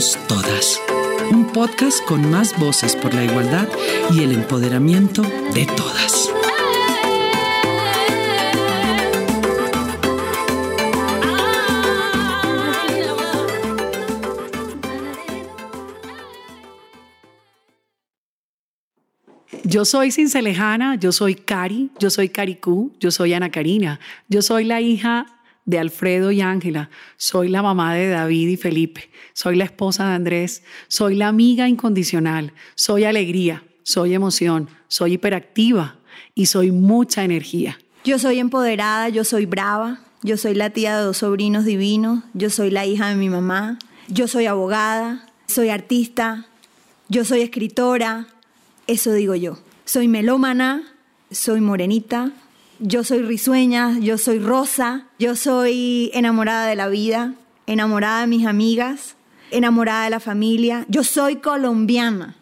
todas. 0.00 0.80
Un 1.30 1.46
podcast 1.52 2.02
con 2.06 2.30
más 2.30 2.58
voces 2.58 2.96
por 2.96 3.12
la 3.12 3.22
igualdad 3.22 3.68
y 4.10 4.22
el 4.22 4.32
empoderamiento 4.32 5.22
de 5.52 5.66
todas. 5.66 6.30
Yo 19.64 19.84
soy 19.84 20.10
Cincelejana, 20.10 20.94
yo 20.94 21.12
soy 21.12 21.34
Cari, 21.34 21.90
yo 21.98 22.08
soy 22.08 22.30
Caricú, 22.30 22.92
yo 22.98 23.10
soy 23.10 23.34
Ana 23.34 23.50
Karina, 23.50 24.00
yo 24.28 24.40
soy 24.40 24.64
la 24.64 24.80
hija 24.80 25.39
de 25.64 25.78
Alfredo 25.78 26.32
y 26.32 26.40
Ángela, 26.40 26.90
soy 27.16 27.48
la 27.48 27.62
mamá 27.62 27.94
de 27.94 28.08
David 28.08 28.48
y 28.48 28.56
Felipe, 28.56 29.10
soy 29.34 29.56
la 29.56 29.64
esposa 29.64 30.08
de 30.08 30.14
Andrés, 30.14 30.62
soy 30.88 31.14
la 31.14 31.28
amiga 31.28 31.68
incondicional, 31.68 32.52
soy 32.74 33.04
alegría, 33.04 33.64
soy 33.82 34.14
emoción, 34.14 34.68
soy 34.88 35.14
hiperactiva. 35.14 35.96
Y 36.34 36.46
soy 36.46 36.70
mucha 36.70 37.24
energía. 37.24 37.78
Yo 38.04 38.18
soy 38.18 38.38
empoderada, 38.38 39.08
yo 39.08 39.24
soy 39.24 39.46
brava, 39.46 40.00
yo 40.22 40.36
soy 40.36 40.54
la 40.54 40.70
tía 40.70 40.96
de 40.96 41.04
dos 41.04 41.18
sobrinos 41.18 41.64
divinos, 41.64 42.24
yo 42.34 42.50
soy 42.50 42.70
la 42.70 42.86
hija 42.86 43.08
de 43.08 43.14
mi 43.14 43.28
mamá, 43.28 43.78
yo 44.08 44.28
soy 44.28 44.46
abogada, 44.46 45.26
soy 45.46 45.68
artista, 45.68 46.46
yo 47.08 47.24
soy 47.24 47.42
escritora, 47.42 48.26
eso 48.86 49.12
digo 49.12 49.34
yo. 49.34 49.58
Soy 49.84 50.08
melómana, 50.08 50.82
soy 51.30 51.60
morenita, 51.60 52.32
yo 52.80 53.04
soy 53.04 53.22
risueña, 53.22 53.98
yo 53.98 54.18
soy 54.18 54.38
rosa, 54.38 55.06
yo 55.18 55.36
soy 55.36 56.10
enamorada 56.14 56.66
de 56.66 56.76
la 56.76 56.88
vida, 56.88 57.34
enamorada 57.66 58.22
de 58.22 58.26
mis 58.26 58.46
amigas, 58.46 59.16
enamorada 59.50 60.04
de 60.04 60.10
la 60.10 60.20
familia. 60.20 60.86
Yo 60.88 61.04
soy 61.04 61.36
colombiana. 61.36 62.36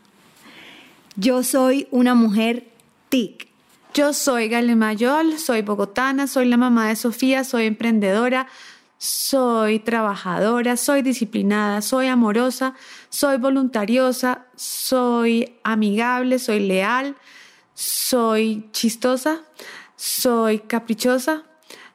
Yo 1.17 1.43
soy 1.43 1.89
una 1.91 2.15
mujer 2.15 2.69
TIC. 3.09 3.49
Yo 3.95 4.13
soy 4.13 4.49
Gale 4.49 4.77
Mayol, 4.77 5.39
soy 5.39 5.63
bogotana, 5.63 6.29
soy 6.29 6.47
la 6.47 6.57
mamá 6.57 6.89
de 6.89 6.95
Sofía, 6.95 7.43
soy 7.43 7.65
emprendedora, 7.67 8.47
soy 8.99 9.81
trabajadora, 9.81 10.77
soy 10.77 11.03
disciplinada, 11.03 11.83
soy 11.83 12.07
amorosa, 12.07 12.75
soy 13.09 13.39
voluntariosa, 13.39 14.47
soy 14.55 15.57
amigable, 15.65 16.39
soy 16.39 16.61
leal, 16.61 17.17
soy 17.75 18.69
chistosa, 18.73 19.41
soy 19.99 20.61
caprichosa, 20.61 21.43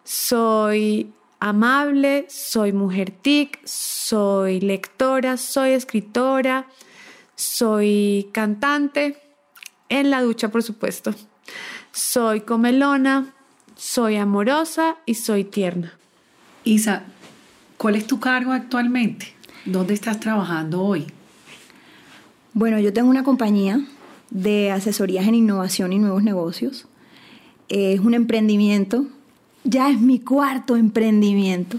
soy 0.04 1.14
amable, 1.40 2.26
soy 2.30 2.74
mujer 2.74 3.12
tic, 3.12 3.66
soy 3.66 4.60
lectora, 4.60 5.38
soy 5.38 5.72
escritora, 5.72 6.68
soy 7.36 8.30
cantante, 8.34 9.18
en 9.88 10.10
la 10.10 10.22
ducha 10.22 10.50
por 10.50 10.64
supuesto, 10.64 11.16
soy 11.94 12.42
comelona, 12.42 13.34
soy 13.76 14.18
amorosa 14.18 14.98
y 15.06 15.16
soy 15.16 15.46
tierna. 15.46 15.94
Isa, 16.66 17.04
¿cuál 17.78 17.96
es 17.96 18.06
tu 18.06 18.20
cargo 18.20 18.52
actualmente? 18.52 19.34
¿Dónde 19.64 19.94
estás 19.94 20.20
trabajando 20.20 20.82
hoy? 20.82 21.08
Bueno, 22.54 22.80
yo 22.80 22.92
tengo 22.92 23.10
una 23.10 23.24
compañía 23.24 23.80
de 24.30 24.72
asesorías 24.72 25.26
en 25.26 25.36
innovación 25.36 25.94
y 25.94 26.00
nuevos 26.00 26.22
negocios. 26.22 26.86
Es 27.74 28.00
un 28.00 28.14
emprendimiento. 28.14 29.06
Ya 29.64 29.90
es 29.90 30.00
mi 30.00 30.20
cuarto 30.20 30.76
emprendimiento. 30.76 31.78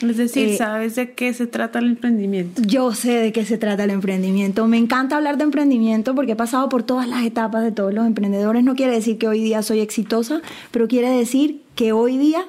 Es 0.00 0.16
decir, 0.16 0.50
Eh, 0.50 0.56
¿sabes 0.56 0.94
de 0.94 1.12
qué 1.12 1.32
se 1.32 1.46
trata 1.46 1.78
el 1.78 1.86
emprendimiento? 1.86 2.62
Yo 2.62 2.94
sé 2.94 3.12
de 3.12 3.32
qué 3.32 3.44
se 3.44 3.58
trata 3.58 3.84
el 3.84 3.90
emprendimiento. 3.90 4.66
Me 4.68 4.76
encanta 4.78 5.16
hablar 5.16 5.36
de 5.36 5.44
emprendimiento 5.44 6.14
porque 6.14 6.32
he 6.32 6.36
pasado 6.36 6.68
por 6.68 6.82
todas 6.82 7.08
las 7.08 7.24
etapas 7.24 7.64
de 7.64 7.72
todos 7.72 7.92
los 7.92 8.06
emprendedores. 8.06 8.62
No 8.62 8.74
quiere 8.76 8.92
decir 8.92 9.18
que 9.18 9.26
hoy 9.26 9.42
día 9.42 9.62
soy 9.62 9.80
exitosa, 9.80 10.40
pero 10.70 10.86
quiere 10.86 11.10
decir 11.10 11.62
que 11.74 11.92
hoy 11.92 12.16
día 12.18 12.44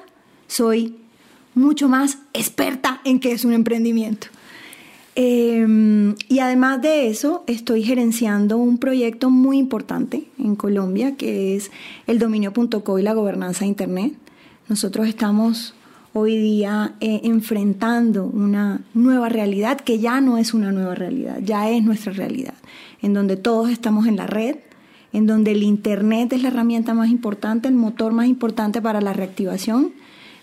soy 0.46 0.96
mucho 1.54 1.88
más 1.88 2.18
experta 2.34 3.00
en 3.04 3.18
qué 3.18 3.32
es 3.32 3.44
un 3.44 3.52
emprendimiento. 3.52 4.28
Eh, 5.18 6.14
y 6.28 6.38
además 6.40 6.82
de 6.82 7.08
eso, 7.08 7.42
estoy 7.46 7.82
gerenciando 7.82 8.58
un 8.58 8.76
proyecto 8.76 9.30
muy 9.30 9.56
importante 9.56 10.28
en 10.38 10.56
Colombia, 10.56 11.16
que 11.16 11.56
es 11.56 11.70
el 12.06 12.18
dominio.co 12.18 12.98
y 12.98 13.02
la 13.02 13.14
gobernanza 13.14 13.60
de 13.60 13.68
Internet. 13.68 14.12
Nosotros 14.68 15.08
estamos 15.08 15.74
hoy 16.12 16.36
día 16.36 16.94
eh, 17.00 17.22
enfrentando 17.24 18.26
una 18.26 18.82
nueva 18.92 19.30
realidad 19.30 19.80
que 19.80 19.98
ya 19.98 20.20
no 20.20 20.36
es 20.36 20.52
una 20.52 20.70
nueva 20.70 20.94
realidad, 20.94 21.38
ya 21.42 21.70
es 21.70 21.82
nuestra 21.82 22.12
realidad, 22.12 22.54
en 23.00 23.14
donde 23.14 23.36
todos 23.36 23.70
estamos 23.70 24.06
en 24.06 24.16
la 24.16 24.26
red, 24.26 24.56
en 25.14 25.26
donde 25.26 25.52
el 25.52 25.62
Internet 25.62 26.34
es 26.34 26.42
la 26.42 26.48
herramienta 26.48 26.92
más 26.92 27.08
importante, 27.10 27.68
el 27.68 27.74
motor 27.74 28.12
más 28.12 28.26
importante 28.26 28.82
para 28.82 29.00
la 29.00 29.14
reactivación, 29.14 29.92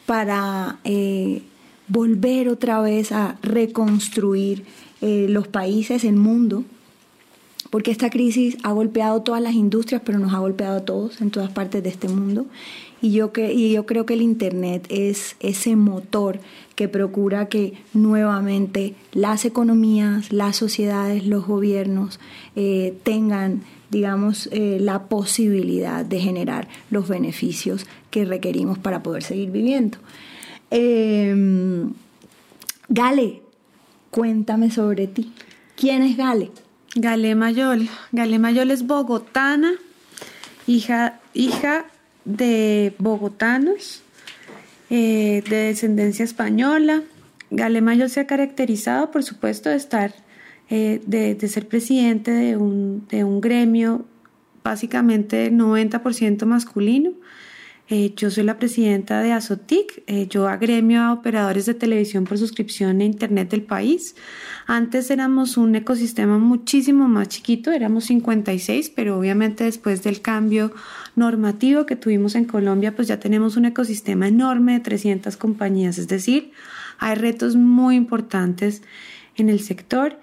para 0.07 0.79
eh, 0.83 1.43
volver 1.93 2.49
otra 2.49 2.81
vez 2.81 3.11
a 3.11 3.37
reconstruir 3.43 4.65
eh, 5.01 5.27
los 5.29 5.47
países, 5.47 6.03
el 6.03 6.15
mundo, 6.15 6.63
porque 7.69 7.91
esta 7.91 8.09
crisis 8.09 8.57
ha 8.63 8.71
golpeado 8.71 9.21
todas 9.21 9.43
las 9.43 9.53
industrias, 9.53 10.01
pero 10.03 10.17
nos 10.17 10.33
ha 10.33 10.39
golpeado 10.39 10.77
a 10.77 10.85
todos 10.85 11.21
en 11.21 11.29
todas 11.29 11.51
partes 11.51 11.83
de 11.83 11.89
este 11.89 12.07
mundo. 12.07 12.47
Y 12.99 13.11
yo, 13.11 13.31
y 13.35 13.73
yo 13.73 13.85
creo 13.85 14.07
que 14.07 14.15
el 14.15 14.23
Internet 14.23 14.87
es 14.89 15.35
ese 15.39 15.75
motor 15.75 16.39
que 16.75 16.87
procura 16.87 17.47
que 17.47 17.73
nuevamente 17.93 18.95
las 19.11 19.45
economías, 19.45 20.31
las 20.31 20.55
sociedades, 20.55 21.27
los 21.27 21.45
gobiernos 21.45 22.19
eh, 22.55 22.97
tengan, 23.03 23.61
digamos, 23.91 24.49
eh, 24.51 24.77
la 24.79 25.03
posibilidad 25.03 26.03
de 26.03 26.19
generar 26.19 26.69
los 26.89 27.07
beneficios 27.07 27.85
que 28.09 28.25
requerimos 28.25 28.79
para 28.79 29.03
poder 29.03 29.21
seguir 29.21 29.51
viviendo. 29.51 29.99
Eh, 30.75 31.85
Gale, 32.89 33.41
cuéntame 34.09 34.71
sobre 34.71 35.05
ti. 35.05 35.31
¿Quién 35.75 36.01
es 36.01 36.17
Gale? 36.17 36.49
Gale 36.95 37.35
Mayol. 37.35 37.87
Gale 38.11 38.39
Mayol 38.39 38.71
es 38.71 38.87
bogotana, 38.87 39.73
hija, 40.65 41.19
hija 41.35 41.85
de 42.25 42.95
bogotanos, 42.97 44.01
eh, 44.89 45.43
de 45.47 45.55
descendencia 45.57 46.25
española. 46.25 47.03
Gale 47.51 47.81
Mayol 47.81 48.09
se 48.09 48.21
ha 48.21 48.25
caracterizado, 48.25 49.11
por 49.11 49.23
supuesto, 49.23 49.69
de 49.69 49.75
estar, 49.75 50.15
eh, 50.71 51.01
de, 51.05 51.35
de, 51.35 51.47
ser 51.49 51.67
presidente 51.67 52.31
de 52.31 52.57
un, 52.57 53.05
de 53.09 53.23
un 53.23 53.41
gremio 53.41 54.05
básicamente 54.63 55.51
90% 55.51 56.45
masculino. 56.45 57.11
Eh, 57.95 58.11
yo 58.17 58.31
soy 58.31 58.43
la 58.43 58.57
presidenta 58.57 59.21
de 59.21 59.33
Azotic, 59.33 60.01
eh, 60.07 60.25
yo 60.27 60.47
agremio 60.47 61.03
a 61.03 61.13
operadores 61.13 61.67
de 61.67 61.75
televisión 61.75 62.23
por 62.23 62.39
suscripción 62.39 63.01
e 63.01 63.05
internet 63.05 63.51
del 63.51 63.61
país. 63.61 64.15
Antes 64.65 65.11
éramos 65.11 65.57
un 65.57 65.75
ecosistema 65.75 66.39
muchísimo 66.39 67.07
más 67.07 67.27
chiquito, 67.27 67.71
éramos 67.71 68.05
56, 68.05 68.89
pero 68.95 69.19
obviamente 69.19 69.65
después 69.65 70.01
del 70.01 70.21
cambio 70.21 70.73
normativo 71.15 71.85
que 71.85 71.95
tuvimos 71.95 72.33
en 72.33 72.45
Colombia, 72.45 72.95
pues 72.95 73.07
ya 73.07 73.19
tenemos 73.19 73.57
un 73.57 73.65
ecosistema 73.65 74.27
enorme 74.27 74.73
de 74.73 74.79
300 74.79 75.37
compañías, 75.37 75.99
es 75.99 76.07
decir, 76.07 76.51
hay 76.97 77.13
retos 77.13 77.55
muy 77.55 77.95
importantes 77.95 78.81
en 79.35 79.49
el 79.49 79.59
sector. 79.59 80.19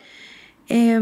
Eh, 0.69 1.00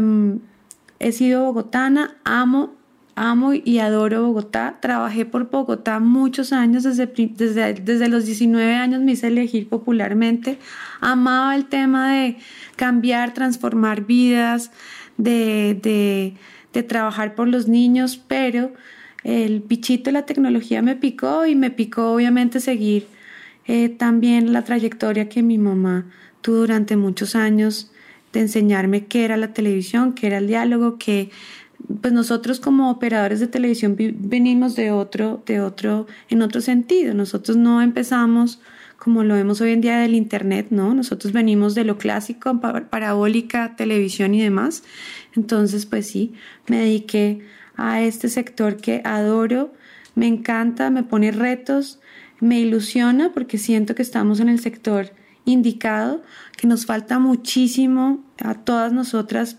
he 0.99 1.11
sido 1.13 1.45
bogotana, 1.45 2.17
amo 2.25 2.78
amo 3.19 3.53
y 3.53 3.79
adoro 3.79 4.25
Bogotá. 4.27 4.77
Trabajé 4.79 5.25
por 5.25 5.49
Bogotá 5.49 5.99
muchos 5.99 6.53
años, 6.53 6.83
desde, 6.83 7.05
desde, 7.05 7.73
desde, 7.73 8.07
los 8.07 8.25
19 8.25 8.75
años 8.75 9.01
me 9.01 9.11
hice 9.11 9.27
elegir 9.27 9.67
popularmente. 9.67 10.57
Amaba 11.01 11.53
el 11.55 11.65
tema 11.65 12.13
de 12.13 12.37
cambiar, 12.77 13.33
transformar 13.33 14.05
vidas, 14.05 14.71
de, 15.17 15.77
de, 15.83 16.33
de 16.71 16.83
trabajar 16.83 17.35
por 17.35 17.49
los 17.49 17.67
niños, 17.67 18.21
pero 18.25 18.71
el 19.25 19.59
bichito 19.59 20.05
de 20.05 20.13
la 20.13 20.25
tecnología 20.25 20.81
me 20.81 20.95
picó 20.95 21.45
y 21.45 21.55
me 21.55 21.71
picó 21.71 22.13
obviamente 22.13 22.61
seguir 22.61 23.05
eh, 23.67 23.89
también 23.89 24.53
la 24.53 24.63
trayectoria 24.63 25.27
que 25.27 25.43
mi 25.43 25.57
mamá 25.57 26.05
tuvo 26.41 26.59
durante 26.59 26.95
muchos 26.95 27.35
años 27.35 27.91
de 28.31 28.39
enseñarme 28.39 29.07
qué 29.07 29.25
era 29.25 29.35
la 29.35 29.53
televisión, 29.53 30.13
qué 30.13 30.27
era 30.27 30.37
el 30.37 30.47
diálogo, 30.47 30.97
que 30.97 31.31
pues 32.01 32.13
nosotros 32.13 32.59
como 32.59 32.91
operadores 32.91 33.39
de 33.39 33.47
televisión 33.47 33.95
venimos 33.97 34.75
de 34.75 34.91
otro, 34.91 35.43
de 35.45 35.61
otro, 35.61 36.07
en 36.29 36.41
otro 36.41 36.61
sentido. 36.61 37.13
Nosotros 37.13 37.57
no 37.57 37.81
empezamos 37.81 38.59
como 38.97 39.23
lo 39.23 39.33
vemos 39.33 39.61
hoy 39.61 39.71
en 39.71 39.81
día 39.81 39.97
del 39.97 40.13
internet, 40.13 40.67
¿no? 40.71 40.93
Nosotros 40.93 41.31
venimos 41.31 41.73
de 41.73 41.85
lo 41.85 41.97
clásico, 41.97 42.59
parabólica, 42.59 43.75
televisión 43.77 44.35
y 44.35 44.41
demás. 44.41 44.83
Entonces, 45.35 45.85
pues 45.85 46.07
sí, 46.07 46.33
me 46.67 46.79
dediqué 46.79 47.39
a 47.77 48.01
este 48.01 48.27
sector 48.27 48.75
que 48.75 49.01
adoro, 49.05 49.73
me 50.15 50.27
encanta, 50.27 50.89
me 50.89 51.03
pone 51.03 51.31
retos, 51.31 51.99
me 52.41 52.59
ilusiona 52.59 53.31
porque 53.31 53.57
siento 53.57 53.95
que 53.95 54.01
estamos 54.01 54.41
en 54.41 54.49
el 54.49 54.59
sector 54.59 55.13
indicado 55.45 56.21
que 56.57 56.67
nos 56.67 56.85
falta 56.85 57.19
muchísimo 57.19 58.23
a 58.43 58.53
todas 58.53 58.91
nosotras 58.91 59.57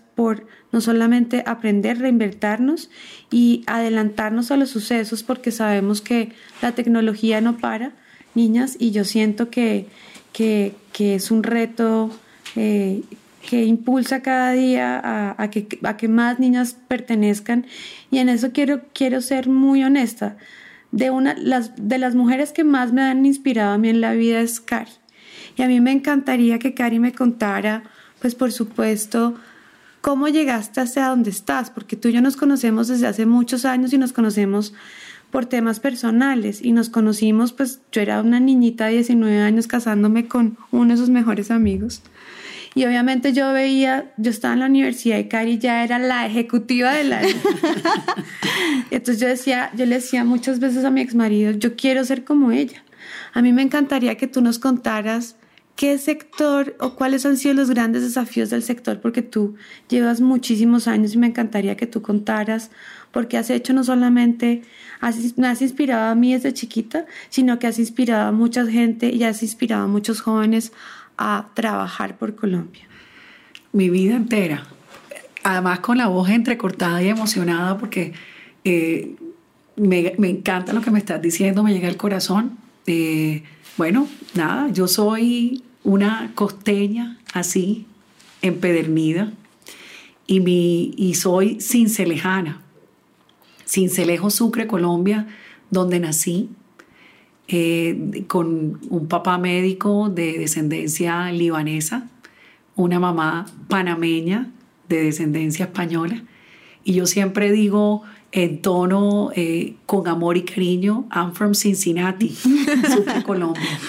no 0.71 0.81
solamente 0.81 1.43
aprender, 1.45 1.99
reinvertirnos 1.99 2.89
y 3.29 3.63
adelantarnos 3.67 4.51
a 4.51 4.57
los 4.57 4.69
sucesos 4.69 5.23
porque 5.23 5.51
sabemos 5.51 6.01
que 6.01 6.31
la 6.61 6.71
tecnología 6.73 7.41
no 7.41 7.57
para, 7.57 7.91
niñas, 8.35 8.77
y 8.79 8.91
yo 8.91 9.03
siento 9.03 9.49
que, 9.49 9.87
que, 10.33 10.75
es 10.97 11.31
un 11.31 11.43
reto 11.43 12.11
eh, 12.55 13.01
que 13.49 13.65
impulsa 13.65 14.21
cada 14.21 14.51
día 14.51 15.35
a, 15.37 15.49
que, 15.49 15.67
a 15.83 15.97
que 15.97 16.07
más 16.07 16.39
niñas 16.39 16.77
pertenezcan 16.87 17.65
y 18.11 18.19
en 18.19 18.29
eso 18.29 18.51
quiero, 18.51 18.81
quiero 18.93 19.21
ser 19.21 19.49
muy 19.49 19.83
honesta. 19.83 20.37
De, 20.91 21.09
una, 21.09 21.35
las, 21.35 21.71
de 21.77 21.97
las 21.97 22.15
mujeres 22.15 22.51
que 22.51 22.65
más 22.65 22.91
me 22.91 23.01
han 23.01 23.25
inspirado 23.25 23.71
a 23.71 23.77
mí 23.77 23.87
en 23.87 24.01
la 24.01 24.13
vida 24.13 24.41
es 24.41 24.59
Cari. 24.59 24.91
Y 25.57 25.61
a 25.61 25.67
mí 25.67 25.79
me 25.79 25.91
encantaría 25.91 26.59
que 26.59 26.73
Cari 26.73 26.99
me 26.99 27.13
contara, 27.13 27.83
pues 28.19 28.35
por 28.35 28.51
supuesto, 28.51 29.35
cómo 30.01 30.27
llegaste 30.27 30.81
hasta 30.81 31.07
donde 31.07 31.29
estás, 31.29 31.69
porque 31.69 31.95
tú 31.95 32.09
y 32.09 32.13
yo 32.13 32.21
nos 32.21 32.35
conocemos 32.35 32.87
desde 32.87 33.07
hace 33.07 33.25
muchos 33.25 33.65
años 33.65 33.93
y 33.93 33.97
nos 33.97 34.13
conocemos 34.13 34.73
por 35.29 35.45
temas 35.45 35.79
personales 35.79 36.61
y 36.61 36.73
nos 36.73 36.89
conocimos, 36.89 37.53
pues 37.53 37.79
yo 37.91 38.01
era 38.01 38.21
una 38.21 38.39
niñita 38.39 38.87
de 38.87 38.95
19 38.95 39.39
años 39.39 39.67
casándome 39.67 40.27
con 40.27 40.57
uno 40.71 40.91
de 40.91 40.97
sus 40.97 41.09
mejores 41.09 41.51
amigos. 41.51 42.01
Y 42.73 42.85
obviamente 42.85 43.33
yo 43.33 43.51
veía, 43.51 44.13
yo 44.17 44.31
estaba 44.31 44.53
en 44.53 44.61
la 44.61 44.65
universidad 44.67 45.17
y 45.17 45.27
Cari 45.27 45.57
ya 45.57 45.83
era 45.83 45.99
la 45.99 46.25
ejecutiva 46.25 46.93
de 46.93 47.03
la... 47.03 47.21
Entonces 48.91 49.19
yo 49.19 49.27
decía, 49.27 49.71
yo 49.75 49.85
le 49.85 49.95
decía 49.95 50.23
muchas 50.23 50.59
veces 50.59 50.85
a 50.85 50.89
mi 50.89 51.01
ex 51.01 51.13
marido, 51.13 51.51
yo 51.51 51.75
quiero 51.75 52.05
ser 52.05 52.23
como 52.23 52.51
ella. 52.51 52.83
A 53.33 53.41
mí 53.41 53.51
me 53.51 53.61
encantaría 53.61 54.15
que 54.15 54.27
tú 54.27 54.41
nos 54.41 54.57
contaras 54.57 55.35
qué 55.75 55.97
sector 55.97 56.75
o 56.79 56.95
cuáles 56.95 57.25
han 57.25 57.37
sido 57.37 57.55
los 57.55 57.69
grandes 57.69 58.03
desafíos 58.03 58.49
del 58.49 58.63
sector, 58.63 59.01
porque 59.01 59.21
tú 59.21 59.55
llevas 59.89 60.21
muchísimos 60.21 60.87
años 60.87 61.13
y 61.13 61.17
me 61.17 61.27
encantaría 61.27 61.77
que 61.77 61.87
tú 61.87 62.01
contaras, 62.01 62.71
porque 63.11 63.37
has 63.37 63.49
hecho 63.49 63.73
no 63.73 63.83
solamente, 63.83 64.61
me 65.37 65.47
has 65.47 65.61
inspirado 65.61 66.11
a 66.11 66.15
mí 66.15 66.33
desde 66.33 66.53
chiquita, 66.53 67.05
sino 67.29 67.59
que 67.59 67.67
has 67.67 67.79
inspirado 67.79 68.27
a 68.27 68.31
mucha 68.31 68.65
gente 68.65 69.09
y 69.09 69.23
has 69.23 69.43
inspirado 69.43 69.85
a 69.85 69.87
muchos 69.87 70.21
jóvenes 70.21 70.71
a 71.17 71.49
trabajar 71.53 72.17
por 72.17 72.35
Colombia? 72.35 72.83
Mi 73.73 73.89
vida 73.89 74.15
entera. 74.15 74.63
Además 75.43 75.79
con 75.79 75.97
la 75.97 76.07
voz 76.07 76.29
entrecortada 76.29 77.01
y 77.01 77.07
emocionada 77.07 77.77
porque 77.77 78.13
eh, 78.63 79.15
me, 79.75 80.13
encanta 80.29 80.73
lo 80.73 80.81
que 80.81 80.91
me 80.91 80.99
estás 80.99 81.21
diciendo, 81.21 81.63
me 81.63 81.73
llega 81.73 81.87
al 81.87 81.97
corazón. 81.97 82.57
Eh, 82.87 83.43
bueno, 83.77 84.07
nada, 84.33 84.69
yo 84.71 84.87
soy 84.87 85.63
una 85.83 86.31
costeña 86.35 87.19
así, 87.33 87.85
empedernida, 88.41 89.33
y, 90.27 90.39
mi, 90.39 90.93
y 90.97 91.15
soy 91.15 91.59
cincelejana, 91.59 92.61
Cincelejo 93.67 94.29
Sucre, 94.29 94.67
Colombia, 94.67 95.27
donde 95.69 95.99
nací, 95.99 96.49
eh, 97.47 98.23
con 98.27 98.79
un 98.89 99.07
papá 99.07 99.37
médico 99.37 100.09
de 100.09 100.37
descendencia 100.37 101.31
libanesa, 101.31 102.09
una 102.75 102.99
mamá 102.99 103.45
panameña 103.67 104.51
de 104.87 105.03
descendencia 105.03 105.65
española. 105.65 106.23
Y 106.83 106.93
yo 106.93 107.05
siempre 107.05 107.51
digo 107.51 108.03
en 108.31 108.61
tono 108.61 109.31
eh, 109.35 109.75
con 109.85 110.07
amor 110.07 110.37
y 110.37 110.43
cariño, 110.43 111.05
I'm 111.13 111.33
from 111.33 111.53
Cincinnati, 111.53 112.35
Colombia. 113.25 113.79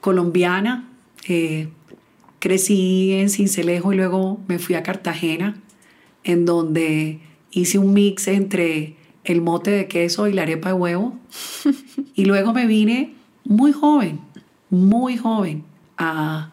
Colombiana, 0.00 0.88
eh, 1.28 1.68
crecí 2.38 3.12
en 3.12 3.30
Cincelejo 3.30 3.92
y 3.92 3.96
luego 3.96 4.40
me 4.48 4.58
fui 4.58 4.74
a 4.74 4.82
Cartagena, 4.82 5.56
en 6.24 6.44
donde 6.44 7.20
hice 7.52 7.78
un 7.78 7.94
mix 7.94 8.26
entre 8.26 8.96
el 9.24 9.40
mote 9.40 9.70
de 9.70 9.86
queso 9.86 10.26
y 10.26 10.32
la 10.32 10.42
arepa 10.42 10.70
de 10.70 10.74
huevo. 10.74 11.16
y 12.14 12.24
luego 12.24 12.52
me 12.52 12.66
vine 12.66 13.14
muy 13.44 13.72
joven, 13.72 14.20
muy 14.70 15.16
joven 15.16 15.64
a, 15.96 16.48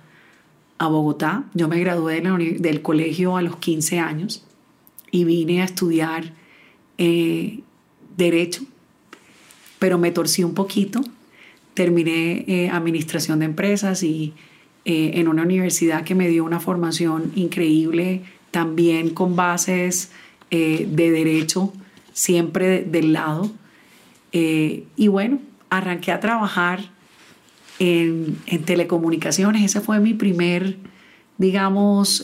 Bogotá. 0.79 1.43
Yo 1.53 1.67
me 1.67 1.79
gradué 1.79 2.21
del 2.21 2.81
colegio 2.81 3.35
a 3.35 3.41
los 3.41 3.57
15 3.57 3.99
años 3.99 4.45
y 5.11 5.23
vine 5.23 5.61
a 5.61 5.65
estudiar 5.65 6.33
eh, 6.97 7.59
derecho, 8.17 8.63
pero 9.79 9.97
me 9.97 10.11
torcí 10.11 10.43
un 10.43 10.53
poquito. 10.53 11.01
Terminé 11.73 12.43
eh, 12.47 12.69
administración 12.69 13.39
de 13.39 13.45
empresas 13.45 14.03
y 14.03 14.33
eh, 14.85 15.11
en 15.15 15.27
una 15.27 15.43
universidad 15.43 16.03
que 16.03 16.15
me 16.15 16.27
dio 16.27 16.43
una 16.43 16.59
formación 16.59 17.31
increíble, 17.35 18.23
también 18.51 19.11
con 19.11 19.35
bases 19.35 20.11
de 20.51 20.87
derecho 20.87 21.71
siempre 22.11 22.83
del 22.83 23.13
lado. 23.13 23.51
Y 24.31 25.07
bueno, 25.07 25.39
arranqué 25.69 26.11
a 26.11 26.19
trabajar 26.19 26.89
en, 27.77 28.35
telecomunicaciones. 28.65 29.63
Ese 29.63 29.79
fue 29.79 29.99
mi 29.99 30.15
primer, 30.15 30.77
digamos, 31.37 32.23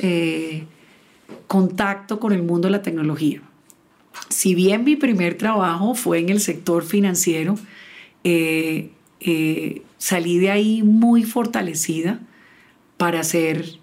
contacto 1.47 2.19
con 2.19 2.33
el 2.33 2.43
mundo 2.43 2.67
de 2.67 2.73
la 2.73 2.81
tecnología. 2.81 3.41
Si 4.29 4.55
bien 4.55 4.83
mi 4.83 4.95
primer 4.95 5.37
trabajo 5.37 5.95
fue 5.95 6.19
en 6.19 6.29
el 6.29 6.39
sector 6.39 6.83
financiero, 6.83 7.55
eh, 8.23 8.91
salí 9.97 10.39
de 10.39 10.51
ahí 10.51 10.83
muy 10.83 11.23
fortalecida 11.23 12.19
para 12.97 13.19
hacer 13.19 13.79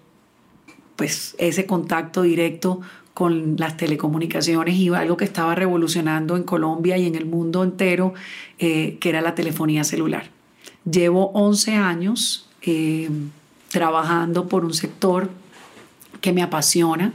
pues 0.95 1.35
ese 1.37 1.65
contacto 1.65 2.21
directo 2.21 2.81
con 3.13 3.57
las 3.57 3.77
telecomunicaciones 3.77 4.75
y 4.75 4.89
algo 4.89 5.17
que 5.17 5.25
estaba 5.25 5.53
revolucionando 5.53 6.35
en 6.35 6.43
Colombia 6.43 6.97
y 6.97 7.05
en 7.05 7.15
el 7.15 7.25
mundo 7.25 7.63
entero, 7.63 8.13
eh, 8.57 8.97
que 8.99 9.09
era 9.09 9.21
la 9.21 9.35
telefonía 9.35 9.83
celular. 9.83 10.29
Llevo 10.89 11.31
11 11.33 11.75
años 11.75 12.49
eh, 12.61 13.09
trabajando 13.69 14.47
por 14.47 14.65
un 14.65 14.73
sector 14.73 15.29
que 16.21 16.33
me 16.33 16.41
apasiona, 16.41 17.13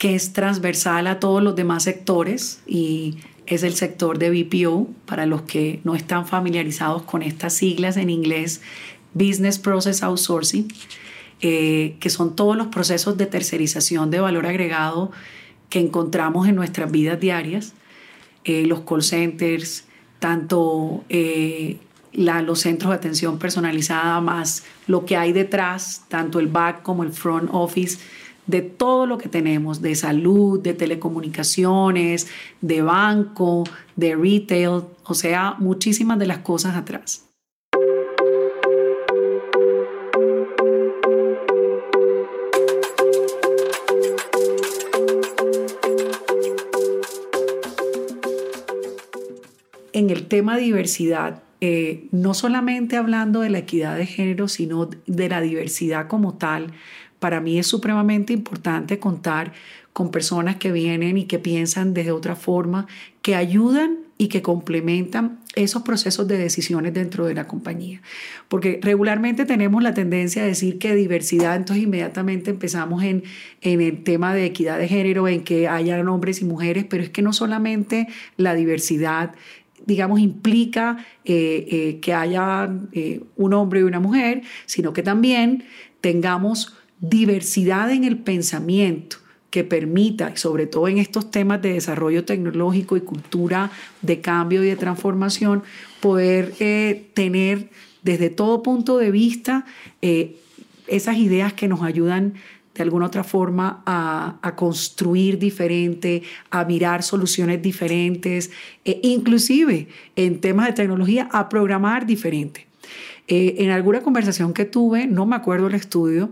que 0.00 0.14
es 0.14 0.32
transversal 0.32 1.06
a 1.06 1.20
todos 1.20 1.42
los 1.42 1.54
demás 1.54 1.82
sectores 1.82 2.62
y 2.66 3.18
es 3.44 3.62
el 3.64 3.74
sector 3.74 4.18
de 4.18 4.30
BPO, 4.30 4.88
para 5.04 5.26
los 5.26 5.42
que 5.42 5.80
no 5.84 5.94
están 5.94 6.26
familiarizados 6.26 7.02
con 7.02 7.22
estas 7.22 7.52
siglas 7.52 7.98
en 7.98 8.08
inglés, 8.08 8.62
Business 9.12 9.58
Process 9.58 10.02
Outsourcing. 10.02 10.68
Eh, 11.42 11.96
que 12.00 12.10
son 12.10 12.34
todos 12.36 12.54
los 12.54 12.66
procesos 12.66 13.16
de 13.16 13.24
tercerización 13.24 14.10
de 14.10 14.20
valor 14.20 14.44
agregado 14.46 15.10
que 15.70 15.80
encontramos 15.80 16.46
en 16.46 16.54
nuestras 16.54 16.90
vidas 16.90 17.18
diarias, 17.18 17.72
eh, 18.44 18.66
los 18.66 18.80
call 18.80 19.02
centers, 19.02 19.84
tanto 20.18 21.02
eh, 21.08 21.78
los 22.12 22.60
centros 22.60 22.90
de 22.90 22.96
atención 22.96 23.38
personalizada, 23.38 24.20
más 24.20 24.64
lo 24.86 25.06
que 25.06 25.16
hay 25.16 25.32
detrás, 25.32 26.04
tanto 26.08 26.40
el 26.40 26.48
back 26.48 26.82
como 26.82 27.04
el 27.04 27.12
front 27.12 27.48
office, 27.52 27.98
de 28.50 28.62
todo 28.62 29.06
lo 29.06 29.16
que 29.16 29.28
tenemos, 29.28 29.80
de 29.80 29.94
salud, 29.94 30.60
de 30.60 30.74
telecomunicaciones, 30.74 32.26
de 32.60 32.82
banco, 32.82 33.64
de 33.94 34.16
retail, 34.16 34.82
o 35.04 35.14
sea, 35.14 35.54
muchísimas 35.58 36.18
de 36.18 36.26
las 36.26 36.38
cosas 36.38 36.76
atrás. 36.76 37.26
en 49.92 50.08
el 50.08 50.28
tema 50.28 50.56
diversidad, 50.56 51.42
eh, 51.60 52.08
no 52.10 52.32
solamente 52.32 52.96
hablando 52.96 53.40
de 53.40 53.50
la 53.50 53.58
equidad 53.58 53.98
de 53.98 54.06
género, 54.06 54.48
sino 54.48 54.88
de 55.06 55.28
la 55.28 55.42
diversidad 55.42 56.08
como 56.08 56.38
tal, 56.38 56.72
para 57.20 57.40
mí 57.40 57.58
es 57.58 57.66
supremamente 57.66 58.32
importante 58.32 58.98
contar 58.98 59.52
con 59.92 60.10
personas 60.10 60.56
que 60.56 60.72
vienen 60.72 61.18
y 61.18 61.24
que 61.24 61.38
piensan 61.38 61.94
de 61.94 62.10
otra 62.10 62.34
forma, 62.34 62.86
que 63.22 63.34
ayudan 63.34 63.98
y 64.18 64.28
que 64.28 64.42
complementan 64.42 65.38
esos 65.54 65.82
procesos 65.82 66.28
de 66.28 66.36
decisiones 66.36 66.92
dentro 66.92 67.26
de 67.26 67.34
la 67.34 67.46
compañía. 67.46 68.02
Porque 68.48 68.78
regularmente 68.82 69.46
tenemos 69.46 69.82
la 69.82 69.94
tendencia 69.94 70.42
a 70.42 70.46
decir 70.46 70.78
que 70.78 70.94
diversidad, 70.94 71.56
entonces 71.56 71.84
inmediatamente 71.84 72.50
empezamos 72.50 73.02
en, 73.02 73.24
en 73.62 73.80
el 73.80 74.02
tema 74.02 74.34
de 74.34 74.44
equidad 74.44 74.78
de 74.78 74.88
género, 74.88 75.26
en 75.26 75.42
que 75.42 75.68
hayan 75.68 76.06
hombres 76.08 76.42
y 76.42 76.44
mujeres, 76.44 76.84
pero 76.88 77.02
es 77.02 77.10
que 77.10 77.22
no 77.22 77.32
solamente 77.32 78.08
la 78.36 78.54
diversidad 78.54 79.32
digamos, 79.86 80.20
implica 80.20 80.98
eh, 81.24 81.66
eh, 81.70 82.00
que 82.00 82.12
haya 82.12 82.70
eh, 82.92 83.22
un 83.36 83.54
hombre 83.54 83.80
y 83.80 83.82
una 83.82 83.98
mujer, 83.98 84.42
sino 84.66 84.92
que 84.92 85.02
también 85.02 85.64
tengamos 86.02 86.76
diversidad 87.00 87.90
en 87.90 88.04
el 88.04 88.18
pensamiento 88.18 89.16
que 89.50 89.64
permita, 89.64 90.36
sobre 90.36 90.66
todo 90.66 90.86
en 90.88 90.98
estos 90.98 91.30
temas 91.30 91.60
de 91.60 91.72
desarrollo 91.72 92.24
tecnológico 92.24 92.96
y 92.96 93.00
cultura 93.00 93.70
de 94.00 94.20
cambio 94.20 94.62
y 94.62 94.68
de 94.68 94.76
transformación, 94.76 95.64
poder 96.00 96.54
tener 97.14 97.68
desde 98.02 98.30
todo 98.30 98.62
punto 98.62 98.98
de 98.98 99.10
vista 99.10 99.66
esas 100.86 101.16
ideas 101.16 101.52
que 101.52 101.66
nos 101.66 101.82
ayudan 101.82 102.34
de 102.74 102.82
alguna 102.82 103.06
otra 103.06 103.24
forma 103.24 103.82
a, 103.84 104.54
construir 104.56 105.38
diferente, 105.38 106.22
a 106.50 106.64
mirar 106.64 107.02
soluciones 107.02 107.60
diferentes, 107.60 108.50
e 108.84 109.00
inclusive 109.02 109.88
en 110.16 110.40
temas 110.40 110.68
de 110.68 110.72
tecnología, 110.74 111.28
a 111.32 111.48
programar 111.48 112.06
diferente. 112.06 112.66
Eh, 113.26 113.56
en 113.58 113.70
alguna 113.70 114.00
conversación 114.00 114.52
que 114.52 114.64
tuve, 114.64 115.06
no 115.06 115.26
me 115.26 115.36
acuerdo 115.36 115.66
el 115.66 115.74
estudio, 115.74 116.30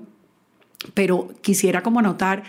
pero 0.94 1.30
quisiera 1.40 1.82
como 1.82 2.02
notar 2.02 2.44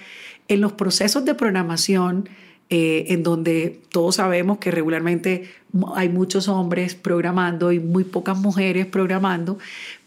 en 0.47 0.61
los 0.61 0.73
procesos 0.73 1.25
de 1.25 1.35
programación, 1.35 2.29
eh, 2.71 3.05
en 3.13 3.23
donde 3.23 3.81
todos 3.89 4.17
sabemos 4.17 4.59
que 4.59 4.69
regularmente 4.69 5.49
hay 5.95 6.09
muchos 6.09 6.47
hombres 6.47 6.93
programando 6.93 7.71
y 7.71 7.79
muy 7.79 8.03
pocas 8.03 8.37
mujeres 8.37 8.85
programando, 8.85 9.57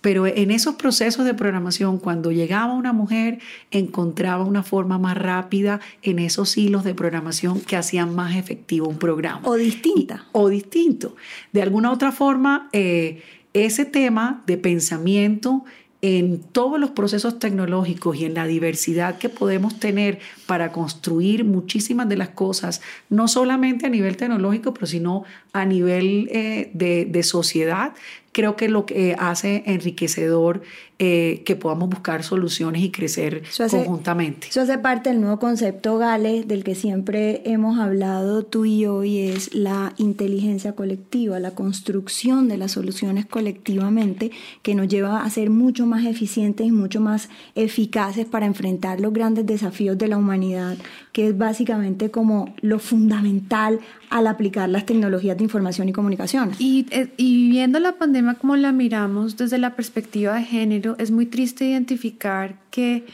pero 0.00 0.26
en 0.26 0.50
esos 0.52 0.76
procesos 0.76 1.24
de 1.24 1.34
programación, 1.34 1.98
cuando 1.98 2.30
llegaba 2.30 2.72
una 2.74 2.92
mujer, 2.92 3.40
encontraba 3.70 4.44
una 4.44 4.62
forma 4.62 4.98
más 4.98 5.16
rápida 5.16 5.80
en 6.02 6.18
esos 6.18 6.56
hilos 6.56 6.84
de 6.84 6.94
programación 6.94 7.60
que 7.60 7.76
hacían 7.76 8.14
más 8.14 8.36
efectivo 8.36 8.88
un 8.88 8.98
programa. 8.98 9.40
O 9.44 9.54
distinta. 9.54 10.26
o 10.32 10.48
distinto. 10.48 11.16
De 11.52 11.62
alguna 11.62 11.90
otra 11.90 12.12
forma, 12.12 12.68
eh, 12.72 13.22
ese 13.54 13.84
tema 13.84 14.42
de 14.46 14.56
pensamiento 14.56 15.64
en 16.02 16.40
todos 16.40 16.80
los 16.80 16.90
procesos 16.90 17.38
tecnológicos 17.38 18.16
y 18.16 18.24
en 18.24 18.34
la 18.34 18.44
diversidad 18.44 19.18
que 19.18 19.28
podemos 19.28 19.78
tener 19.78 20.18
para 20.46 20.72
construir 20.72 21.44
muchísimas 21.44 22.08
de 22.08 22.16
las 22.16 22.30
cosas, 22.30 22.82
no 23.08 23.28
solamente 23.28 23.86
a 23.86 23.88
nivel 23.88 24.16
tecnológico, 24.16 24.74
pero 24.74 24.86
sino 24.86 25.22
a 25.52 25.64
nivel 25.64 26.28
eh, 26.32 26.70
de, 26.74 27.04
de, 27.04 27.22
sociedad, 27.22 27.94
creo 28.32 28.56
que 28.56 28.68
lo 28.68 28.86
que 28.86 29.14
hace 29.18 29.62
enriquecedor 29.66 30.62
eh, 31.04 31.42
que 31.44 31.56
podamos 31.56 31.88
buscar 31.88 32.22
soluciones 32.22 32.80
y 32.82 32.92
crecer 32.92 33.42
conjuntamente. 33.56 34.46
Eso 34.50 34.60
hace 34.60 34.78
parte 34.78 35.10
del 35.10 35.20
nuevo 35.20 35.40
concepto 35.40 35.98
Gale, 35.98 36.44
del 36.44 36.62
que 36.62 36.76
siempre 36.76 37.42
hemos 37.44 37.80
hablado 37.80 38.44
tú 38.44 38.66
y 38.66 38.78
yo, 38.78 39.02
y 39.02 39.18
es 39.18 39.52
la 39.52 39.94
inteligencia 39.96 40.76
colectiva, 40.76 41.40
la 41.40 41.50
construcción 41.56 42.46
de 42.46 42.56
las 42.56 42.72
soluciones 42.72 43.26
colectivamente, 43.26 44.30
que 44.62 44.76
nos 44.76 44.86
lleva 44.86 45.24
a 45.24 45.30
ser 45.30 45.50
mucho 45.50 45.86
más 45.86 46.06
eficientes 46.06 46.68
y 46.68 46.70
mucho 46.70 47.00
más 47.00 47.28
eficaces 47.56 48.24
para 48.26 48.46
enfrentar 48.46 49.00
los 49.00 49.12
grandes 49.12 49.44
desafíos 49.44 49.98
de 49.98 50.06
la 50.06 50.18
humanidad, 50.18 50.76
que 51.10 51.26
es 51.26 51.36
básicamente 51.36 52.12
como 52.12 52.54
lo 52.60 52.78
fundamental 52.78 53.80
al 54.08 54.26
aplicar 54.28 54.68
las 54.68 54.86
tecnologías 54.86 55.36
de 55.36 55.42
información 55.42 55.88
y 55.88 55.92
comunicación. 55.92 56.52
Y, 56.60 56.86
eh, 56.90 57.12
y 57.16 57.50
viendo 57.50 57.80
la 57.80 57.92
pandemia 57.92 58.21
como 58.40 58.56
la 58.56 58.72
miramos 58.72 59.36
desde 59.36 59.58
la 59.58 59.74
perspectiva 59.76 60.34
de 60.34 60.44
género, 60.44 60.96
es 60.98 61.10
muy 61.10 61.26
triste 61.26 61.64
identificar 61.64 62.56
que 62.70 63.06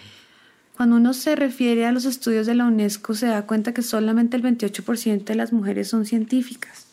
cuando 0.77 0.97
uno 0.97 1.13
se 1.13 1.35
refiere 1.35 1.87
a 1.87 1.93
los 1.93 2.05
estudios 2.05 2.47
de 2.47 2.55
la 2.55 2.67
UNESCO 2.67 3.15
se 3.15 3.27
da 3.27 3.47
cuenta 3.47 3.75
que 3.75 3.83
solamente 3.83 4.37
el 4.37 4.43
28% 4.43 5.25
de 5.25 5.35
las 5.35 5.53
mujeres 5.53 5.89
son 5.89 6.05
científicas. 6.05 6.87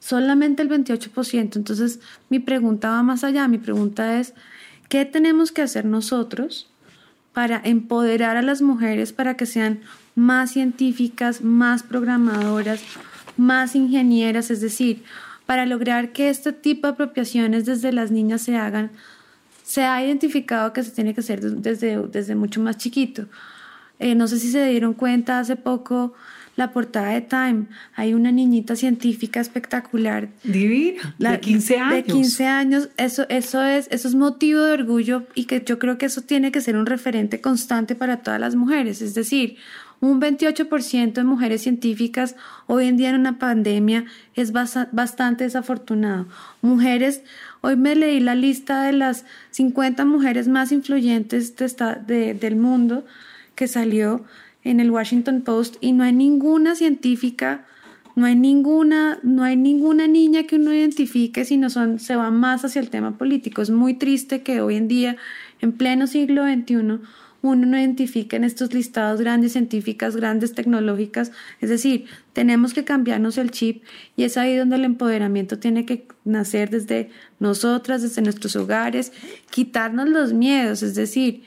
Solamente 0.00 0.62
el 0.62 0.68
28%. 0.68 1.56
Entonces 1.56 2.00
mi 2.28 2.38
pregunta 2.38 2.90
va 2.90 3.02
más 3.02 3.24
allá. 3.24 3.48
Mi 3.48 3.58
pregunta 3.58 4.20
es, 4.20 4.34
¿qué 4.88 5.04
tenemos 5.04 5.52
que 5.52 5.62
hacer 5.62 5.84
nosotros 5.84 6.70
para 7.32 7.60
empoderar 7.64 8.36
a 8.36 8.42
las 8.42 8.60
mujeres 8.60 9.12
para 9.12 9.36
que 9.36 9.46
sean 9.46 9.80
más 10.14 10.50
científicas, 10.50 11.42
más 11.42 11.82
programadoras, 11.82 12.82
más 13.36 13.74
ingenieras, 13.74 14.50
es 14.50 14.60
decir, 14.60 15.02
para 15.50 15.66
lograr 15.66 16.12
que 16.12 16.30
este 16.30 16.52
tipo 16.52 16.86
de 16.86 16.92
apropiaciones 16.92 17.66
desde 17.66 17.90
las 17.90 18.12
niñas 18.12 18.40
se 18.40 18.54
hagan, 18.54 18.92
se 19.64 19.82
ha 19.82 20.00
identificado 20.00 20.72
que 20.72 20.84
se 20.84 20.92
tiene 20.92 21.12
que 21.12 21.22
hacer 21.22 21.40
desde, 21.40 22.00
desde 22.06 22.36
mucho 22.36 22.60
más 22.60 22.76
chiquito. 22.76 23.26
Eh, 23.98 24.14
no 24.14 24.28
sé 24.28 24.38
si 24.38 24.48
se 24.52 24.64
dieron 24.68 24.94
cuenta 24.94 25.40
hace 25.40 25.56
poco 25.56 26.14
la 26.54 26.70
portada 26.70 27.08
de 27.08 27.22
Time. 27.22 27.64
Hay 27.96 28.14
una 28.14 28.30
niñita 28.30 28.76
científica 28.76 29.40
espectacular. 29.40 30.28
Divina, 30.44 31.16
de 31.18 31.40
15 31.40 31.78
años. 31.78 31.94
De 31.94 32.02
15 32.04 32.46
años. 32.46 32.88
Eso, 32.96 33.26
eso, 33.28 33.64
es, 33.64 33.88
eso 33.90 34.06
es 34.06 34.14
motivo 34.14 34.60
de 34.60 34.74
orgullo 34.74 35.24
y 35.34 35.46
que 35.46 35.64
yo 35.66 35.80
creo 35.80 35.98
que 35.98 36.06
eso 36.06 36.22
tiene 36.22 36.52
que 36.52 36.60
ser 36.60 36.76
un 36.76 36.86
referente 36.86 37.40
constante 37.40 37.96
para 37.96 38.18
todas 38.18 38.38
las 38.38 38.54
mujeres. 38.54 39.02
Es 39.02 39.14
decir, 39.14 39.56
un 40.00 40.20
28% 40.20 41.12
de 41.12 41.24
mujeres 41.24 41.62
científicas 41.62 42.34
hoy 42.66 42.86
en 42.86 42.96
día 42.96 43.10
en 43.10 43.20
una 43.20 43.38
pandemia 43.38 44.06
es 44.34 44.52
bastante 44.52 45.44
desafortunado. 45.44 46.26
Mujeres, 46.62 47.22
hoy 47.60 47.76
me 47.76 47.94
leí 47.94 48.20
la 48.20 48.34
lista 48.34 48.82
de 48.82 48.92
las 48.92 49.26
50 49.50 50.04
mujeres 50.06 50.48
más 50.48 50.72
influyentes 50.72 51.54
de, 51.56 52.34
del 52.34 52.56
mundo 52.56 53.04
que 53.54 53.68
salió 53.68 54.24
en 54.64 54.80
el 54.80 54.90
Washington 54.90 55.42
Post 55.42 55.76
y 55.80 55.92
no 55.92 56.04
hay 56.04 56.12
ninguna 56.12 56.74
científica, 56.74 57.66
no 58.16 58.24
hay 58.26 58.36
ninguna, 58.36 59.18
no 59.22 59.42
hay 59.42 59.56
ninguna 59.56 60.06
niña 60.06 60.44
que 60.44 60.56
uno 60.56 60.74
identifique, 60.74 61.44
sino 61.44 61.68
son, 61.68 61.98
se 61.98 62.16
va 62.16 62.30
más 62.30 62.64
hacia 62.64 62.80
el 62.80 62.88
tema 62.88 63.18
político. 63.18 63.60
Es 63.60 63.70
muy 63.70 63.94
triste 63.94 64.42
que 64.42 64.62
hoy 64.62 64.76
en 64.76 64.88
día, 64.88 65.16
en 65.60 65.72
pleno 65.72 66.06
siglo 66.06 66.44
XXI, 66.44 67.00
uno 67.42 67.66
no 67.66 67.78
identifica 67.78 68.36
en 68.36 68.44
estos 68.44 68.74
listados 68.74 69.20
grandes 69.20 69.52
científicas, 69.52 70.14
grandes 70.14 70.54
tecnológicas. 70.54 71.32
Es 71.60 71.70
decir, 71.70 72.04
tenemos 72.32 72.74
que 72.74 72.84
cambiarnos 72.84 73.38
el 73.38 73.50
chip 73.50 73.82
y 74.16 74.24
es 74.24 74.36
ahí 74.36 74.56
donde 74.56 74.76
el 74.76 74.84
empoderamiento 74.84 75.58
tiene 75.58 75.86
que 75.86 76.06
nacer 76.24 76.70
desde 76.70 77.10
nosotras, 77.38 78.02
desde 78.02 78.22
nuestros 78.22 78.56
hogares, 78.56 79.12
quitarnos 79.50 80.08
los 80.08 80.32
miedos, 80.32 80.82
es 80.82 80.94
decir, 80.94 81.44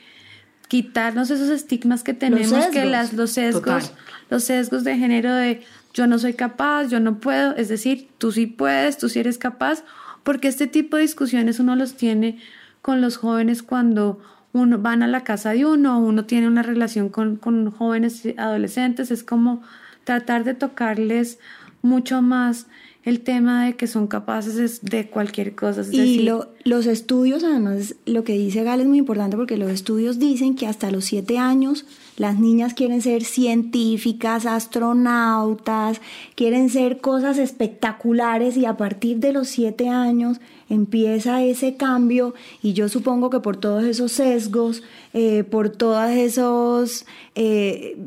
quitarnos 0.68 1.30
esos 1.30 1.50
estigmas 1.50 2.02
que 2.02 2.14
tenemos, 2.14 2.66
que 2.66 2.84
las, 2.84 3.12
los 3.12 3.30
sesgos, 3.30 3.92
los 4.30 4.44
sesgos 4.44 4.82
de 4.82 4.96
género 4.96 5.32
de 5.32 5.62
yo 5.92 6.08
no 6.08 6.18
soy 6.18 6.34
capaz, 6.34 6.88
yo 6.88 6.98
no 6.98 7.20
puedo, 7.20 7.54
es 7.54 7.68
decir, 7.68 8.08
tú 8.18 8.32
sí 8.32 8.46
puedes, 8.46 8.98
tú 8.98 9.08
sí 9.08 9.20
eres 9.20 9.38
capaz, 9.38 9.84
porque 10.24 10.48
este 10.48 10.66
tipo 10.66 10.96
de 10.96 11.02
discusiones 11.02 11.60
uno 11.60 11.76
los 11.76 11.94
tiene 11.94 12.40
con 12.82 13.00
los 13.00 13.16
jóvenes 13.16 13.62
cuando 13.62 14.20
uno 14.54 14.78
van 14.78 15.02
a 15.02 15.08
la 15.08 15.24
casa 15.24 15.50
de 15.50 15.66
uno, 15.66 15.98
uno 15.98 16.24
tiene 16.24 16.46
una 16.46 16.62
relación 16.62 17.08
con, 17.10 17.36
con 17.36 17.72
jóvenes 17.72 18.22
adolescentes, 18.38 19.10
es 19.10 19.24
como 19.24 19.62
tratar 20.04 20.44
de 20.44 20.54
tocarles 20.54 21.40
mucho 21.82 22.22
más 22.22 22.68
el 23.04 23.20
tema 23.20 23.66
de 23.66 23.76
que 23.76 23.86
son 23.86 24.06
capaces 24.06 24.82
de 24.82 25.08
cualquier 25.08 25.54
cosa. 25.54 25.82
y 25.92 26.28
los 26.64 26.86
estudios, 26.86 27.44
además, 27.44 27.96
lo 28.06 28.24
que 28.24 28.32
dice 28.32 28.64
Gal 28.64 28.80
es 28.80 28.86
muy 28.86 28.98
importante 28.98 29.36
porque 29.36 29.58
los 29.58 29.70
estudios 29.70 30.18
dicen 30.18 30.56
que 30.56 30.66
hasta 30.66 30.90
los 30.90 31.04
siete 31.04 31.38
años 31.38 31.84
las 32.16 32.38
niñas 32.38 32.72
quieren 32.72 33.02
ser 33.02 33.24
científicas, 33.24 34.46
astronautas, 34.46 36.00
quieren 36.34 36.70
ser 36.70 37.00
cosas 37.00 37.36
espectaculares 37.38 38.56
y 38.56 38.64
a 38.64 38.76
partir 38.76 39.18
de 39.18 39.32
los 39.32 39.48
siete 39.48 39.88
años 39.88 40.40
empieza 40.70 41.42
ese 41.42 41.76
cambio 41.76 42.34
y 42.62 42.72
yo 42.72 42.88
supongo 42.88 43.28
que 43.28 43.40
por 43.40 43.58
todos 43.58 43.84
esos 43.84 44.12
sesgos, 44.12 44.82
eh, 45.12 45.44
por 45.44 45.68
todas 45.68 46.16
esos... 46.16 47.04
Eh, 47.34 47.98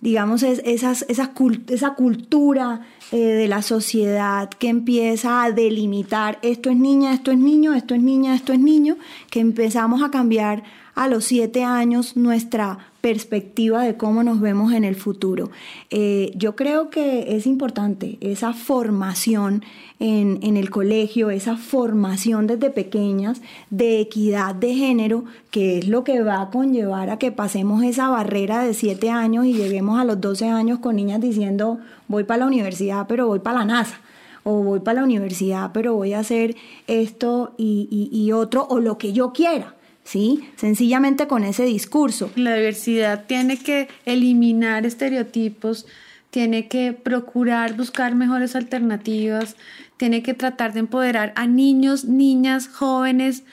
digamos, 0.00 0.42
esas, 0.42 1.04
esa, 1.08 1.34
esa 1.68 1.94
cultura 1.94 2.80
eh, 3.12 3.18
de 3.18 3.48
la 3.48 3.62
sociedad 3.62 4.48
que 4.48 4.68
empieza 4.68 5.42
a 5.42 5.52
delimitar 5.52 6.38
esto 6.42 6.70
es 6.70 6.76
niña, 6.76 7.12
esto 7.12 7.30
es 7.30 7.38
niño, 7.38 7.74
esto 7.74 7.94
es 7.94 8.02
niña, 8.02 8.34
esto 8.34 8.52
es 8.52 8.60
niño, 8.60 8.96
que 9.30 9.40
empezamos 9.40 10.02
a 10.02 10.10
cambiar 10.10 10.62
a 10.94 11.08
los 11.08 11.24
siete 11.24 11.64
años 11.64 12.16
nuestra 12.16 12.89
perspectiva 13.00 13.82
de 13.82 13.96
cómo 13.96 14.22
nos 14.22 14.40
vemos 14.40 14.72
en 14.72 14.84
el 14.84 14.94
futuro. 14.94 15.50
Eh, 15.90 16.32
yo 16.36 16.54
creo 16.54 16.90
que 16.90 17.36
es 17.36 17.46
importante 17.46 18.18
esa 18.20 18.52
formación 18.52 19.64
en, 19.98 20.38
en, 20.42 20.56
el 20.56 20.70
colegio, 20.70 21.30
esa 21.30 21.56
formación 21.56 22.46
desde 22.46 22.70
pequeñas 22.70 23.40
de 23.70 24.00
equidad 24.00 24.54
de 24.54 24.74
género, 24.74 25.24
que 25.50 25.78
es 25.78 25.88
lo 25.88 26.04
que 26.04 26.22
va 26.22 26.42
a 26.42 26.50
conllevar 26.50 27.10
a 27.10 27.18
que 27.18 27.32
pasemos 27.32 27.82
esa 27.82 28.08
barrera 28.08 28.62
de 28.62 28.74
siete 28.74 29.10
años 29.10 29.46
y 29.46 29.54
lleguemos 29.54 29.98
a 29.98 30.04
los 30.04 30.20
12 30.20 30.48
años 30.48 30.78
con 30.78 30.96
niñas 30.96 31.20
diciendo 31.20 31.78
voy 32.08 32.24
para 32.24 32.40
la 32.40 32.46
universidad, 32.46 33.06
pero 33.08 33.26
voy 33.26 33.40
para 33.40 33.60
la 33.60 33.64
NASA 33.64 34.00
o 34.42 34.62
voy 34.62 34.80
para 34.80 35.00
la 35.00 35.04
universidad, 35.04 35.70
pero 35.72 35.94
voy 35.94 36.14
a 36.14 36.20
hacer 36.20 36.56
esto 36.86 37.52
y, 37.56 38.08
y 38.12 38.32
otro, 38.32 38.66
o 38.68 38.80
lo 38.80 38.96
que 38.96 39.12
yo 39.12 39.32
quiera. 39.32 39.74
¿Sí? 40.10 40.48
Sencillamente 40.56 41.28
con 41.28 41.44
ese 41.44 41.64
discurso. 41.64 42.32
La 42.34 42.56
diversidad 42.56 43.26
tiene 43.26 43.58
que 43.58 43.88
eliminar 44.06 44.84
estereotipos, 44.84 45.86
tiene 46.30 46.66
que 46.66 46.92
procurar 46.92 47.76
buscar 47.76 48.16
mejores 48.16 48.56
alternativas, 48.56 49.54
tiene 49.98 50.24
que 50.24 50.34
tratar 50.34 50.72
de 50.72 50.80
empoderar 50.80 51.32
a 51.36 51.46
niños, 51.46 52.06
niñas, 52.06 52.66
jóvenes, 52.66 53.44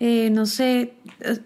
eh, 0.00 0.30
no 0.30 0.46
sé, 0.46 0.94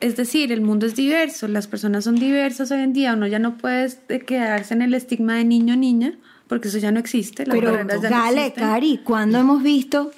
es 0.00 0.16
decir, 0.16 0.52
el 0.52 0.60
mundo 0.60 0.86
es 0.86 0.94
diverso, 0.94 1.48
las 1.48 1.66
personas 1.66 2.04
son 2.04 2.14
diversas 2.14 2.70
hoy 2.70 2.82
en 2.82 2.92
día, 2.92 3.14
uno 3.14 3.26
ya 3.26 3.40
no 3.40 3.56
puede 3.58 3.90
quedarse 4.24 4.74
en 4.74 4.82
el 4.82 4.94
estigma 4.94 5.34
de 5.34 5.44
niño 5.44 5.74
niña, 5.74 6.16
porque 6.46 6.68
eso 6.68 6.78
ya 6.78 6.92
no 6.92 7.00
existe. 7.00 7.44
Pero, 7.44 7.76
dale, 8.02 8.52
Cari, 8.52 9.00
¿cuándo 9.02 9.38
hemos 9.38 9.64
visto 9.64 10.12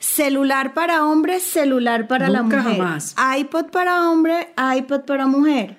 Celular 0.00 0.74
para 0.74 1.04
hombres, 1.04 1.42
celular 1.42 2.06
para 2.06 2.28
la 2.28 2.42
mujer. 2.42 2.60
jamás. 2.62 3.14
iPod 3.38 3.66
para 3.66 4.08
hombre, 4.10 4.48
iPod 4.76 5.00
para 5.02 5.26
mujer. 5.26 5.76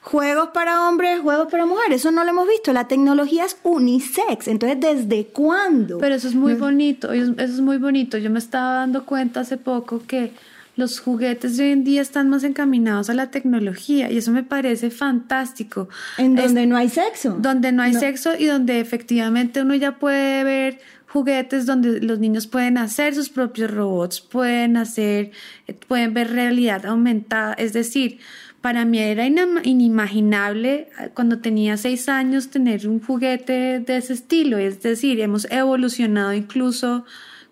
Juegos 0.00 0.50
para 0.54 0.88
hombres, 0.88 1.20
juegos 1.20 1.48
para 1.50 1.66
mujer. 1.66 1.92
Eso 1.92 2.10
no 2.10 2.24
lo 2.24 2.30
hemos 2.30 2.48
visto. 2.48 2.72
La 2.72 2.88
tecnología 2.88 3.44
es 3.44 3.58
unisex. 3.62 4.48
Entonces, 4.48 4.80
¿desde 4.80 5.26
cuándo? 5.26 5.98
Pero 5.98 6.14
eso 6.14 6.28
es 6.28 6.34
muy 6.34 6.54
bonito, 6.54 7.12
eso 7.12 7.34
es 7.36 7.60
muy 7.60 7.76
bonito. 7.76 8.16
Yo 8.16 8.30
me 8.30 8.38
estaba 8.38 8.74
dando 8.74 9.04
cuenta 9.04 9.40
hace 9.40 9.58
poco 9.58 10.02
que 10.06 10.32
los 10.76 11.00
juguetes 11.00 11.56
de 11.56 11.64
hoy 11.64 11.70
en 11.72 11.82
día 11.84 12.00
están 12.00 12.30
más 12.30 12.44
encaminados 12.44 13.10
a 13.10 13.14
la 13.14 13.30
tecnología 13.32 14.10
y 14.12 14.16
eso 14.18 14.30
me 14.30 14.44
parece 14.44 14.90
fantástico. 14.90 15.88
en 16.16 16.38
Es- 16.38 16.44
donde 16.46 16.66
no 16.66 16.76
hay 16.76 16.88
sexo. 16.88 17.36
donde 17.38 17.72
no 17.72 17.82
hay 17.82 17.92
sexo 17.94 18.30
y 18.38 18.46
donde 18.46 18.78
efectivamente 18.80 19.60
uno 19.60 19.74
ya 19.74 19.96
puede 19.98 20.44
ver 20.44 20.78
juguetes 21.08 21.66
donde 21.66 22.00
los 22.00 22.18
niños 22.18 22.46
pueden 22.46 22.78
hacer 22.78 23.14
sus 23.14 23.30
propios 23.30 23.70
robots, 23.70 24.20
pueden 24.20 24.76
hacer, 24.76 25.32
eh, 25.66 25.74
pueden 25.74 26.14
ver 26.14 26.30
realidad 26.32 26.84
aumentada. 26.86 27.54
Es 27.54 27.72
decir, 27.72 28.18
para 28.60 28.84
mí 28.84 28.98
era 28.98 29.26
inimaginable 29.26 30.90
eh, 30.98 31.10
cuando 31.14 31.38
tenía 31.38 31.76
seis 31.76 32.08
años 32.08 32.50
tener 32.50 32.86
un 32.86 33.00
juguete 33.00 33.80
de 33.80 33.96
ese 33.96 34.12
estilo. 34.12 34.58
Es 34.58 34.82
decir, 34.82 35.20
hemos 35.20 35.50
evolucionado 35.50 36.34
incluso 36.34 37.04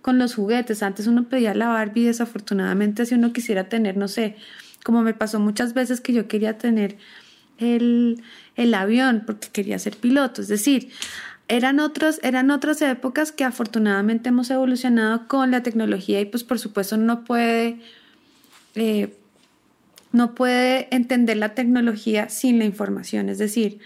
con 0.03 0.19
los 0.19 0.35
juguetes. 0.35 0.83
Antes 0.83 1.07
uno 1.07 1.29
pedía 1.29 1.55
la 1.55 1.69
Barbie, 1.69 2.05
desafortunadamente 2.05 3.07
si 3.07 3.15
uno 3.15 3.33
quisiera 3.33 3.69
tener, 3.69 3.97
no 3.97 4.07
sé, 4.07 4.37
como 4.85 5.03
me 5.03 5.15
pasó 5.15 5.41
muchas 5.41 5.73
veces 5.75 6.01
que 6.01 6.13
yo 6.13 6.29
quería 6.29 6.59
tener 6.59 6.99
el, 7.59 8.23
el 8.55 8.75
avión 8.75 9.23
porque 9.27 9.49
quería 9.49 9.79
ser 9.79 9.97
piloto. 9.97 10.43
Es 10.43 10.49
decir, 10.49 10.91
eran, 11.49 11.81
otros, 11.81 12.21
eran 12.23 12.51
otras 12.51 12.83
épocas 12.83 13.33
que 13.33 13.45
afortunadamente 13.45 14.31
hemos 14.31 14.51
evolucionado 14.51 15.29
con 15.29 15.51
la 15.51 15.63
tecnología 15.63 16.21
y 16.21 16.27
pues 16.27 16.45
por 16.45 16.59
supuesto 16.59 16.97
no 16.97 17.25
puede, 17.25 17.81
eh, 18.75 19.15
no 20.13 20.35
puede 20.35 20.89
entender 20.95 21.37
la 21.37 21.55
tecnología 21.55 22.29
sin 22.29 22.59
la 22.59 22.65
información. 22.65 23.29
Es 23.29 23.39
decir, 23.39 23.79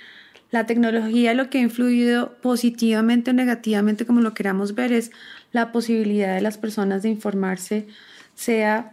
la 0.51 0.67
tecnología 0.67 1.35
lo 1.35 1.51
que 1.51 1.59
ha 1.59 1.63
influido 1.63 2.37
positivamente 2.41 3.31
o 3.31 3.35
negativamente, 3.35 4.07
como 4.07 4.21
lo 4.21 4.35
queramos 4.35 4.75
ver, 4.75 4.93
es 4.93 5.11
la 5.53 5.71
posibilidad 5.71 6.35
de 6.35 6.41
las 6.41 6.59
personas 6.59 7.03
de 7.03 7.11
informarse, 7.11 7.87
sea 8.35 8.93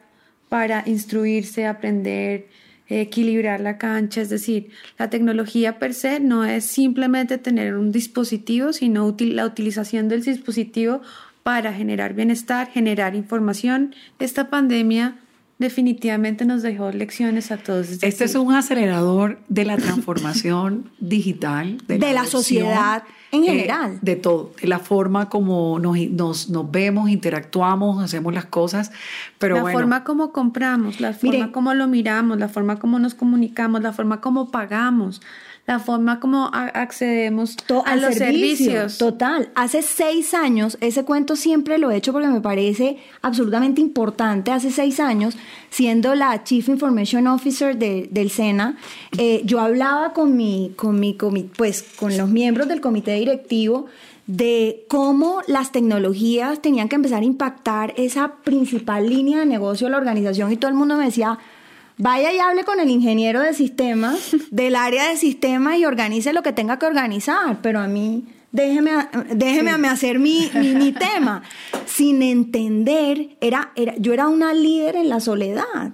para 0.50 0.84
instruirse, 0.86 1.66
aprender, 1.66 2.48
equilibrar 2.89 3.60
la 3.60 3.77
cancha. 3.77 4.22
Es 4.22 4.29
decir, 4.29 4.70
la 4.98 5.10
tecnología 5.10 5.79
per 5.79 5.94
se 5.94 6.20
no 6.20 6.46
es 6.46 6.65
simplemente 6.65 7.38
tener 7.38 7.75
un 7.75 7.91
dispositivo, 7.91 8.74
sino 8.74 9.08
util- 9.08 9.34
la 9.34 9.46
utilización 9.46 10.08
del 10.08 10.24
dispositivo 10.24 11.01
para 11.44 11.74
generar 11.74 12.13
bienestar, 12.13 12.70
generar 12.70 13.15
información. 13.15 13.96
Esta 14.20 14.50
pandemia 14.50 15.15
definitivamente 15.60 16.46
nos 16.46 16.62
dejó 16.62 16.92
lecciones 16.92 17.52
a 17.52 17.58
todos. 17.58 17.88
Es 17.88 17.94
Este 17.94 18.08
es 18.08 18.20
decir, 18.20 18.40
un 18.40 18.54
acelerador 18.54 19.40
de 19.50 19.66
la 19.66 19.78
transformación 19.78 20.92
digital. 21.00 21.78
De 21.88 21.98
la 21.98 22.22
adopción, 22.22 22.44
sociedad 22.44 23.04
en 23.32 23.44
eh, 23.44 23.48
general. 23.48 24.00
de 24.02 24.16
todo, 24.16 24.54
de 24.62 24.68
la 24.68 24.80
forma 24.80 25.30
como 25.30 25.80
nos, 25.80 25.98
nos, 26.12 26.50
nos 26.50 26.72
vemos, 26.72 27.10
interactuamos, 27.10 28.04
hacemos 28.04 28.34
las 28.34 28.46
cosas. 28.46 28.92
Pero 29.38 29.56
la 29.56 29.62
bueno, 29.62 29.80
forma 29.80 30.04
como 30.04 30.32
compramos, 30.32 31.00
la 31.00 31.14
forma 31.14 31.38
Mire. 31.38 31.52
como 31.52 31.74
lo 31.74 31.88
miramos, 31.88 32.38
la 32.38 32.50
forma 32.50 32.78
como 32.78 33.00
nos 33.00 33.16
comunicamos, 33.16 33.82
la 33.82 33.94
forma 33.94 34.22
como 34.22 34.52
pagamos, 34.52 35.22
la 35.68 35.80
forma 35.80 36.22
como 36.22 36.50
accedemos 36.54 37.58
To- 37.58 37.86
a 37.86 37.92
al 37.92 38.02
los 38.02 38.16
servicio, 38.16 38.72
servicios. 38.72 38.98
Total. 38.98 39.50
Hace 39.54 39.82
seis 39.82 40.34
años, 40.34 40.78
ese 40.80 41.04
cuento 41.04 41.36
siempre 41.36 41.78
lo 41.78 41.92
he 41.92 41.98
hecho 41.98 42.14
porque 42.14 42.30
me 42.30 42.40
parece 42.40 42.98
absolutamente 43.22 43.82
importante. 43.82 44.51
Hace 44.51 44.72
seis 44.72 45.01
años, 45.01 45.38
siendo 45.70 46.16
la 46.16 46.42
Chief 46.46 46.70
Information 46.70 47.27
Officer 47.27 47.77
de- 47.77 48.08
del 48.10 48.30
SENA, 48.30 48.77
eh, 49.18 49.42
yo 49.44 49.60
hablaba 49.60 50.14
con 50.14 50.38
mi, 50.38 50.72
con 50.77 51.01
mi, 51.01 51.18
comi- 51.18 51.50
pues, 51.58 51.84
con 52.00 52.18
los 52.18 52.30
miembros 52.30 52.70
del 52.70 52.80
comité 52.80 53.16
directivo 53.16 53.88
de 54.25 54.86
cómo 54.88 55.42
las 55.48 55.74
tecnologías 55.74 56.62
tenían 56.62 56.88
que 56.88 56.96
empezar 56.96 57.22
a 57.24 57.25
impactar 57.25 57.94
esa 57.98 58.36
principal 58.44 59.10
línea 59.10 59.40
de 59.40 59.46
negocio 59.46 59.88
de 59.88 59.92
la 59.92 59.98
organización 59.98 60.50
y 60.51 60.56
todo 60.58 60.70
el 60.70 60.75
mundo 60.77 60.96
me 60.96 61.06
decía, 61.06 61.38
Vaya 61.98 62.31
y 62.31 62.40
hable 62.40 62.64
con 62.64 62.79
el 62.79 62.90
ingeniero 62.90 63.42
de 63.42 63.53
sistemas 63.53 64.36
del 64.51 64.75
área 64.75 65.10
de 65.10 65.18
sistemas 65.18 65.77
y 65.77 65.86
organice 65.86 66.33
lo 66.33 66.44
que 66.44 66.53
tenga 66.53 66.77
que 66.77 66.86
organizar, 66.86 67.60
pero 67.62 67.79
a 67.79 67.88
mí 67.88 68.25
déjeme, 68.51 68.92
déjeme 69.33 69.72
a 69.72 69.77
mí 69.77 69.88
hacer 69.88 70.20
mi, 70.20 70.50
mi, 70.53 70.75
mi 70.75 70.92
tema. 70.94 71.44
Sin 71.86 72.22
entender, 72.22 73.38
era, 73.42 73.72
era, 73.75 73.96
yo 73.98 74.14
era 74.14 74.27
una 74.27 74.53
líder 74.53 74.96
en 74.96 75.10
la 75.10 75.20
soledad. 75.20 75.92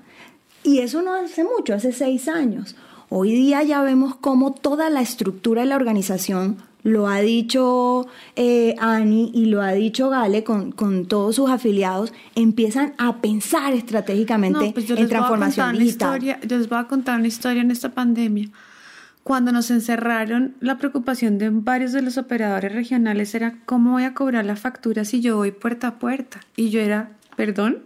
Y 0.64 0.80
eso 0.80 1.02
no 1.02 1.14
hace 1.14 1.44
mucho, 1.44 1.74
hace 1.74 1.92
seis 1.92 2.28
años. 2.28 2.76
Hoy 3.10 3.32
día 3.32 3.64
ya 3.64 3.82
vemos 3.82 4.16
cómo 4.16 4.54
toda 4.54 4.90
la 4.90 5.02
estructura 5.02 5.62
de 5.62 5.68
la 5.68 5.76
organización, 5.76 6.58
lo 6.84 7.08
ha 7.08 7.22
dicho 7.22 8.06
eh, 8.36 8.76
Ani 8.80 9.32
y 9.34 9.46
lo 9.46 9.62
ha 9.62 9.72
dicho 9.72 10.10
Gale 10.10 10.44
con, 10.44 10.72
con 10.72 11.06
todos 11.06 11.36
sus 11.38 11.50
afiliados, 11.50 12.12
empiezan 12.36 12.94
a 12.98 13.22
pensar 13.22 13.74
estratégicamente 13.74 14.66
No, 14.68 14.74
pues 14.74 14.90
en 14.90 15.08
transformación 15.08 15.78
digital. 15.78 16.16
historia- 16.18 16.40
yo 16.46 16.58
les 16.58 16.68
voy 16.70 16.80
a 16.80 16.84
contar 16.88 17.18
una 17.20 17.28
historia 17.28 17.62
en 17.62 17.72
esta 17.72 17.90
pandemia. 17.94 18.50
Cuando 19.24 19.54
nos 19.54 19.72
encerraron, 19.72 20.56
la 20.60 20.78
preocupación 20.78 21.38
de 21.38 21.50
varios 21.50 21.94
de 21.94 22.02
los 22.02 22.18
operadores 22.18 22.74
regionales 22.74 23.34
era 23.34 23.56
cómo 23.66 23.92
voy 23.92 24.04
a 24.04 24.14
cobrar 24.14 24.44
la 24.46 24.58
factura 24.58 25.06
si 25.06 25.22
yo 25.22 25.38
voy 25.38 25.52
puerta 25.52 25.88
a 25.88 26.00
puerta. 26.00 26.42
Y 26.58 26.70
yo 26.72 26.82
era, 26.82 27.12
perdón, 27.38 27.78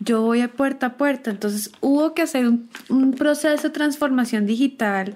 yo 0.00 0.22
voy 0.22 0.40
a 0.40 0.48
puerta 0.48 0.86
a 0.86 0.96
puerta. 0.96 1.30
Entonces 1.30 1.70
hubo 1.80 2.14
que 2.14 2.22
hacer 2.22 2.48
un, 2.48 2.68
un 2.88 3.12
proceso 3.12 3.62
de 3.68 3.70
transformación 3.70 4.44
digital, 4.46 5.14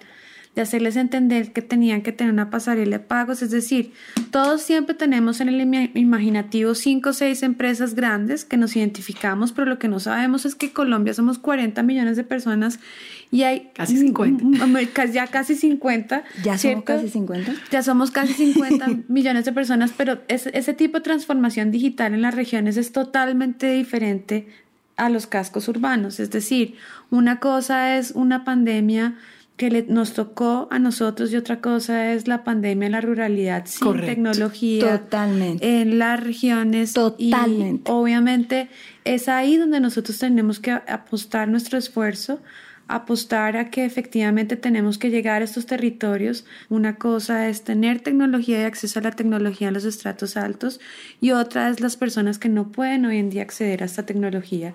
de 0.54 0.62
hacerles 0.62 0.94
entender 0.96 1.52
que 1.52 1.62
tenían 1.62 2.02
que 2.02 2.12
tener 2.12 2.32
una 2.32 2.48
pasarela 2.48 2.98
de 2.98 3.04
pagos. 3.04 3.42
Es 3.42 3.50
decir, 3.50 3.92
todos 4.30 4.62
siempre 4.62 4.94
tenemos 4.94 5.40
en 5.40 5.48
el 5.48 5.60
ima- 5.60 5.90
imaginativo 5.94 6.74
cinco 6.76 7.10
o 7.10 7.12
seis 7.12 7.42
empresas 7.42 7.94
grandes 7.94 8.44
que 8.44 8.56
nos 8.56 8.76
identificamos, 8.76 9.50
pero 9.52 9.66
lo 9.66 9.78
que 9.80 9.88
no 9.88 9.98
sabemos 9.98 10.44
es 10.44 10.54
que 10.54 10.72
Colombia 10.72 11.12
somos 11.12 11.38
40 11.40 11.82
millones 11.82 12.16
de 12.16 12.22
personas 12.22 12.78
y 13.32 13.42
hay 13.42 13.70
Casi 13.74 13.96
50. 13.96 14.44
mm, 14.44 14.72
mm, 14.72 15.12
Ya 15.12 15.26
casi 15.26 15.56
50. 15.56 16.22
Ya 16.44 16.56
somos 16.56 16.60
¿cierto? 16.60 16.84
casi 16.84 17.08
50. 17.08 17.52
Ya 17.72 17.82
somos 17.82 18.10
casi 18.12 18.32
50 18.34 18.86
millones 19.08 19.44
de 19.46 19.52
personas, 19.52 19.92
pero 19.96 20.20
es- 20.28 20.46
ese 20.46 20.72
tipo 20.72 20.98
de 20.98 21.02
transformación 21.04 21.72
digital 21.72 22.14
en 22.14 22.22
las 22.22 22.34
regiones 22.34 22.76
es 22.76 22.92
totalmente 22.92 23.72
diferente 23.72 24.46
a 24.96 25.10
los 25.10 25.26
cascos 25.26 25.66
urbanos. 25.66 26.20
Es 26.20 26.30
decir, 26.30 26.76
una 27.10 27.40
cosa 27.40 27.96
es 27.98 28.12
una 28.12 28.44
pandemia 28.44 29.16
que 29.56 29.70
le- 29.70 29.82
nos 29.88 30.14
tocó 30.14 30.66
a 30.72 30.78
nosotros 30.80 31.32
y 31.32 31.36
otra 31.36 31.60
cosa 31.60 32.12
es 32.12 32.26
la 32.26 32.42
pandemia 32.42 32.86
en 32.86 32.92
la 32.92 33.00
ruralidad 33.00 33.66
sin 33.66 33.86
Correcto. 33.86 34.06
tecnología. 34.06 34.98
Totalmente. 35.00 35.80
En 35.80 35.98
las 35.98 36.22
regiones. 36.22 36.94
y 37.18 37.30
Totalmente. 37.30 37.90
obviamente 37.92 38.68
es 39.04 39.28
ahí 39.28 39.56
donde 39.56 39.78
nosotros 39.80 40.18
tenemos 40.18 40.58
que 40.58 40.72
apostar 40.72 41.46
nuestro 41.48 41.78
esfuerzo, 41.78 42.40
apostar 42.88 43.56
a 43.56 43.70
que 43.70 43.84
efectivamente 43.84 44.56
tenemos 44.56 44.98
que 44.98 45.08
llegar 45.10 45.40
a 45.40 45.44
estos 45.46 45.66
territorios. 45.66 46.44
Una 46.68 46.96
cosa 46.96 47.48
es 47.48 47.62
tener 47.64 48.00
tecnología 48.00 48.60
y 48.60 48.64
acceso 48.64 48.98
a 48.98 49.02
la 49.02 49.12
tecnología 49.12 49.68
en 49.68 49.74
los 49.74 49.84
estratos 49.84 50.36
altos 50.36 50.80
y 51.20 51.30
otra 51.30 51.70
es 51.70 51.80
las 51.80 51.96
personas 51.96 52.38
que 52.38 52.48
no 52.50 52.72
pueden 52.72 53.06
hoy 53.06 53.18
en 53.18 53.30
día 53.30 53.42
acceder 53.42 53.82
a 53.82 53.86
esta 53.86 54.04
tecnología. 54.04 54.74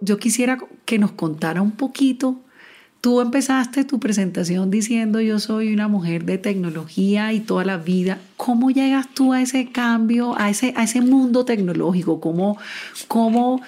Yo, 0.00 0.18
quisiera 0.18 0.58
que 0.84 0.98
nos 0.98 1.12
contara 1.12 1.62
un 1.62 1.72
poquito. 1.72 2.36
Tú 3.00 3.20
empezaste 3.20 3.84
tu 3.84 4.00
presentación 4.00 4.70
diciendo 4.70 5.20
yo 5.20 5.38
soy 5.38 5.72
una 5.72 5.86
mujer 5.86 6.24
de 6.24 6.38
tecnología 6.38 7.32
y 7.32 7.40
toda 7.40 7.64
la 7.64 7.76
vida. 7.76 8.18
¿Cómo 8.36 8.70
llegas 8.70 9.06
tú 9.14 9.32
a 9.32 9.42
ese 9.42 9.70
cambio, 9.70 10.36
a 10.38 10.50
ese, 10.50 10.72
a 10.76 10.84
ese 10.84 11.00
mundo 11.02 11.44
tecnológico? 11.44 12.20
¿Cómo, 12.20 12.58
cómo, 13.06 13.60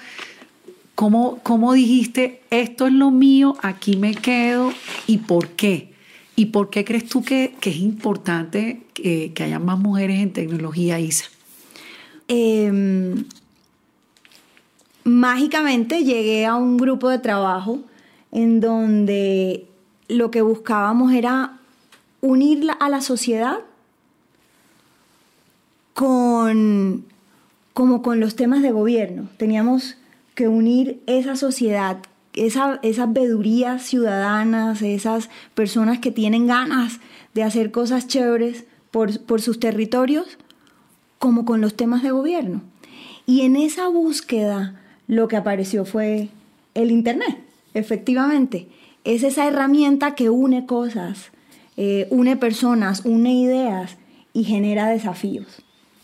cómo, 0.95 1.39
cómo 1.43 1.73
dijiste 1.73 2.41
esto 2.49 2.87
es 2.87 2.93
lo 2.93 3.11
mío, 3.11 3.55
aquí 3.61 3.95
me 3.95 4.15
quedo 4.15 4.73
y 5.07 5.19
por 5.19 5.49
qué? 5.49 5.93
¿Y 6.35 6.47
por 6.47 6.69
qué 6.69 6.83
crees 6.83 7.07
tú 7.07 7.21
que, 7.21 7.55
que 7.59 7.69
es 7.69 7.77
importante 7.77 8.81
que, 8.93 9.31
que 9.33 9.43
haya 9.43 9.59
más 9.59 9.77
mujeres 9.77 10.19
en 10.19 10.33
tecnología, 10.33 10.99
Isa? 10.99 11.25
Eh, 12.27 13.23
mágicamente 15.03 16.03
llegué 16.03 16.45
a 16.45 16.55
un 16.55 16.77
grupo 16.77 17.09
de 17.09 17.19
trabajo 17.19 17.79
en 18.31 18.59
donde 18.59 19.67
lo 20.07 20.31
que 20.31 20.41
buscábamos 20.41 21.13
era 21.13 21.59
unir 22.21 22.67
a 22.79 22.89
la 22.89 23.01
sociedad 23.01 23.59
con 25.93 27.05
como 27.73 28.01
con 28.01 28.19
los 28.19 28.35
temas 28.35 28.61
de 28.61 28.71
gobierno. 28.71 29.29
Teníamos 29.37 29.95
que 30.35 30.47
unir 30.49 31.01
esa 31.05 31.35
sociedad, 31.35 31.99
esa, 32.33 32.79
esas 32.83 33.13
vedurías 33.13 33.83
ciudadanas, 33.83 34.81
esas 34.81 35.29
personas 35.53 35.99
que 35.99 36.11
tienen 36.11 36.47
ganas 36.47 36.99
de 37.33 37.43
hacer 37.43 37.71
cosas 37.71 38.07
chéveres 38.07 38.65
por, 38.91 39.21
por 39.21 39.41
sus 39.41 39.59
territorios, 39.59 40.37
como 41.19 41.45
con 41.45 41.61
los 41.61 41.75
temas 41.75 42.03
de 42.03 42.11
gobierno. 42.11 42.61
Y 43.25 43.41
en 43.41 43.55
esa 43.55 43.87
búsqueda 43.87 44.78
lo 45.09 45.27
que 45.27 45.35
apareció 45.35 45.83
fue 45.85 46.29
el 46.75 46.91
Internet, 46.91 47.39
efectivamente. 47.73 48.69
Es 49.03 49.23
esa 49.23 49.47
herramienta 49.47 50.13
que 50.13 50.29
une 50.29 50.67
cosas, 50.67 51.31
eh, 51.77 52.07
une 52.11 52.37
personas, 52.37 53.01
une 53.05 53.33
ideas 53.33 53.97
y 54.33 54.43
genera 54.43 54.87
desafíos. 54.87 55.63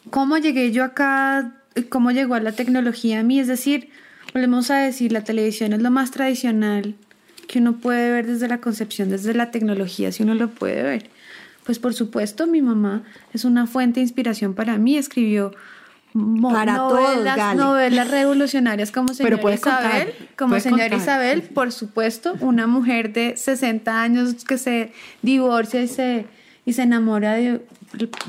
¿Cómo 0.09 0.39
llegué 0.39 0.71
yo 0.71 0.83
acá? 0.83 1.55
¿Cómo 1.89 2.11
llegó 2.11 2.37
la 2.39 2.53
tecnología 2.53 3.19
a 3.19 3.23
mí? 3.23 3.39
Es 3.39 3.47
decir, 3.47 3.89
volvemos 4.33 4.71
a 4.71 4.79
decir, 4.79 5.11
la 5.11 5.23
televisión 5.23 5.73
es 5.73 5.83
lo 5.83 5.91
más 5.91 6.09
tradicional 6.09 6.95
que 7.47 7.59
uno 7.59 7.77
puede 7.77 8.09
ver 8.09 8.25
desde 8.25 8.47
la 8.47 8.59
concepción, 8.59 9.09
desde 9.09 9.35
la 9.35 9.51
tecnología, 9.51 10.11
si 10.11 10.23
uno 10.23 10.33
lo 10.33 10.49
puede 10.49 10.81
ver. 10.81 11.11
Pues 11.63 11.77
por 11.77 11.93
supuesto, 11.93 12.47
mi 12.47 12.63
mamá 12.63 13.03
es 13.33 13.45
una 13.45 13.67
fuente 13.67 13.99
de 13.99 14.05
inspiración 14.05 14.55
para 14.55 14.79
mí, 14.79 14.97
escribió 14.97 15.51
para 16.41 16.77
novelas, 16.77 17.35
todos, 17.35 17.55
novelas 17.55 18.09
revolucionarias 18.09 18.91
como 18.91 19.13
señora 19.13 19.53
Isabel, 19.53 20.13
como 20.37 20.59
señora 20.61 20.95
Isabel, 20.95 21.41
por 21.41 21.73
supuesto, 21.73 22.35
una 22.39 22.67
mujer 22.67 23.11
de 23.11 23.35
60 23.35 24.01
años 24.01 24.45
que 24.45 24.57
se 24.57 24.93
divorcia 25.21 25.81
y 25.81 25.89
se, 25.89 26.25
y 26.65 26.71
se 26.71 26.83
enamora 26.83 27.33
de 27.33 27.61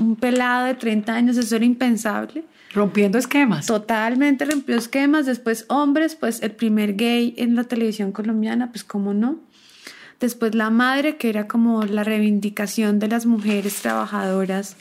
un 0.00 0.16
pelado 0.16 0.66
de 0.66 0.74
30 0.74 1.14
años, 1.14 1.36
eso 1.36 1.54
era 1.54 1.64
impensable. 1.64 2.44
Rompiendo 2.74 3.18
esquemas. 3.18 3.66
Totalmente 3.66 4.44
rompió 4.44 4.76
esquemas. 4.76 5.24
Después 5.24 5.64
hombres, 5.68 6.14
pues 6.14 6.42
el 6.42 6.50
primer 6.50 6.94
gay 6.94 7.34
en 7.38 7.54
la 7.54 7.64
televisión 7.64 8.12
colombiana, 8.12 8.70
pues 8.70 8.84
cómo 8.84 9.14
no. 9.14 9.38
Después 10.20 10.54
la 10.54 10.70
madre, 10.70 11.16
que 11.16 11.28
era 11.28 11.46
como 11.46 11.84
la 11.84 12.04
reivindicación 12.04 12.98
de 12.98 13.08
las 13.08 13.26
mujeres 13.26 13.76
trabajadoras 13.76 14.76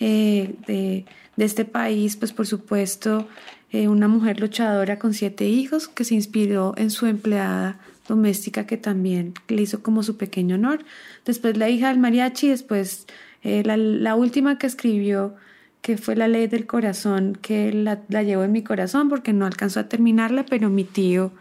eh, 0.00 1.04
de 1.36 1.44
este 1.44 1.64
país, 1.64 2.16
pues 2.16 2.32
por 2.32 2.46
supuesto, 2.46 3.28
eh, 3.70 3.88
una 3.88 4.08
mujer 4.08 4.40
luchadora 4.40 4.98
con 4.98 5.12
siete 5.12 5.46
hijos 5.46 5.88
que 5.88 6.04
se 6.04 6.14
inspiró 6.14 6.74
en 6.76 6.90
su 6.90 7.06
empleada 7.06 7.78
doméstica 8.06 8.66
que 8.66 8.76
también 8.76 9.34
le 9.48 9.62
hizo 9.62 9.82
como 9.82 10.02
su 10.02 10.16
pequeño 10.16 10.54
honor. 10.54 10.84
Después 11.24 11.56
la 11.56 11.68
hija 11.68 11.88
del 11.88 11.98
mariachi, 11.98 12.48
después 12.48 13.06
eh, 13.42 13.62
la, 13.64 14.14
última 14.14 14.58
que 14.58 14.66
escribió, 14.66 15.34
que 15.82 15.96
fue 15.98 16.16
La 16.16 16.28
ley 16.28 16.46
del 16.46 16.66
corazón, 16.66 17.36
que 17.40 17.72
la, 17.72 18.00
la 18.08 18.22
llevo 18.22 18.44
en 18.44 18.52
mi 18.52 18.62
corazón 18.62 19.08
porque 19.08 19.32
no 19.32 19.46
alcanzó 19.46 19.80
a 19.80 19.88
terminarla, 19.88 20.46
pero 20.46 20.70
mi 20.70 20.84
tío, 20.84 21.32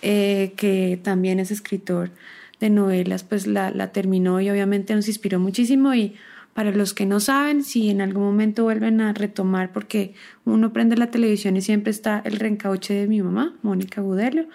que 0.00 0.98
también 1.02 1.38
es 1.38 1.50
escritor 1.50 2.10
de 2.58 2.70
novelas, 2.70 3.24
pues 3.24 3.46
la, 3.46 3.70
la 3.70 3.92
terminó 3.92 4.40
y 4.40 4.50
obviamente 4.50 4.94
nos 4.94 5.08
inspiró 5.08 5.38
muchísimo 5.38 5.94
y 5.94 6.16
para 6.54 6.72
los 6.72 6.94
que 6.94 7.06
no 7.06 7.20
saben, 7.20 7.62
si 7.62 7.90
en 7.90 8.00
algún 8.00 8.24
momento 8.24 8.64
vuelven 8.64 9.00
a 9.00 9.12
retomar, 9.12 9.72
porque 9.72 10.14
uno 10.44 10.72
prende 10.72 10.96
la 10.96 11.10
televisión 11.10 11.56
y 11.56 11.62
siempre 11.62 11.90
está 11.90 12.22
el 12.24 12.38
reencauche 12.38 12.94
de 12.94 13.06
mi 13.06 13.22
mamá, 13.22 13.54
Mónica 13.62 14.00
Budelo, 14.00 14.46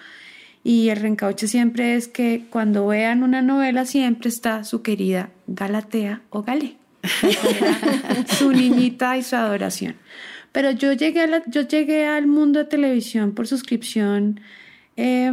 y 0.64 0.90
el 0.90 0.98
reencauche 0.98 1.48
siempre 1.48 1.96
es 1.96 2.08
que 2.08 2.46
cuando 2.50 2.88
vean 2.88 3.24
una 3.24 3.42
novela 3.42 3.86
siempre 3.86 4.30
está 4.30 4.64
su 4.64 4.82
querida 4.82 5.30
Galatea 5.48 6.22
o 6.32 6.44
Gale, 6.44 6.78
su 8.38 8.52
niñita 8.52 9.16
y 9.18 9.24
su 9.24 9.36
adoración. 9.36 9.96
Pero 10.52 10.72
yo 10.72 10.94
llegué, 10.94 11.22
a 11.22 11.44
yo 11.46 11.62
llegué 11.62 12.08
al 12.08 12.28
mundo 12.28 12.60
de 12.60 12.66
televisión 12.66 13.34
por 13.34 13.48
suscripción. 13.48 14.40
Eh, 14.96 15.32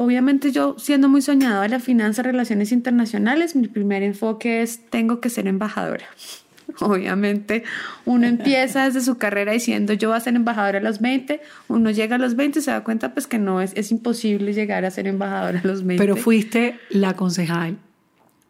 obviamente 0.00 0.50
yo 0.50 0.76
siendo 0.78 1.10
muy 1.10 1.20
soñadora 1.20 1.64
de 1.64 1.68
la 1.68 1.78
finanza, 1.78 2.22
relaciones 2.22 2.72
internacionales, 2.72 3.54
mi 3.54 3.68
primer 3.68 4.02
enfoque 4.02 4.62
es 4.62 4.80
tengo 4.88 5.20
que 5.20 5.28
ser 5.28 5.46
embajadora. 5.46 6.06
Obviamente 6.80 7.64
uno 8.06 8.26
empieza 8.26 8.84
desde 8.86 9.02
su 9.02 9.18
carrera 9.18 9.52
diciendo 9.52 9.92
yo 9.92 10.08
voy 10.08 10.16
a 10.16 10.20
ser 10.20 10.36
embajadora 10.36 10.78
a 10.78 10.82
los 10.82 11.00
20, 11.00 11.42
uno 11.68 11.90
llega 11.90 12.16
a 12.16 12.18
los 12.18 12.34
20 12.34 12.60
y 12.60 12.62
se 12.62 12.70
da 12.70 12.82
cuenta 12.82 13.12
pues 13.12 13.26
que 13.26 13.38
no 13.38 13.60
es, 13.60 13.72
es 13.76 13.90
imposible 13.90 14.54
llegar 14.54 14.86
a 14.86 14.90
ser 14.90 15.06
embajadora 15.06 15.60
a 15.62 15.66
los 15.66 15.84
20. 15.84 16.02
Pero 16.02 16.16
fuiste 16.16 16.78
la 16.88 17.14
concejal 17.14 17.76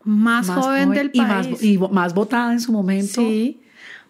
más, 0.04 0.48
joven, 0.48 0.90
del 0.90 1.10
país. 1.10 1.62
Y 1.64 1.78
más, 1.78 1.90
más 1.90 2.14
votada 2.14 2.52
en 2.52 2.60
su 2.60 2.70
momento. 2.70 3.20
Sí 3.20 3.60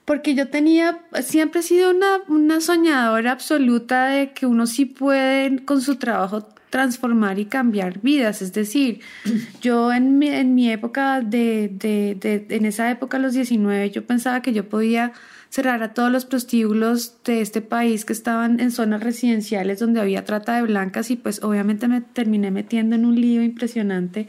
porque 0.04 0.34
yo 0.34 0.48
tenía, 0.48 0.98
siempre 1.22 1.60
he 1.60 1.62
sido 1.62 1.90
una, 1.90 2.18
una, 2.26 2.60
soñadora 2.60 3.30
absoluta 3.30 4.06
de 4.06 4.32
que 4.32 4.44
uno 4.44 4.66
sí 4.66 4.84
puede 4.84 5.64
con 5.64 5.80
su 5.82 5.96
trabajo 5.96 6.48
transformar 6.70 7.38
y 7.38 7.44
cambiar 7.44 8.00
vidas. 8.00 8.42
Es 8.42 8.52
decir, 8.52 9.00
yo 9.60 9.92
en 9.92 10.18
mi, 10.18 10.28
en 10.28 10.54
mi 10.54 10.70
época, 10.70 11.20
de, 11.20 11.70
de, 11.72 12.16
de, 12.18 12.46
en 12.56 12.64
esa 12.64 12.90
época, 12.90 13.18
a 13.18 13.20
los 13.20 13.34
19, 13.34 13.90
yo 13.90 14.04
pensaba 14.06 14.40
que 14.40 14.52
yo 14.52 14.68
podía 14.68 15.12
cerrar 15.50 15.82
a 15.82 15.92
todos 15.94 16.12
los 16.12 16.24
prostíbulos 16.24 17.16
de 17.24 17.40
este 17.40 17.60
país 17.60 18.04
que 18.04 18.12
estaban 18.12 18.60
en 18.60 18.70
zonas 18.70 19.02
residenciales 19.02 19.80
donde 19.80 20.00
había 20.00 20.24
trata 20.24 20.54
de 20.54 20.62
blancas 20.62 21.10
y 21.10 21.16
pues 21.16 21.42
obviamente 21.42 21.88
me 21.88 22.00
terminé 22.00 22.52
metiendo 22.52 22.94
en 22.94 23.04
un 23.04 23.20
lío 23.20 23.42
impresionante 23.42 24.28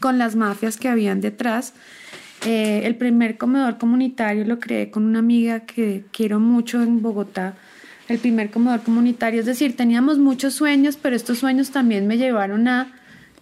con 0.00 0.16
las 0.16 0.34
mafias 0.34 0.78
que 0.78 0.88
habían 0.88 1.20
detrás. 1.20 1.74
Eh, 2.46 2.82
el 2.84 2.96
primer 2.96 3.36
comedor 3.36 3.78
comunitario 3.78 4.44
lo 4.44 4.58
creé 4.58 4.90
con 4.90 5.04
una 5.04 5.20
amiga 5.20 5.60
que 5.60 6.04
quiero 6.10 6.40
mucho 6.40 6.82
en 6.82 7.02
Bogotá, 7.02 7.54
el 8.12 8.18
primer 8.18 8.50
comedor 8.50 8.82
comunitario. 8.82 9.40
Es 9.40 9.46
decir, 9.46 9.76
teníamos 9.76 10.18
muchos 10.18 10.54
sueños, 10.54 10.98
pero 11.00 11.16
estos 11.16 11.38
sueños 11.38 11.70
también 11.70 12.06
me 12.06 12.18
llevaron 12.18 12.68
a 12.68 12.92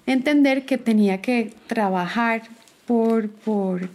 entender 0.06 0.64
que 0.64 0.78
tenía 0.78 1.20
que 1.20 1.52
trabajar 1.66 2.42
por, 2.86 3.28
por, 3.28 3.88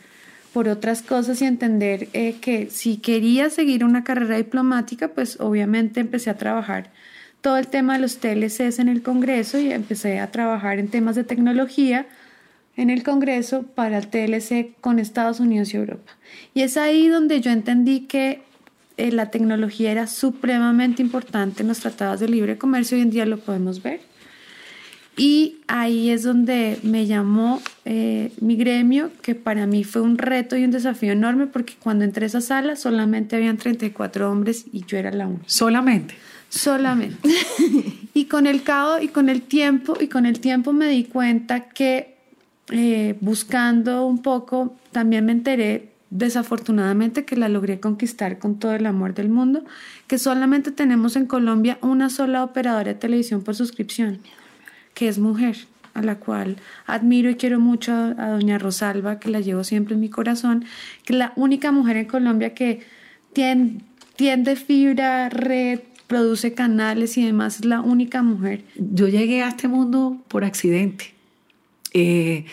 por 0.53 0.67
otras 0.67 1.01
cosas 1.01 1.41
y 1.41 1.45
entender 1.45 2.09
eh, 2.13 2.35
que 2.39 2.69
si 2.69 2.97
quería 2.97 3.49
seguir 3.49 3.83
una 3.83 4.03
carrera 4.03 4.37
diplomática, 4.37 5.09
pues 5.09 5.39
obviamente 5.39 5.99
empecé 5.99 6.29
a 6.29 6.37
trabajar 6.37 6.91
todo 7.41 7.57
el 7.57 7.67
tema 7.67 7.93
de 7.93 7.99
los 7.99 8.17
TLCs 8.17 8.79
en 8.79 8.89
el 8.89 9.03
Congreso 9.03 9.59
y 9.59 9.71
empecé 9.71 10.19
a 10.19 10.31
trabajar 10.31 10.79
en 10.79 10.87
temas 10.87 11.15
de 11.15 11.23
tecnología 11.23 12.07
en 12.77 12.89
el 12.89 13.03
Congreso 13.03 13.63
para 13.63 13.97
el 13.97 14.07
TLC 14.07 14.79
con 14.81 14.99
Estados 14.99 15.39
Unidos 15.39 15.73
y 15.73 15.77
Europa. 15.77 16.11
Y 16.53 16.61
es 16.61 16.77
ahí 16.77 17.07
donde 17.07 17.41
yo 17.41 17.51
entendí 17.51 18.01
que 18.01 18.41
eh, 18.97 19.11
la 19.11 19.31
tecnología 19.31 19.91
era 19.91 20.07
supremamente 20.07 21.01
importante 21.01 21.61
en 21.61 21.67
los 21.67 21.79
tratados 21.79 22.19
de 22.19 22.27
libre 22.27 22.57
comercio, 22.57 22.97
hoy 22.97 23.03
en 23.03 23.09
día 23.09 23.25
lo 23.25 23.37
podemos 23.37 23.81
ver. 23.81 23.99
Y 25.17 25.59
ahí 25.67 26.09
es 26.09 26.23
donde 26.23 26.77
me 26.83 27.05
llamó 27.05 27.61
eh, 27.85 28.33
mi 28.41 28.57
gremio, 28.57 29.11
que 29.21 29.33
para 29.33 29.65
mí 29.65 29.85
fue 29.85 30.01
un 30.01 30.17
reto 30.17 30.57
y 30.57 30.65
un 30.65 30.71
desafío 30.71 31.13
enorme, 31.13 31.47
porque 31.47 31.73
cuando 31.79 32.03
entré 32.03 32.25
a 32.25 32.27
esa 32.27 32.41
sala 32.41 32.75
solamente 32.75 33.35
habían 33.37 33.57
34 33.57 34.29
hombres 34.29 34.65
y 34.73 34.83
yo 34.85 34.97
era 34.97 35.11
la 35.11 35.27
única. 35.27 35.45
Solamente. 35.47 36.15
Solamente. 36.49 37.17
y 38.13 38.25
con 38.25 38.45
el 38.45 38.63
cabo 38.63 38.99
y 38.99 39.07
con 39.07 39.29
el 39.29 39.41
tiempo, 39.41 39.95
y 39.99 40.07
con 40.07 40.25
el 40.25 40.39
tiempo 40.39 40.73
me 40.73 40.89
di 40.89 41.05
cuenta 41.05 41.69
que 41.69 42.15
eh, 42.71 43.15
buscando 43.21 44.05
un 44.05 44.21
poco, 44.21 44.75
también 44.91 45.25
me 45.25 45.31
enteré 45.31 45.94
desafortunadamente 46.09 47.25
que 47.25 47.35
la 47.35 47.49
logré 47.49 47.79
conquistar 47.79 48.39
con 48.39 48.59
todo 48.59 48.73
el 48.73 48.85
amor 48.85 49.13
del 49.13 49.29
mundo, 49.29 49.63
que 50.07 50.17
solamente 50.17 50.71
tenemos 50.71 51.15
en 51.15 51.25
Colombia 51.25 51.77
una 51.81 52.09
sola 52.09 52.43
operadora 52.43 52.93
de 52.93 52.99
televisión 52.99 53.43
por 53.43 53.55
suscripción, 53.55 54.19
que 54.93 55.07
es 55.07 55.19
mujer, 55.19 55.57
a 55.93 56.01
la 56.01 56.15
cual 56.15 56.57
admiro 56.85 57.29
y 57.29 57.35
quiero 57.35 57.59
mucho 57.59 57.91
a, 57.93 58.29
doña 58.29 58.57
Rosalba, 58.57 59.19
que 59.19 59.29
la 59.29 59.39
llevo 59.39 59.63
siempre 59.63 59.95
en 59.95 60.01
mi 60.01 60.09
corazón, 60.09 60.65
que 61.03 61.13
la 61.13 61.33
única 61.35 61.71
mujer 61.71 61.97
en 61.97 62.05
Colombia 62.05 62.53
que 62.53 62.81
tiende, 63.33 63.83
tiende 64.15 64.55
fibra, 64.55 65.29
red, 65.29 65.79
produce 66.07 66.53
canales 66.53 67.17
y 67.17 67.25
demás, 67.25 67.57
es 67.57 67.65
la 67.65 67.81
única 67.81 68.21
mujer. 68.21 68.63
Yo 68.75 69.07
llegué 69.07 69.41
a 69.41 69.49
este 69.49 69.67
mundo 69.67 70.21
por 70.27 70.43
accidente. 70.43 71.13
Eh, 71.93 72.45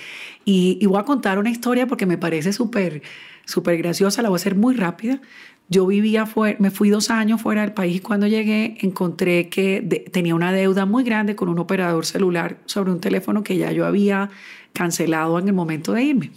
y, 0.44 0.78
y 0.80 0.86
voy 0.86 1.00
a 1.00 1.04
contar 1.04 1.38
una 1.38 1.50
historia 1.50 1.88
porque 1.88 2.06
me 2.06 2.16
parece 2.16 2.52
súper 2.52 3.02
súper 3.44 3.76
graciosa, 3.78 4.22
la 4.22 4.28
voy 4.28 4.36
a 4.36 4.40
hacer 4.40 4.56
muy 4.56 4.74
rápida. 4.74 5.20
Yo 5.68 5.86
vivía 5.86 6.26
fuera, 6.26 6.58
me 6.60 6.70
fui 6.70 6.90
dos 6.90 7.10
años 7.10 7.40
fuera 7.40 7.62
del 7.62 7.72
país 7.72 7.96
y 7.96 8.00
cuando 8.00 8.26
llegué 8.26 8.76
encontré 8.80 9.48
que 9.48 9.80
tenía 10.12 10.34
una 10.34 10.52
deuda 10.52 10.84
muy 10.84 11.02
grande 11.02 11.34
con 11.34 11.48
un 11.48 11.58
operador 11.58 12.04
celular 12.04 12.58
sobre 12.66 12.90
un 12.90 13.00
teléfono 13.00 13.42
que 13.42 13.56
ya 13.56 13.72
yo 13.72 13.86
había 13.86 14.28
cancelado 14.72 15.38
en 15.38 15.48
el 15.48 15.54
momento 15.54 15.92
de 15.92 16.02
irme. 16.02 16.30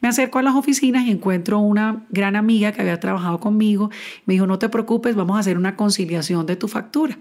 Me 0.00 0.08
acerco 0.08 0.38
a 0.38 0.42
las 0.42 0.54
oficinas 0.54 1.04
y 1.06 1.10
encuentro 1.10 1.58
una 1.60 2.04
gran 2.10 2.36
amiga 2.36 2.72
que 2.72 2.80
había 2.80 2.98
trabajado 2.98 3.38
conmigo. 3.38 3.90
Me 4.26 4.34
dijo, 4.34 4.46
no 4.46 4.58
te 4.58 4.68
preocupes, 4.68 5.14
vamos 5.14 5.36
a 5.36 5.40
hacer 5.40 5.56
una 5.56 5.76
conciliación 5.76 6.46
de 6.46 6.56
tu 6.56 6.68
factura. 6.68 7.18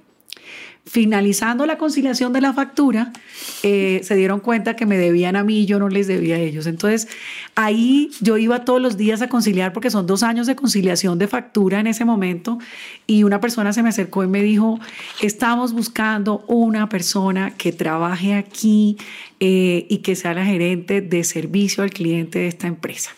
Finalizando 0.86 1.66
la 1.66 1.78
conciliación 1.78 2.34
de 2.34 2.42
la 2.42 2.54
factura, 2.54 3.14
eh, 3.62 4.02
se 4.04 4.16
dieron 4.16 4.40
cuenta 4.40 4.76
que 4.76 4.86
me 4.86 4.98
debían 4.98 5.36
a 5.36 5.44
mí 5.44 5.60
y 5.60 5.66
yo 5.66 5.78
no 5.78 5.88
les 5.88 6.08
debía 6.08 6.36
a 6.36 6.40
ellos. 6.40 6.66
Entonces, 6.66 7.08
ahí 7.56 8.10
yo 8.22 8.38
iba 8.38 8.66
todos 8.66 8.82
los 8.82 8.98
días 8.98 9.22
a 9.22 9.30
conciliar 9.30 9.72
porque 9.72 9.92
son 9.92 10.08
dos 10.08 10.24
años 10.24 10.48
de 10.48 10.56
conciliación 10.56 11.20
de 11.20 11.28
factura 11.28 11.80
en 11.80 11.88
ese 11.88 12.06
momento 12.06 12.58
y 13.06 13.24
una 13.24 13.40
persona 13.40 13.72
se 13.72 13.84
me 13.84 13.90
acercó 13.90 14.24
y 14.24 14.28
me 14.28 14.42
dijo, 14.42 14.80
estamos 15.22 15.74
buscando 15.74 16.44
una 16.48 16.90
persona 16.90 17.52
que 17.56 17.72
trabaje 17.72 18.34
aquí 18.34 18.98
eh, 19.40 19.86
y 19.90 19.98
que 19.98 20.16
sea 20.16 20.34
la 20.34 20.46
gerente 20.46 21.02
de 21.02 21.24
servicio 21.24 21.84
al 21.84 21.92
cliente 21.92 22.40
de 22.40 22.48
esta 22.48 22.68
empresa. 22.68 23.12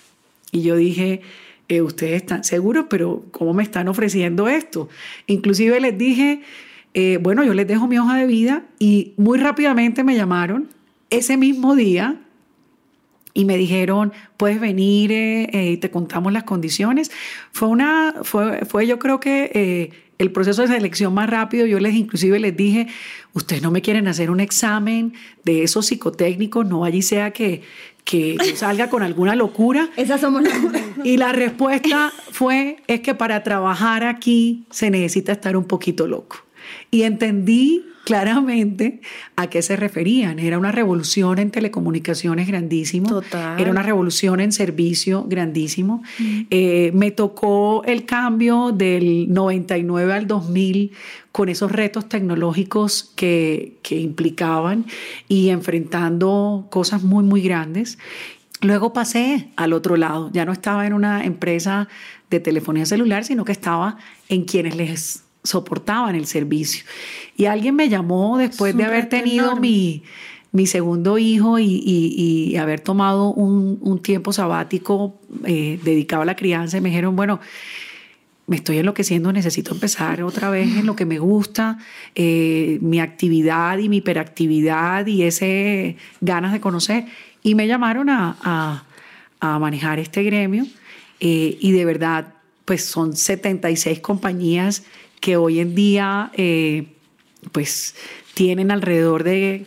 Y 0.52 0.64
yo 0.64 0.76
dije, 0.76 1.22
eh, 1.70 1.82
ustedes 1.82 2.22
están 2.22 2.44
seguros, 2.44 2.88
pero 2.90 3.24
¿cómo 3.32 3.54
me 3.54 3.64
están 3.64 3.88
ofreciendo 3.88 4.50
esto? 4.50 4.90
Inclusive 5.28 5.80
les 5.80 5.98
dije, 5.98 6.42
eh, 6.94 7.20
bueno, 7.22 7.44
yo 7.44 7.54
les 7.54 7.68
dejo 7.68 7.88
mi 7.88 7.98
hoja 7.98 8.18
de 8.18 8.28
vida 8.28 8.64
y 8.80 9.14
muy 9.18 9.40
rápidamente 9.40 10.04
me 10.04 10.16
llamaron 10.16 10.70
ese 11.10 11.38
mismo 11.38 11.76
día 11.76 12.22
y 13.34 13.46
me 13.46 13.56
dijeron, 13.58 14.12
puedes 14.36 14.60
venir 14.60 15.12
y 15.12 15.78
te 15.78 15.90
contamos 15.90 16.34
las 16.34 16.44
condiciones. 16.44 17.12
Fue 17.54 17.70
una, 17.70 18.16
fue, 18.24 18.66
fue 18.66 18.88
yo 18.88 19.00
creo 19.00 19.22
que 19.22 19.90
el 20.22 20.32
proceso 20.32 20.62
de 20.62 20.68
selección 20.68 21.14
más 21.14 21.30
rápido, 21.30 21.66
yo 21.66 21.80
les 21.80 21.96
inclusive 21.96 22.40
les 22.40 22.56
dije, 22.56 22.88
ustedes 23.34 23.62
no 23.62 23.72
me 23.72 23.82
quieren 23.82 24.08
hacer 24.08 24.30
un 24.30 24.40
examen 24.40 25.14
de 25.44 25.64
esos 25.64 25.88
psicotécnicos, 25.88 26.66
no 26.68 26.86
allí 26.86 27.02
sea 27.02 27.32
que, 27.32 27.64
que 28.04 28.38
salga 28.56 28.90
con 28.90 29.04
alguna 29.04 29.36
locura. 29.36 29.90
Esas 29.98 30.22
somos 30.22 30.44
las 30.44 30.54
Y 31.04 31.18
la 31.18 31.32
respuesta 31.32 32.14
fue, 32.32 32.78
es 32.88 33.02
que 33.02 33.16
para 33.16 33.44
trabajar 33.44 34.04
aquí 34.04 34.66
se 34.70 34.92
necesita 34.92 35.32
estar 35.32 35.58
un 35.58 35.66
poquito 35.66 36.08
loco. 36.08 36.38
Y 36.90 37.04
entendí 37.04 37.86
claramente 38.04 39.02
a 39.36 39.48
qué 39.48 39.62
se 39.62 39.76
referían. 39.76 40.40
Era 40.40 40.58
una 40.58 40.72
revolución 40.72 41.40
en 41.40 41.52
telecomunicaciones 41.52 42.48
grandísimo. 42.48 43.10
Total. 43.10 43.60
Era 43.60 43.72
una 43.72 43.84
revolución 43.84 44.40
en 44.40 44.52
servicio 44.52 45.26
grandísimo. 45.28 46.04
Eh, 46.50 46.92
me 46.94 47.12
tocó 47.12 47.84
el 47.86 48.06
cambio 48.06 48.72
del 48.72 49.32
99 49.32 50.14
al 50.14 50.28
2000 50.28 50.92
con 51.32 51.50
esos 51.50 51.72
retos 51.72 52.10
tecnológicos 52.10 53.12
que, 53.16 53.78
que 53.84 54.00
implicaban 54.00 54.86
y 55.28 55.50
enfrentando 55.50 56.68
cosas 56.70 57.04
muy, 57.04 57.24
muy 57.24 57.42
grandes. 57.42 57.98
Luego 58.62 58.94
pasé 58.94 59.50
al 59.56 59.74
otro 59.74 59.96
lado. 59.96 60.30
Ya 60.34 60.46
no 60.46 60.52
estaba 60.52 60.86
en 60.86 60.94
una 60.94 61.24
empresa 61.24 61.88
de 62.30 62.40
telefonía 62.40 62.86
celular, 62.86 63.24
sino 63.24 63.44
que 63.44 63.52
estaba 63.52 63.98
en 64.30 64.46
quienes 64.46 64.76
les 64.76 65.24
soportaban 65.44 66.16
el 66.16 66.26
servicio. 66.26 66.84
Y 67.36 67.46
alguien 67.46 67.76
me 67.76 67.90
llamó 67.90 68.38
después 68.38 68.76
de 68.76 68.84
haber 68.84 69.10
tenido 69.10 69.56
mi, 69.56 70.04
mi, 70.52 70.68
segundo 70.68 71.18
hijo 71.18 71.58
y, 71.60 72.56
haber 72.58 72.82
tomado 72.82 73.34
un, 73.34 74.00
tiempo 74.02 74.34
sabático 74.34 75.20
eh, 75.46 75.80
dedicado 75.84 76.22
a 76.22 76.26
la 76.26 76.36
crianza 76.36 76.78
y 76.78 76.82
me 76.82 76.90
dijeron, 76.90 77.16
bueno, 77.16 77.40
me 78.52 78.58
estoy 78.58 78.80
enloqueciendo, 78.80 79.32
necesito 79.32 79.74
empezar 79.74 80.22
otra 80.24 80.50
vez 80.50 80.76
en 80.76 80.86
lo 80.86 80.96
que 80.96 81.06
me 81.06 81.20
gusta, 81.20 81.78
eh, 82.16 82.80
mi 82.82 83.00
actividad 83.00 83.78
y 83.78 83.88
mi 83.88 83.98
hiperactividad 83.98 85.08
y 85.08 85.24
ese 85.24 85.96
ganas 86.20 86.52
de 86.52 86.60
conocer. 86.60 87.06
Y 87.44 87.56
me 87.56 87.68
llamaron 87.68 88.10
a, 88.10 88.84
manejar 89.42 89.98
este 89.98 90.22
gremio 90.22 90.68
eh, 91.20 91.58
y 91.60 91.72
de 91.72 91.86
verdad, 91.86 92.34
pues 92.66 92.86
son 92.86 93.16
76 93.16 94.00
compañías 94.02 94.84
que 95.22 95.38
hoy 95.38 95.60
en 95.60 95.74
día 95.76 96.32
eh, 96.34 96.88
pues 97.54 97.96
tienen 98.34 98.72
alrededor 98.72 99.24
de 99.24 99.66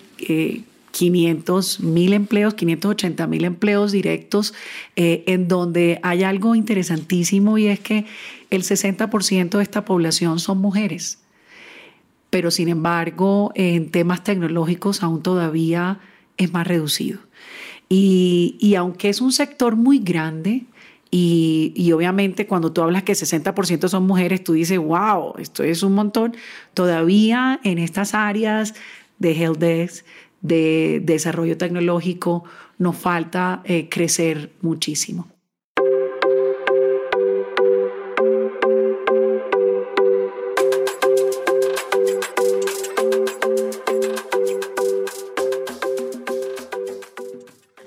500 0.90 1.80
eh, 1.80 1.82
mil 1.82 2.12
empleos, 2.12 2.54
580 2.54 3.26
mil 3.28 3.44
empleos 3.44 3.92
directos, 3.92 4.52
eh, 4.96 5.22
en 5.26 5.48
donde 5.48 6.00
hay 6.02 6.24
algo 6.24 6.54
interesantísimo 6.54 7.56
y 7.56 7.68
es 7.68 7.80
que 7.80 8.04
el 8.50 8.62
60% 8.62 9.56
de 9.56 9.62
esta 9.62 9.84
población 9.84 10.40
son 10.40 10.58
mujeres. 10.58 11.20
Pero 12.30 12.50
sin 12.50 12.68
embargo, 12.68 13.52
en 13.54 13.90
temas 13.90 14.24
tecnológicos 14.24 15.04
aún 15.04 15.22
todavía 15.22 16.00
es 16.36 16.52
más 16.52 16.66
reducido. 16.66 17.20
Y, 17.88 18.56
y 18.58 18.74
aunque 18.74 19.08
es 19.08 19.20
un 19.20 19.30
sector 19.30 19.76
muy 19.76 20.00
grande, 20.00 20.64
y, 21.16 21.92
obviamente 21.92 22.48
cuando 22.48 22.72
tú 22.72 22.82
hablas 22.82 23.04
que 23.04 23.12
60% 23.12 23.86
son 23.86 24.04
mujeres, 24.04 24.42
tú 24.42 24.54
dices, 24.54 24.80
wow, 24.80 25.34
esto 25.38 25.62
es 25.62 25.84
un 25.84 25.94
montón. 25.94 26.34
Todavía 26.74 27.60
en 27.62 27.78
estas 27.78 28.14
áreas 28.14 28.74
de 29.20 29.30
helpdesk, 29.30 30.04
de, 30.40 31.00
desarrollo 31.04 31.56
tecnológico, 31.56 32.42
nos 32.78 32.96
falta 32.96 33.62
eh, 33.64 33.88
crecer 33.88 34.50
muchísimo. 34.60 35.28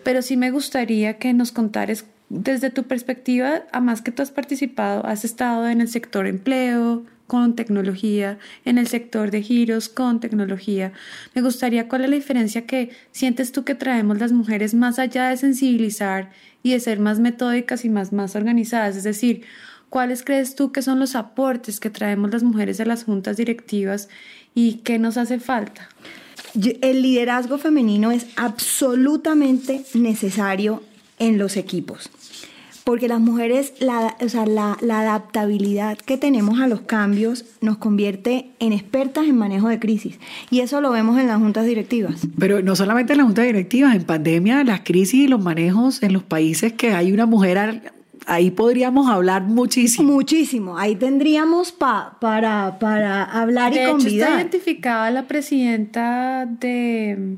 Pero 0.05 0.21
sí 0.21 0.37
me 0.37 0.51
gustaría 0.51 1.17
que 1.17 1.33
nos 1.33 1.51
contares 1.51 2.05
desde 2.29 2.69
tu 2.69 2.83
perspectiva, 2.83 3.63
a 3.71 3.79
más 3.79 4.01
que 4.01 4.11
tú 4.11 4.21
has 4.21 4.31
participado, 4.31 5.05
has 5.05 5.23
estado 5.23 5.67
en 5.69 5.79
el 5.79 5.87
sector 5.87 6.27
empleo 6.27 7.05
con 7.25 7.55
tecnología, 7.55 8.37
en 8.65 8.77
el 8.77 8.87
sector 8.87 9.31
de 9.31 9.41
giros 9.41 9.89
con 9.89 10.19
tecnología. 10.19 10.93
Me 11.35 11.41
gustaría 11.41 11.87
cuál 11.87 12.03
es 12.03 12.09
la 12.09 12.15
diferencia 12.15 12.65
que 12.65 12.89
sientes 13.11 13.51
tú 13.51 13.63
que 13.63 13.75
traemos 13.75 14.19
las 14.19 14.31
mujeres 14.31 14.73
más 14.73 14.99
allá 14.99 15.29
de 15.29 15.37
sensibilizar 15.37 16.31
y 16.63 16.71
de 16.71 16.79
ser 16.79 16.99
más 16.99 17.19
metódicas 17.19 17.85
y 17.85 17.89
más, 17.89 18.11
más 18.11 18.35
organizadas. 18.35 18.95
Es 18.97 19.03
decir, 19.03 19.43
¿cuáles 19.89 20.23
crees 20.23 20.55
tú 20.55 20.71
que 20.71 20.81
son 20.81 20.99
los 20.99 21.15
aportes 21.15 21.79
que 21.79 21.89
traemos 21.89 22.31
las 22.31 22.43
mujeres 22.43 22.79
a 22.79 22.85
las 22.85 23.03
juntas 23.03 23.37
directivas 23.37 24.09
y 24.53 24.75
qué 24.83 24.99
nos 24.99 25.17
hace 25.17 25.39
falta? 25.39 25.89
El 26.81 27.01
liderazgo 27.01 27.57
femenino 27.57 28.11
es 28.11 28.25
absolutamente 28.35 29.83
necesario 29.93 30.81
en 31.19 31.37
los 31.37 31.57
equipos. 31.57 32.09
Porque 32.83 33.09
las 33.09 33.19
mujeres, 33.19 33.73
la, 33.81 34.15
o 34.21 34.29
sea, 34.29 34.45
la, 34.45 34.77
la, 34.79 35.01
adaptabilidad 35.01 35.97
que 35.97 36.15
tenemos 36.15 36.61
a 36.61 36.67
los 36.67 36.81
cambios 36.81 37.43
nos 37.59 37.77
convierte 37.77 38.51
en 38.59 38.71
expertas 38.71 39.25
en 39.25 39.37
manejo 39.37 39.67
de 39.67 39.77
crisis. 39.77 40.19
Y 40.51 40.61
eso 40.61 40.79
lo 40.79 40.91
vemos 40.91 41.19
en 41.19 41.27
las 41.27 41.37
juntas 41.39 41.65
directivas. 41.65 42.25
Pero 42.39 42.61
no 42.61 42.77
solamente 42.77 43.11
en 43.11 43.17
las 43.17 43.25
juntas 43.25 43.45
directivas, 43.45 43.93
en 43.93 44.05
pandemia, 44.05 44.63
las 44.63 44.81
crisis 44.81 45.15
y 45.15 45.27
los 45.27 45.43
manejos 45.43 46.01
en 46.01 46.13
los 46.13 46.23
países 46.23 46.71
que 46.71 46.93
hay 46.93 47.11
una 47.11 47.25
mujer 47.25 47.81
ahí 48.27 48.51
podríamos 48.51 49.09
hablar 49.09 49.43
muchísimo. 49.43 50.13
Muchísimo. 50.13 50.77
Ahí 50.77 50.95
tendríamos 50.95 51.71
pa, 51.71 52.17
para, 52.21 52.77
para 52.79 53.23
hablar 53.23 53.73
y 53.73 53.85
convidar. 53.85 53.97
Hecho, 53.99 54.07
está 54.07 54.35
identificada 54.35 55.11
la 55.11 55.27
presidenta 55.27 56.45
de 56.45 57.37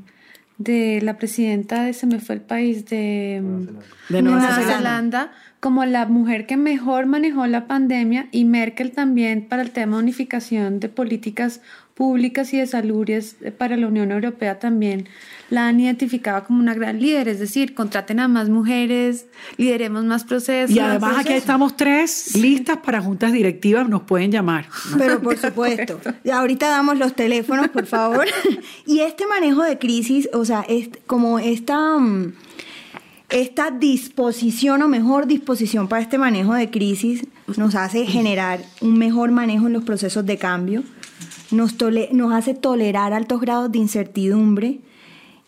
de 0.60 1.00
la 1.00 1.16
presidenta 1.16 1.84
de, 1.84 1.94
se 1.94 2.06
me 2.06 2.20
fue 2.20 2.34
el 2.34 2.42
país, 2.42 2.84
de, 2.84 3.42
de 4.10 4.22
Nueva, 4.22 4.56
Zelanda. 4.56 5.32
como 5.58 5.86
la 5.86 6.04
mujer 6.04 6.46
que 6.46 6.58
mejor 6.58 7.06
manejó 7.06 7.46
la 7.46 7.66
pandemia 7.66 8.28
y 8.30 8.44
Merkel 8.44 8.92
también 8.92 9.48
para 9.48 9.62
el 9.62 9.70
tema 9.70 9.96
de 9.96 10.02
unificación 10.02 10.78
de 10.78 10.90
políticas 10.90 11.62
públicas 12.00 12.54
y 12.54 12.56
de 12.56 12.66
salud 12.66 13.06
para 13.58 13.76
la 13.76 13.86
Unión 13.86 14.10
Europea 14.10 14.58
también 14.58 15.06
la 15.50 15.68
han 15.68 15.78
identificado 15.80 16.44
como 16.44 16.58
una 16.58 16.72
gran 16.72 16.98
líder, 16.98 17.28
es 17.28 17.40
decir, 17.40 17.74
contraten 17.74 18.20
a 18.20 18.26
más 18.26 18.48
mujeres, 18.48 19.26
lideremos 19.58 20.04
más 20.06 20.24
procesos. 20.24 20.74
Y 20.74 20.78
además 20.78 21.18
aquí 21.18 21.34
estamos 21.34 21.76
tres 21.76 22.34
listas 22.36 22.78
para 22.78 23.02
juntas 23.02 23.34
directivas, 23.34 23.86
nos 23.86 24.04
pueden 24.04 24.32
llamar. 24.32 24.64
Pero 24.96 25.20
por 25.20 25.36
supuesto, 25.46 26.00
ahorita 26.32 26.70
damos 26.70 26.96
los 26.96 27.14
teléfonos, 27.14 27.68
por 27.68 27.84
favor. 27.84 28.26
y 28.86 29.00
este 29.00 29.26
manejo 29.26 29.62
de 29.62 29.78
crisis, 29.78 30.26
o 30.32 30.46
sea, 30.46 30.64
es 30.66 30.88
como 31.06 31.38
esta... 31.38 31.98
Mm, 31.98 32.32
esta 33.28 33.70
disposición 33.70 34.82
o 34.82 34.88
mejor 34.88 35.28
disposición 35.28 35.86
para 35.86 36.02
este 36.02 36.18
manejo 36.18 36.52
de 36.54 36.68
crisis 36.68 37.24
nos 37.56 37.76
hace 37.76 38.04
generar 38.04 38.58
un 38.80 38.98
mejor 38.98 39.30
manejo 39.30 39.68
en 39.68 39.74
los 39.74 39.84
procesos 39.84 40.26
de 40.26 40.36
cambio, 40.36 40.82
nos, 41.52 41.76
nos 42.12 42.32
hace 42.32 42.54
tolerar 42.54 43.12
altos 43.12 43.40
grados 43.40 43.72
de 43.72 43.78
incertidumbre, 43.78 44.80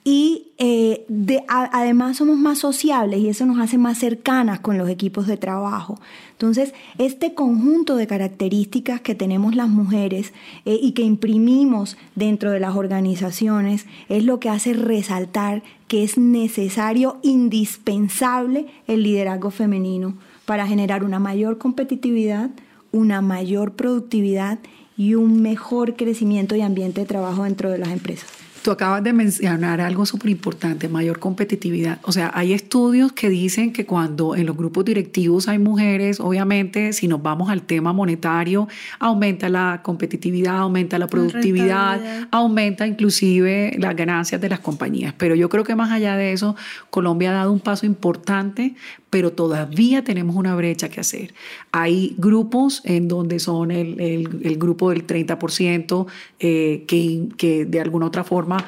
y 0.05 0.49
eh, 0.59 1.07
además 1.49 2.17
somos 2.17 2.37
más 2.37 2.59
sociables 2.59 3.21
y 3.21 3.29
eso 3.29 3.47
nos 3.47 3.61
hace 3.61 3.79
más 3.79 3.99
cercanas 3.99 4.59
con 4.59 4.77
los 4.77 4.89
equipos 4.89 5.29
de 5.29 5.37
trabajo. 5.37 6.01
Entonces, 6.33 6.75
este 6.99 7.35
conjunto 7.35 7.95
de 7.95 8.09
características 8.09 9.01
que 9.01 9.15
tenemos 9.15 9.55
las 9.55 9.69
mujeres 9.69 10.33
eh, 10.65 10.77
y 10.83 10.93
que 10.93 11.03
imprimimos 11.03 11.97
dentro 12.17 12.51
de 12.51 12.59
las 12.59 12.75
organizaciones 12.75 13.87
es 14.09 14.25
lo 14.25 14.41
que 14.41 14.49
hace 14.49 14.73
resaltar 14.73 15.63
que 15.87 16.03
es 16.03 16.19
necesario, 16.19 17.19
indispensable 17.23 18.67
el 18.89 19.05
liderazgo 19.05 19.51
femenino 19.53 20.15
para 20.47 20.67
generar 20.67 21.05
una 21.05 21.21
mayor 21.21 21.59
competitividad, 21.59 22.51
una 22.91 23.21
mayor 23.21 23.75
productividad 23.75 24.59
y 24.97 25.15
un 25.15 25.43
mejor 25.43 25.97
crecimiento 25.97 26.55
y 26.57 26.61
ambiente 26.61 27.01
de 27.01 27.07
trabajo 27.07 27.45
dentro 27.45 27.71
de 27.71 27.79
las 27.79 27.91
empresas. 27.91 28.29
Tú 28.63 28.71
acabas 28.71 29.03
de 29.03 29.13
mencionar 29.13 29.81
algo 29.81 30.07
súper 30.07 30.31
importante, 30.31 30.89
mayor 30.89 31.19
competitividad. 31.19 31.99
O 32.05 32.13
sea, 32.13 32.31
hay 32.33 32.53
estudios 32.53 33.11
que 33.11 33.29
dicen 33.29 33.73
que 33.73 33.87
cuando 33.87 34.37
en 34.37 34.47
los 34.47 34.57
grupos 34.57 34.85
directivos 34.85 35.49
hay 35.49 35.59
mujeres, 35.59 36.21
obviamente, 36.21 36.93
si 36.93 37.09
nos 37.09 37.21
vamos 37.21 37.51
al 37.51 37.63
tema 37.63 37.93
monetario, 37.93 38.69
aumenta 39.01 39.49
la 39.49 39.81
competitividad, 39.83 40.59
aumenta 40.59 40.97
la 41.01 41.09
productividad, 41.09 42.29
aumenta 42.31 42.87
inclusive 42.87 43.75
las 43.81 43.97
ganancias 43.97 44.41
de 44.41 44.51
las 44.51 44.61
compañías. 44.61 45.13
Pero 45.19 45.35
yo 45.35 45.49
creo 45.49 45.65
que 45.65 45.75
más 45.75 45.91
allá 45.91 46.17
de 46.17 46.33
eso, 46.33 46.55
Colombia 46.89 47.31
ha 47.31 47.35
dado 47.35 47.53
un 47.53 47.59
paso 47.59 47.85
importante 47.85 48.77
pero 49.13 49.33
todavía 49.33 50.03
tenemos 50.05 50.37
una 50.37 50.57
brecha 50.57 50.89
que 50.89 50.99
hacer. 50.99 51.35
Hay 51.71 52.15
grupos 52.17 52.81
en 52.87 53.09
donde 53.09 53.41
son 53.41 53.71
el, 53.71 54.01
el, 54.01 54.57
grupo 54.57 54.89
del 54.89 55.07
30% 55.07 56.07
eh, 56.41 56.85
que, 56.89 57.29
que 57.37 57.67
de 57.67 57.81
alguna 57.83 58.07
otra 58.07 58.25
forma 58.25 58.65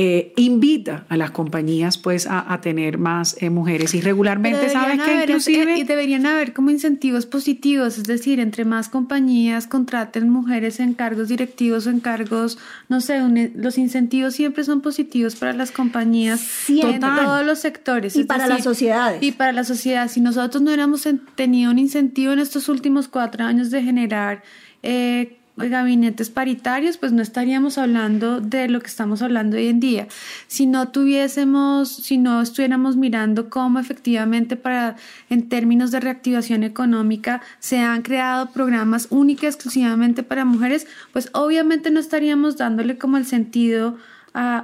eh, 0.00 0.32
invita 0.36 1.06
a 1.08 1.16
las 1.16 1.32
compañías 1.32 1.98
pues 1.98 2.28
a, 2.30 2.60
tener 2.60 2.98
más 2.98 3.36
eh, 3.40 3.50
mujeres. 3.50 3.94
Y 3.94 4.00
regularmente 4.00 4.68
sabes 4.68 5.02
que 5.02 5.24
inclusive 5.24 5.76
y 5.76 5.82
deberían 5.82 6.24
haber 6.24 6.52
como 6.52 6.70
incentivos 6.70 7.26
positivos 7.26 7.98
es 7.98 8.04
decir 8.04 8.38
entre 8.38 8.64
más 8.64 8.88
compañías 8.88 9.66
contraten 9.66 10.30
mujeres 10.30 10.78
en 10.78 10.94
cargos 10.94 11.26
directivos 11.26 11.88
o 11.88 11.90
en 11.90 11.98
cargos 11.98 12.58
no 12.88 13.00
sé 13.00 13.18
los 13.56 13.76
incentivos 13.76 14.34
siempre 14.34 14.62
son 14.62 14.82
positivos 14.82 15.34
para 15.34 15.52
las 15.52 15.72
compañías 15.72 16.68
en 16.68 17.00
todos 17.00 17.44
los 17.44 17.58
sectores 17.58 18.14
y 18.14 18.22
para 18.22 18.46
las 18.46 18.62
sociedades. 18.62 19.20
y 19.20 19.32
para 19.32 19.50
la 19.50 19.64
sociedad. 19.64 20.08
Si 20.08 20.20
nosotros 20.20 20.62
no 20.62 20.68
hubiéramos 20.68 21.08
tenido 21.34 21.72
un 21.72 21.78
incentivo 21.80 22.32
en 22.32 22.38
estos 22.38 22.68
últimos 22.68 23.08
cuatro 23.08 23.44
años 23.44 23.72
de 23.72 23.82
generar 23.82 24.44
eh, 24.84 25.37
gabinetes 25.58 26.30
paritarios, 26.30 26.96
pues 26.96 27.12
no 27.12 27.22
estaríamos 27.22 27.78
hablando 27.78 28.40
de 28.40 28.68
lo 28.68 28.80
que 28.80 28.86
estamos 28.86 29.22
hablando 29.22 29.56
hoy 29.56 29.68
en 29.68 29.80
día. 29.80 30.08
Si 30.46 30.66
no 30.66 30.88
tuviésemos, 30.88 31.88
si 31.88 32.18
no 32.18 32.40
estuviéramos 32.40 32.96
mirando 32.96 33.50
cómo 33.50 33.78
efectivamente 33.78 34.56
para, 34.56 34.96
en 35.30 35.48
términos 35.48 35.90
de 35.90 36.00
reactivación 36.00 36.62
económica, 36.62 37.42
se 37.58 37.78
han 37.78 38.02
creado 38.02 38.50
programas 38.50 39.08
únicos 39.10 39.44
exclusivamente 39.44 40.22
para 40.22 40.44
mujeres, 40.44 40.86
pues 41.12 41.30
obviamente 41.32 41.90
no 41.90 42.00
estaríamos 42.00 42.56
dándole 42.56 42.98
como 42.98 43.16
el 43.16 43.26
sentido 43.26 43.96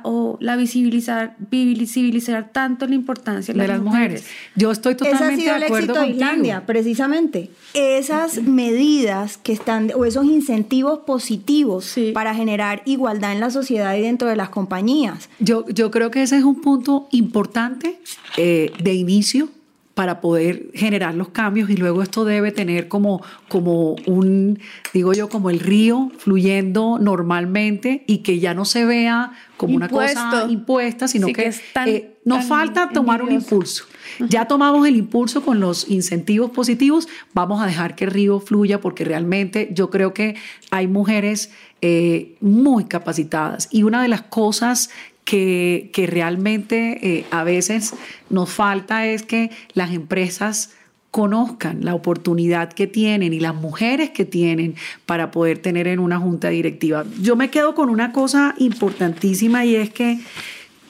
o 0.02 0.38
la 0.40 0.56
visibilizar, 0.56 1.36
visibilizar 1.38 2.50
tanto 2.52 2.86
la 2.86 2.94
importancia 2.94 3.52
de, 3.54 3.66
las, 3.66 3.80
mujeres. 3.80 4.24
Yo 4.54 4.70
estoy 4.70 4.94
totalmente 4.94 5.44
de 5.44 5.50
acuerdo 5.50 5.94
con 5.94 6.08
Islandia, 6.08 6.64
precisamente. 6.66 7.50
Esas 7.74 8.42
medidas 8.42 9.36
que 9.36 9.52
están, 9.52 9.90
o 9.94 10.04
esos 10.04 10.24
incentivos 10.26 11.00
positivos 11.00 11.96
para 12.12 12.34
generar 12.34 12.82
igualdad 12.84 13.32
en 13.32 13.40
la 13.40 13.50
sociedad 13.50 13.94
y 13.96 14.02
dentro 14.02 14.28
de 14.28 14.36
las 14.36 14.50
compañías. 14.50 15.28
Yo, 15.38 15.66
yo 15.68 15.90
creo 15.90 16.10
que 16.10 16.22
ese 16.22 16.36
es 16.36 16.44
un 16.44 16.60
punto 16.60 17.08
importante 17.10 17.98
eh, 18.36 18.72
de 18.82 18.94
inicio 18.94 19.48
para 19.94 20.20
poder 20.20 20.70
generar 20.74 21.14
los 21.14 21.28
cambios 21.28 21.70
y 21.70 21.76
luego 21.76 22.02
esto 22.02 22.24
debe 22.24 22.50
tener 22.50 22.88
como, 22.88 23.22
como 23.48 23.94
un, 24.06 24.58
digo 24.92 25.12
yo, 25.12 25.28
como 25.28 25.50
el 25.50 25.60
río 25.60 26.10
fluyendo 26.18 26.98
normalmente 27.00 28.02
y 28.08 28.18
que 28.18 28.40
ya 28.40 28.54
no 28.54 28.64
se 28.64 28.84
vea 28.84 29.32
como 29.56 29.76
una 29.76 29.88
cosa 29.88 30.46
impuesta, 30.48 31.06
sino 31.06 31.28
que, 31.28 31.54
eh, 31.86 32.16
nos 32.24 32.44
falta 32.46 32.88
tomar 32.88 33.22
un 33.22 33.30
impulso. 33.32 33.84
Ya 34.28 34.46
tomamos 34.46 34.86
el 34.86 34.96
impulso 34.96 35.42
con 35.42 35.60
los 35.60 35.88
incentivos 35.88 36.50
positivos, 36.50 37.08
vamos 37.32 37.62
a 37.62 37.66
dejar 37.66 37.94
que 37.94 38.04
el 38.04 38.10
río 38.10 38.40
fluya 38.40 38.80
porque 38.80 39.04
realmente 39.04 39.68
yo 39.72 39.90
creo 39.90 40.12
que 40.12 40.36
hay 40.70 40.88
mujeres 40.88 41.52
eh, 41.82 42.36
muy 42.40 42.84
capacitadas 42.84 43.68
y 43.70 43.82
una 43.84 44.02
de 44.02 44.08
las 44.08 44.22
cosas 44.22 44.90
que, 45.24 45.90
realmente 46.08 46.98
eh, 47.02 47.24
a 47.30 47.44
veces 47.44 47.94
nos 48.30 48.50
falta 48.50 49.06
es 49.06 49.22
que 49.22 49.50
las 49.72 49.92
empresas 49.92 50.70
conozcan 51.10 51.84
la 51.84 51.94
oportunidad 51.94 52.72
que 52.72 52.86
tienen 52.86 53.32
y 53.32 53.40
las 53.40 53.54
mujeres 53.54 54.10
que 54.10 54.24
tienen 54.24 54.74
para 55.06 55.30
poder 55.30 55.58
tener 55.58 55.86
en 55.86 56.00
una 56.00 56.18
junta 56.18 56.48
directiva. 56.48 57.04
Yo 57.22 57.36
me 57.36 57.50
quedo 57.50 57.74
con 57.74 57.88
una 57.88 58.10
cosa 58.10 58.54
importantísima 58.58 59.64
y 59.64 59.76
es 59.76 59.90
que 59.90 60.18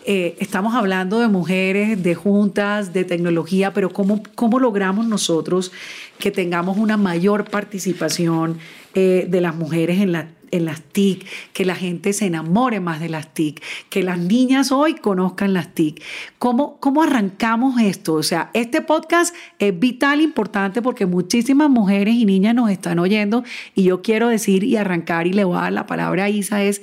eh, 0.07 0.37
estamos 0.39 0.75
hablando 0.75 1.19
de 1.19 1.29
mujeres, 1.29 2.03
de 2.03 2.15
juntas, 2.15 2.93
de 2.93 3.05
tecnología, 3.05 3.73
pero 3.73 3.91
¿cómo, 3.91 4.23
cómo 4.35 4.59
logramos 4.59 5.07
nosotros 5.07 5.73
que 6.19 6.31
tengamos 6.31 6.79
una 6.79 6.97
mayor 6.97 7.45
participación 7.45 8.59
eh, 8.95 9.27
de 9.29 9.41
las 9.41 9.55
mujeres 9.55 10.01
en 10.01 10.13
la 10.13 10.29
en 10.55 10.65
las 10.65 10.83
TIC, 10.83 11.27
que 11.53 11.65
la 11.65 11.75
gente 11.75 12.13
se 12.13 12.27
enamore 12.27 12.81
más 12.81 13.01
de 13.01 13.09
las 13.09 13.35
TIC, 13.35 13.63
que 13.91 14.03
las 14.03 14.19
niñas 14.19 14.71
hoy 14.71 14.95
conozcan 14.95 15.53
las 15.53 15.75
TIC. 15.75 16.03
¿Cómo, 16.39 16.79
cómo 16.79 17.03
arrancamos 17.03 17.81
esto? 17.81 18.15
O 18.15 18.23
sea, 18.23 18.51
este 18.55 18.81
podcast 18.81 19.35
es 19.59 19.79
vital, 19.79 20.21
importante 20.21 20.81
porque 20.81 21.07
muchísimas 21.07 21.69
mujeres 21.69 22.15
y 22.15 22.25
niñas 22.25 22.55
nos 22.55 22.71
están 22.71 22.99
oyendo 23.01 23.43
y 23.75 23.83
yo 23.85 24.01
quiero 24.01 24.29
decir 24.29 24.63
y 24.63 24.77
arrancar 24.77 25.27
y 25.27 25.33
le 25.33 25.45
voy 25.45 25.59
a 25.59 25.63
dar 25.63 25.73
la 25.73 25.87
palabra 25.87 26.25
a 26.25 26.31
Isa 26.31 26.63
es... 26.63 26.83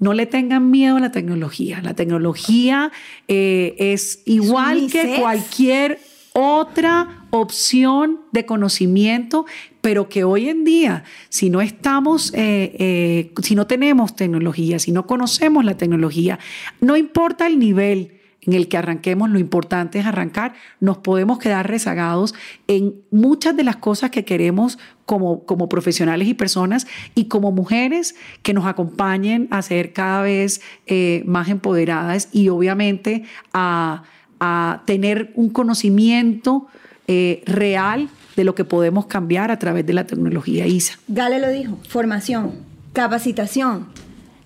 No 0.00 0.12
le 0.12 0.26
tengan 0.26 0.72
miedo 0.72 0.96
a 0.96 1.00
la 1.00 1.12
tecnología. 1.12 1.80
La 1.80 1.94
tecnología 1.94 2.90
eh, 3.28 3.76
es 3.78 4.22
igual 4.26 4.90
que 4.90 5.18
cualquier 5.20 6.00
otra 6.32 7.23
opción 7.40 8.20
de 8.30 8.46
conocimiento, 8.46 9.44
pero 9.80 10.08
que 10.08 10.22
hoy 10.22 10.48
en 10.48 10.64
día, 10.64 11.02
si 11.30 11.50
no 11.50 11.60
estamos, 11.60 12.32
eh, 12.34 12.76
eh, 12.78 13.32
si 13.42 13.56
no 13.56 13.66
tenemos 13.66 14.14
tecnología, 14.14 14.78
si 14.78 14.92
no 14.92 15.06
conocemos 15.06 15.64
la 15.64 15.76
tecnología, 15.76 16.38
no 16.80 16.96
importa 16.96 17.48
el 17.48 17.58
nivel 17.58 18.20
en 18.42 18.52
el 18.52 18.68
que 18.68 18.76
arranquemos, 18.76 19.30
lo 19.30 19.38
importante 19.38 19.98
es 19.98 20.06
arrancar, 20.06 20.54
nos 20.78 20.98
podemos 20.98 21.38
quedar 21.38 21.68
rezagados 21.68 22.34
en 22.68 22.94
muchas 23.10 23.56
de 23.56 23.64
las 23.64 23.76
cosas 23.76 24.10
que 24.10 24.24
queremos 24.24 24.78
como, 25.04 25.44
como 25.44 25.68
profesionales 25.68 26.28
y 26.28 26.34
personas 26.34 26.86
y 27.16 27.24
como 27.24 27.50
mujeres 27.50 28.14
que 28.42 28.54
nos 28.54 28.66
acompañen 28.66 29.48
a 29.50 29.62
ser 29.62 29.92
cada 29.92 30.22
vez 30.22 30.60
eh, 30.86 31.24
más 31.26 31.48
empoderadas 31.48 32.28
y 32.32 32.48
obviamente 32.48 33.24
a 33.52 34.04
a 34.40 34.82
tener 34.84 35.32
un 35.36 35.48
conocimiento 35.48 36.66
eh, 37.06 37.42
real 37.46 38.08
de 38.36 38.44
lo 38.44 38.54
que 38.54 38.64
podemos 38.64 39.06
cambiar 39.06 39.50
a 39.50 39.58
través 39.58 39.86
de 39.86 39.92
la 39.92 40.04
tecnología 40.04 40.66
ISA. 40.66 40.98
Gale 41.08 41.38
lo 41.38 41.48
dijo, 41.50 41.78
formación, 41.88 42.52
capacitación, 42.92 43.86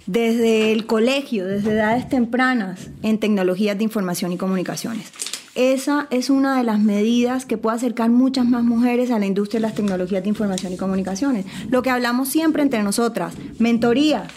desde 0.07 0.73
el 0.73 0.87
colegio, 0.87 1.47
desde 1.47 1.73
edades 1.73 2.09
tempranas 2.09 2.88
en 3.03 3.18
tecnologías 3.18 3.77
de 3.77 3.85
información 3.85 4.33
y 4.33 4.38
comunicaciones. 4.38 5.12
Esa 5.55 6.07
es 6.11 6.31
una 6.31 6.57
de 6.57 6.64
las 6.64 6.79
medidas 6.79 7.44
que 7.44 7.59
puede 7.59 7.77
acercar 7.77 8.11
muchas 8.11 8.47
más 8.47 8.62
mujeres 8.62 9.11
a 9.11 9.18
la 9.18 9.27
industria 9.27 9.59
de 9.59 9.66
las 9.66 9.75
tecnologías 9.75 10.23
de 10.23 10.29
información 10.29 10.73
y 10.73 10.77
comunicaciones. 10.77 11.47
Lo 11.68 11.83
que 11.83 11.90
hablamos 11.90 12.29
siempre 12.29 12.62
entre 12.62 12.83
nosotras, 12.83 13.35
mentoría, 13.59 14.29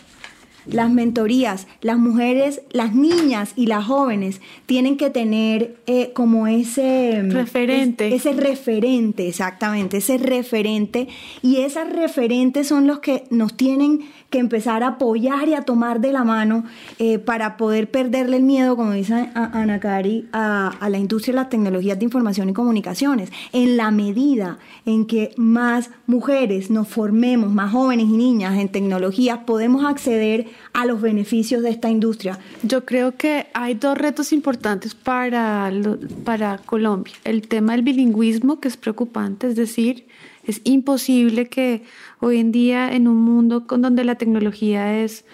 las 0.66 0.92
mentorías, 0.92 1.68
las 1.82 1.98
mujeres, 1.98 2.62
las 2.72 2.94
niñas 2.94 3.54
y 3.56 3.68
las 3.68 3.86
jóvenes 3.86 4.42
tienen 4.66 4.98
que 4.98 5.10
tener 5.10 5.78
eh, 5.88 6.12
como 6.14 6.48
ese 6.48 7.22
mm, 7.24 7.32
referente. 7.32 8.14
ese 8.14 8.34
referente, 8.34 9.28
exactamente, 9.28 9.98
ese 9.98 10.18
referente. 10.18 11.08
Y 11.42 11.58
esas 11.58 11.92
referentes 11.92 12.68
son 12.68 12.88
los 12.88 13.00
que 13.00 13.24
nos 13.30 13.56
tienen 13.56 14.02
que 14.32 14.40
empezar 14.40 14.82
a 14.82 14.88
apoyar 14.88 15.48
y 15.50 15.54
a 15.54 15.62
tomar 15.62 16.00
de 16.00 16.14
la 16.14 16.24
mano 16.24 16.64
eh, 16.98 17.20
para 17.20 17.58
poder 17.58 17.92
perderle 17.92 18.38
el 18.38 18.44
miedo, 18.44 18.76
como 18.78 18.94
dice 18.94 19.30
Ana 19.36 19.80
Cari, 19.80 20.28
a, 20.32 20.70
a, 20.70 20.90
la 20.90 20.98
industria 20.98 21.34
de 21.34 21.42
las 21.42 21.50
tecnologías 21.50 22.00
de 22.00 22.06
información 22.06 22.50
y 22.50 22.54
comunicaciones. 22.54 23.30
En 23.52 23.76
la 23.76 23.92
medida 23.92 24.58
en 24.86 25.06
que 25.06 25.34
más 25.36 25.92
mujeres 26.08 26.72
nos 26.72 26.88
formemos, 26.88 27.52
más 27.52 27.72
jóvenes 27.74 28.06
y 28.08 28.18
niñas 28.18 28.58
en 28.58 28.70
tecnologías, 28.70 29.40
podemos 29.40 29.84
acceder 29.86 30.48
a 30.74 30.86
los 30.86 31.02
beneficios 31.02 31.62
de 31.62 31.70
esta 31.70 31.90
industria. 31.90 32.40
Yo 32.64 32.86
creo 32.86 33.18
que 33.18 33.48
hay 33.54 33.74
dos 33.74 33.98
retos 33.98 34.32
importantes 34.32 34.96
para, 34.96 35.70
para 36.24 36.58
Colombia. 36.60 37.14
El 37.26 37.50
tema 37.50 37.74
del 37.74 37.84
bilingüismo, 37.84 38.62
que 38.62 38.70
es 38.70 38.78
preocupante, 38.78 39.48
es 39.48 39.58
decir, 39.58 40.06
es 40.46 40.62
imposible 40.64 41.48
que 41.48 41.84
hoy 42.20 42.40
en 42.40 42.52
día 42.52 42.94
en 42.94 43.08
un 43.08 43.18
mundo 43.18 43.68
con 43.68 43.82
donde 43.82 44.04
la 44.04 44.16
tecnología 44.16 45.02
es, 45.02 45.26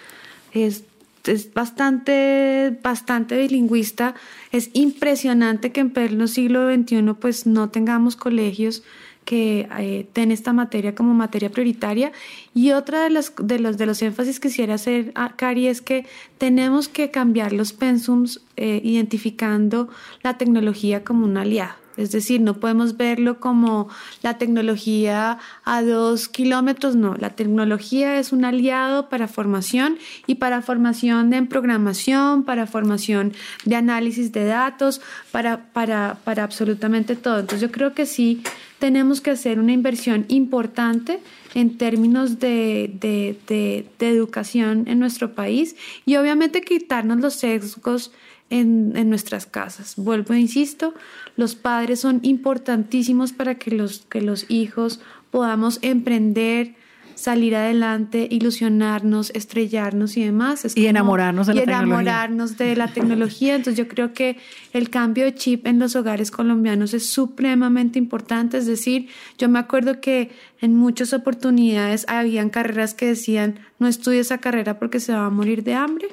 es, 0.54 0.84
es 1.26 1.54
bastante, 1.54 2.78
bastante 2.84 3.38
bilingüista, 3.38 4.16
es 4.52 4.70
impresionante 4.74 5.72
que 5.72 5.82
en 5.82 5.92
pleno 5.92 6.28
siglo 6.28 6.74
XXI 6.74 7.14
pues 7.20 7.46
no 7.46 7.70
tengamos 7.70 8.16
colegios 8.16 8.84
que 9.28 9.68
eh, 9.78 10.08
den 10.14 10.32
esta 10.32 10.54
materia 10.54 10.96
como 10.96 11.14
materia 11.14 11.50
prioritaria. 11.50 12.14
Y 12.56 12.72
otra 12.72 13.04
de 13.04 13.10
los, 13.10 13.34
de 13.38 13.60
los, 13.60 13.78
de 13.78 13.86
los 13.86 14.02
énfasis 14.02 14.40
que 14.40 14.48
quisiera 14.48 14.76
hacer, 14.76 15.12
a 15.16 15.36
Cari, 15.36 15.68
es 15.68 15.82
que 15.82 16.06
tenemos 16.38 16.88
que 16.88 17.12
cambiar 17.12 17.52
los 17.52 17.74
pensums 17.74 18.40
eh, 18.56 18.80
identificando 18.86 19.90
la 20.24 20.38
tecnología 20.38 21.04
como 21.04 21.26
un 21.26 21.36
aliado. 21.36 21.87
Es 21.98 22.12
decir, 22.12 22.42
no 22.42 22.56
podemos 22.60 22.96
verlo 22.96 23.40
como 23.40 23.90
la 24.22 24.38
tecnología 24.38 25.40
a 25.66 25.82
dos 25.82 26.28
kilómetros, 26.28 26.96
no. 26.96 27.16
La 27.16 27.32
tecnología 27.32 28.20
es 28.20 28.32
un 28.32 28.46
aliado 28.46 29.10
para 29.10 29.28
formación 29.28 29.98
y 30.28 30.36
para 30.36 30.62
formación 30.62 31.34
en 31.34 31.48
programación, 31.48 32.44
para 32.44 32.68
formación 32.68 33.34
de 33.66 33.76
análisis 33.76 34.32
de 34.32 34.46
datos, 34.46 35.02
para, 35.32 35.72
para, 35.74 36.18
para 36.24 36.44
absolutamente 36.44 37.16
todo. 37.16 37.40
Entonces 37.40 37.62
yo 37.62 37.72
creo 37.72 37.94
que 37.94 38.06
sí 38.06 38.42
tenemos 38.80 39.22
que 39.22 39.32
hacer 39.32 39.60
una 39.60 39.72
inversión 39.72 40.26
importante 40.28 41.20
en 41.56 41.78
términos 41.78 42.40
de, 42.40 42.92
de, 43.00 43.38
de, 43.48 43.88
de 43.98 44.10
educación 44.10 44.84
en 44.88 45.00
nuestro 45.00 45.34
país 45.34 45.76
y 46.06 46.16
obviamente 46.18 46.62
quitarnos 46.62 47.20
los 47.20 47.34
sesgos 47.34 48.12
en, 48.50 48.94
en, 48.96 49.10
nuestras 49.10 49.46
casas. 49.46 49.96
Vuelvo, 49.98 50.34
e 50.34 50.40
insisto, 50.40 50.94
los 51.36 51.56
padres 51.56 52.00
son 52.00 52.20
importantísimos 52.24 53.34
para 53.34 53.56
que 53.56 53.72
los, 53.72 54.06
que 54.10 54.22
los 54.22 54.50
hijos 54.50 55.00
podamos 55.32 55.80
emprender, 55.82 56.76
salir 57.18 57.56
adelante, 57.56 58.28
ilusionarnos, 58.30 59.32
estrellarnos 59.32 60.18
y 60.18 60.24
demás. 60.24 60.66
Es 60.66 60.78
y 60.78 60.86
enamorarnos 60.86 61.48
de 61.48 61.56
la 61.56 61.60
y 61.60 61.64
enamorarnos 61.64 62.58
de 62.58 62.76
la 62.76 62.88
tecnología. 62.90 63.56
Entonces 63.56 63.78
yo 63.78 63.88
creo 63.88 64.14
que 64.14 64.38
el 64.72 64.90
cambio 64.92 65.26
de 65.26 65.34
chip 65.34 65.66
en 65.66 65.80
los 65.80 65.96
hogares 65.96 66.30
colombianos 66.30 66.94
es 66.94 67.10
supremamente 67.10 67.98
importante. 67.98 68.60
Es 68.60 68.68
decir, 68.68 69.10
yo 69.40 69.50
me 69.50 69.58
acuerdo 69.58 70.00
que 70.00 70.30
en 70.60 70.76
muchas 70.76 71.14
oportunidades 71.14 72.06
habían 72.08 72.50
carreras 72.50 72.94
que 72.94 73.08
decían 73.08 73.60
no 73.80 73.88
estudie 73.88 74.20
esa 74.20 74.40
carrera 74.40 74.80
porque 74.80 75.00
se 75.00 75.14
va 75.14 75.26
a 75.26 75.30
morir 75.30 75.64
de 75.64 75.76
hambre. 75.76 76.08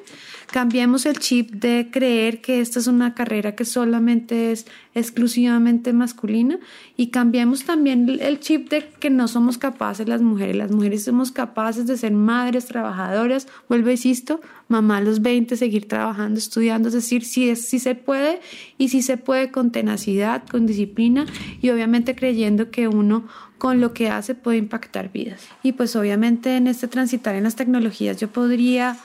Cambiemos 0.51 1.07
el 1.07 1.17
chip 1.17 1.51
de 1.51 1.89
creer 1.91 2.39
que 2.39 2.61
esta 2.61 2.77
es 2.77 2.85
una 2.85 3.15
carrera 3.15 3.55
que 3.55 3.65
solamente 3.65 4.51
es 4.51 4.67
exclusivamente 4.93 5.91
masculina 5.91 6.59
y 6.95 7.07
cambiemos 7.07 7.65
también 7.65 8.17
el 8.21 8.39
chip 8.39 8.69
de 8.69 8.87
que 8.99 9.09
no 9.09 9.27
somos 9.27 9.57
capaces 9.57 10.07
las 10.07 10.21
mujeres. 10.21 10.55
Las 10.55 10.71
mujeres 10.71 11.03
somos 11.03 11.31
capaces 11.31 11.87
de 11.87 11.97
ser 11.97 12.11
madres 12.11 12.65
trabajadoras. 12.65 13.47
Vuelvo, 13.67 13.89
insisto, 13.89 14.39
mamá 14.67 14.97
a 14.97 15.01
los 15.01 15.21
20, 15.21 15.57
seguir 15.57 15.87
trabajando, 15.87 16.37
estudiando, 16.37 16.89
es 16.89 16.93
decir, 16.93 17.25
si, 17.25 17.49
es, 17.49 17.67
si 17.67 17.79
se 17.79 17.95
puede 17.95 18.39
y 18.77 18.89
si 18.89 19.01
se 19.01 19.17
puede 19.17 19.49
con 19.49 19.71
tenacidad, 19.71 20.43
con 20.47 20.67
disciplina 20.67 21.25
y 21.61 21.71
obviamente 21.71 22.15
creyendo 22.15 22.69
que 22.69 22.87
uno 22.87 23.27
con 23.65 23.81
lo 23.81 23.95
que 23.95 24.11
hace 24.11 24.35
puede 24.35 24.59
impactar 24.59 25.11
vidas. 25.11 25.41
Y 25.63 25.71
pues 25.71 25.95
obviamente 25.95 26.55
en 26.55 26.67
este 26.67 26.87
transitar 26.87 27.33
en 27.33 27.45
las 27.45 27.55
tecnologías 27.55 28.17
yo 28.17 28.27
podría 28.27 28.95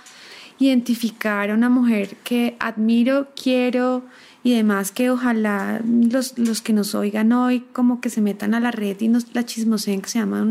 identificar 0.59 1.51
a 1.51 1.55
una 1.55 1.71
mujer 1.71 2.17
que 2.25 2.57
admiro, 2.61 3.29
quiero 3.43 4.05
y 4.43 4.55
demás 4.55 4.93
que 4.93 5.09
ojalá 5.09 5.81
los, 5.83 6.37
los 6.39 6.61
que 6.61 6.75
nos 6.75 6.95
oigan 6.95 7.33
hoy 7.33 7.61
como 7.73 8.03
que 8.03 8.11
se 8.11 8.21
metan 8.21 8.53
a 8.53 8.61
la 8.61 8.71
red 8.71 9.01
y 9.01 9.09
nos 9.09 9.35
la 9.35 9.47
chismoseen 9.47 10.03
que 10.03 10.11
se 10.11 10.19
llama 10.19 10.47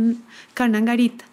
Carnangarita. 0.56 1.26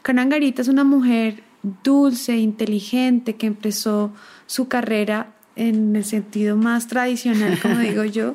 Carnangarita 0.00 0.62
es 0.62 0.68
una 0.68 0.84
mujer 0.84 1.42
dulce, 1.82 2.38
inteligente, 2.38 3.36
que 3.36 3.48
empezó 3.48 4.14
su 4.46 4.66
carrera 4.66 5.34
en 5.56 5.94
el 5.94 6.06
sentido 6.06 6.56
más 6.56 6.86
tradicional, 6.86 7.60
como 7.60 7.78
digo 7.80 8.02
yo, 8.04 8.34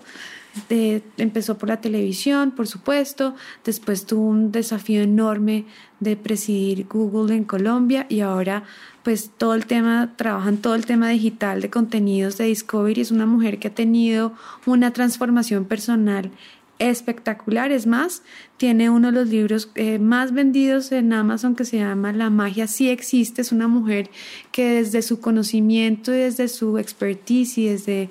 empezó 1.18 1.58
por 1.58 1.70
la 1.70 1.82
televisión, 1.82 2.52
por 2.52 2.68
supuesto, 2.68 3.36
después 3.64 4.06
tuvo 4.06 4.28
un 4.28 4.52
desafío 4.52 5.02
enorme 5.02 5.66
de 6.00 6.16
presidir 6.16 6.88
Google 6.88 7.36
en 7.36 7.44
Colombia 7.44 8.06
y 8.10 8.22
ahora 8.22 8.64
pues 9.04 9.32
todo 9.38 9.56
el 9.56 9.66
tema, 9.66 10.14
trabaja 10.18 10.50
en 10.50 10.58
todo 10.58 10.76
el 10.76 10.86
tema 10.86 11.10
digital 11.10 11.62
de 11.62 11.70
contenidos 11.70 12.38
de 12.38 12.46
Discovery, 12.46 13.02
es 13.02 13.12
una 13.12 13.26
mujer 13.26 13.58
que 13.60 13.70
ha 13.70 13.74
tenido 13.74 14.34
una 14.66 14.92
transformación 14.92 15.66
personal 15.66 16.32
espectacular. 16.80 17.72
Es 17.72 17.86
más, 17.86 18.24
tiene 18.58 18.90
uno 18.90 19.12
de 19.12 19.20
los 19.20 19.30
libros 19.30 19.70
eh, 19.76 20.00
más 20.00 20.34
vendidos 20.34 20.92
en 20.92 21.14
Amazon 21.14 21.56
que 21.56 21.66
se 21.66 21.78
llama 21.78 22.14
La 22.14 22.30
magia 22.30 22.68
sí 22.68 22.90
existe. 22.90 23.42
Es 23.42 23.52
una 23.52 23.68
mujer 23.68 24.10
que 24.52 24.76
desde 24.76 25.02
su 25.02 25.20
conocimiento 25.20 26.14
y 26.14 26.18
desde 26.18 26.48
su 26.48 26.78
expertise 26.78 27.58
y 27.58 27.68
desde 27.68 28.10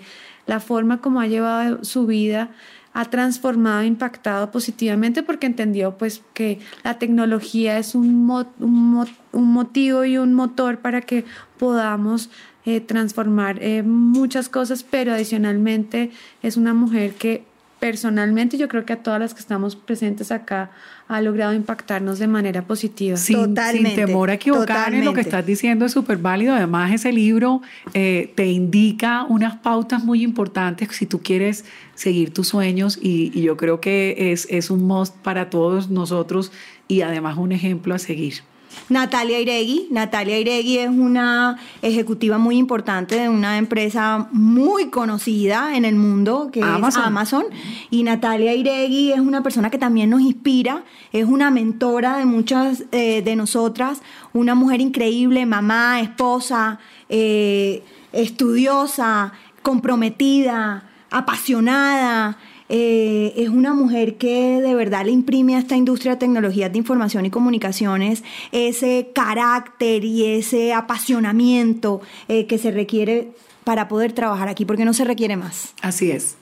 la 0.48 0.58
forma 0.58 1.00
como 1.00 1.20
ha 1.20 1.28
llevado 1.28 1.84
su 1.84 2.06
vida 2.06 2.50
ha 2.94 3.04
transformado, 3.04 3.84
impactado 3.84 4.50
positivamente 4.50 5.22
porque 5.22 5.46
entendió 5.46 5.96
pues 5.96 6.22
que 6.34 6.58
la 6.82 6.98
tecnología 6.98 7.78
es 7.78 7.94
un, 7.94 8.28
un, 8.58 9.52
motivo 9.52 10.04
y 10.04 10.18
un 10.18 10.34
motor 10.34 10.78
para 10.78 11.02
que 11.02 11.24
podamos 11.58 12.30
eh, 12.64 12.80
transformar 12.80 13.62
eh, 13.62 13.84
muchas 13.84 14.48
cosas, 14.48 14.82
pero 14.82 15.12
adicionalmente 15.12 16.10
es 16.42 16.56
una 16.56 16.74
mujer 16.74 17.14
que 17.14 17.44
personalmente 17.78 18.58
yo 18.58 18.68
creo 18.68 18.84
que 18.84 18.92
a 18.92 19.02
todas 19.02 19.20
las 19.20 19.34
que 19.34 19.40
estamos 19.40 19.76
presentes 19.76 20.32
acá 20.32 20.70
ha 21.06 21.20
logrado 21.20 21.54
impactarnos 21.54 22.18
de 22.18 22.26
manera 22.26 22.62
positiva. 22.62 23.16
Sin, 23.16 23.56
sin 23.56 23.94
temor 23.94 24.30
a 24.30 24.34
equivocar 24.34 24.92
en 24.92 25.04
lo 25.04 25.14
que 25.14 25.20
estás 25.20 25.46
diciendo 25.46 25.86
es 25.86 25.92
súper 25.92 26.18
válido. 26.18 26.54
Además, 26.54 26.92
ese 26.92 27.12
libro 27.12 27.62
eh, 27.94 28.32
te 28.34 28.46
indica 28.46 29.24
unas 29.28 29.56
pautas 29.56 30.04
muy 30.04 30.22
importantes 30.22 30.88
si 30.92 31.06
tú 31.06 31.20
quieres 31.20 31.64
seguir 31.94 32.32
tus 32.32 32.48
sueños 32.48 32.98
y, 33.00 33.30
y 33.34 33.42
yo 33.42 33.56
creo 33.56 33.80
que 33.80 34.32
es, 34.32 34.46
es 34.50 34.70
un 34.70 34.86
must 34.86 35.14
para 35.16 35.48
todos 35.48 35.88
nosotros 35.88 36.52
y 36.88 37.02
además 37.02 37.38
un 37.38 37.52
ejemplo 37.52 37.94
a 37.94 37.98
seguir. 37.98 38.42
Natalia 38.88 39.40
Iregui. 39.40 39.88
Natalia 39.90 40.38
Iregui 40.38 40.78
es 40.78 40.88
una 40.88 41.58
ejecutiva 41.82 42.38
muy 42.38 42.56
importante 42.56 43.16
de 43.16 43.28
una 43.28 43.58
empresa 43.58 44.28
muy 44.32 44.88
conocida 44.90 45.76
en 45.76 45.84
el 45.84 45.96
mundo, 45.96 46.50
que 46.52 46.60
es 46.60 46.96
Amazon. 46.96 47.44
Y 47.90 48.02
Natalia 48.02 48.54
Iregui 48.54 49.12
es 49.12 49.20
una 49.20 49.42
persona 49.42 49.70
que 49.70 49.78
también 49.78 50.10
nos 50.10 50.20
inspira, 50.20 50.84
es 51.12 51.26
una 51.26 51.50
mentora 51.50 52.16
de 52.18 52.24
muchas 52.24 52.84
eh, 52.92 53.22
de 53.22 53.36
nosotras, 53.36 54.00
una 54.32 54.54
mujer 54.54 54.80
increíble, 54.80 55.44
mamá, 55.46 56.00
esposa, 56.00 56.78
eh, 57.08 57.82
estudiosa, 58.12 59.32
comprometida, 59.62 60.84
apasionada. 61.10 62.38
Eh, 62.68 63.32
es 63.36 63.48
una 63.48 63.72
mujer 63.74 64.16
que 64.16 64.60
de 64.60 64.74
verdad 64.74 65.04
le 65.04 65.12
imprime 65.12 65.56
a 65.56 65.58
esta 65.58 65.76
industria 65.76 66.12
de 66.12 66.18
tecnologías 66.18 66.70
de 66.70 66.78
información 66.78 67.24
y 67.24 67.30
comunicaciones 67.30 68.22
ese 68.52 69.10
carácter 69.14 70.04
y 70.04 70.24
ese 70.26 70.74
apasionamiento 70.74 72.00
eh, 72.28 72.46
que 72.46 72.58
se 72.58 72.70
requiere 72.70 73.28
para 73.64 73.88
poder 73.88 74.12
trabajar 74.12 74.48
aquí, 74.48 74.64
porque 74.64 74.84
no 74.84 74.94
se 74.94 75.04
requiere 75.04 75.36
más. 75.36 75.74
Así 75.82 76.10
es. 76.10 76.38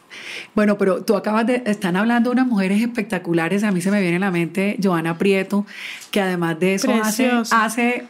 Bueno, 0.54 0.78
pero 0.78 1.04
tú 1.04 1.16
acabas 1.16 1.46
de, 1.46 1.62
están 1.66 1.96
hablando 1.96 2.30
de 2.30 2.34
unas 2.34 2.46
mujeres 2.46 2.80
espectaculares, 2.80 3.64
a 3.64 3.72
mí 3.72 3.80
se 3.80 3.90
me 3.90 4.00
viene 4.00 4.16
a 4.16 4.20
la 4.20 4.30
mente 4.30 4.78
Joana 4.82 5.18
Prieto, 5.18 5.66
que 6.10 6.20
además 6.20 6.58
de 6.60 6.74
eso 6.74 6.92
hace, 7.02 7.30
hace, 7.50 8.06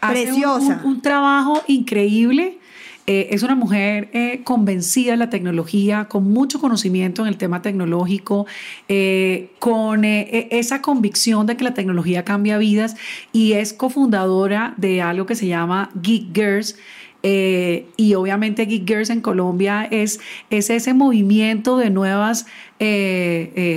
un, 0.84 1.00
trabajo 1.00 1.62
increíble 1.66 2.58
eh, 3.06 3.28
es 3.30 3.44
una 3.44 3.54
mujer 3.54 4.08
eh, 4.12 4.40
convencida 4.42 5.12
de 5.12 5.16
la 5.16 5.30
tecnología, 5.30 6.06
con 6.06 6.24
mucho 6.32 6.60
conocimiento 6.60 7.22
en 7.22 7.28
el 7.28 7.36
tema 7.36 7.62
tecnológico, 7.62 8.46
eh, 8.88 9.50
con 9.60 10.04
esa 10.04 10.82
convicción 10.82 11.46
de 11.46 11.56
que 11.56 11.62
la 11.62 11.72
tecnología 11.74 12.24
cambia 12.24 12.58
vidas 12.58 12.96
y 13.32 13.52
es 13.52 13.72
cofundadora 13.72 14.74
de 14.76 15.02
algo 15.02 15.24
que 15.26 15.36
se 15.36 15.46
llama 15.46 15.90
Geek 16.02 16.34
Girls. 16.34 16.76
y 17.22 18.14
obviamente 18.14 18.66
Geek 18.66 18.86
Girls 18.86 19.10
en 19.10 19.20
Colombia 19.20 19.86
es 19.90 20.20
ese 20.50 20.94
movimiento 20.94 21.76
de 21.76 21.90
nuevas 21.90 22.46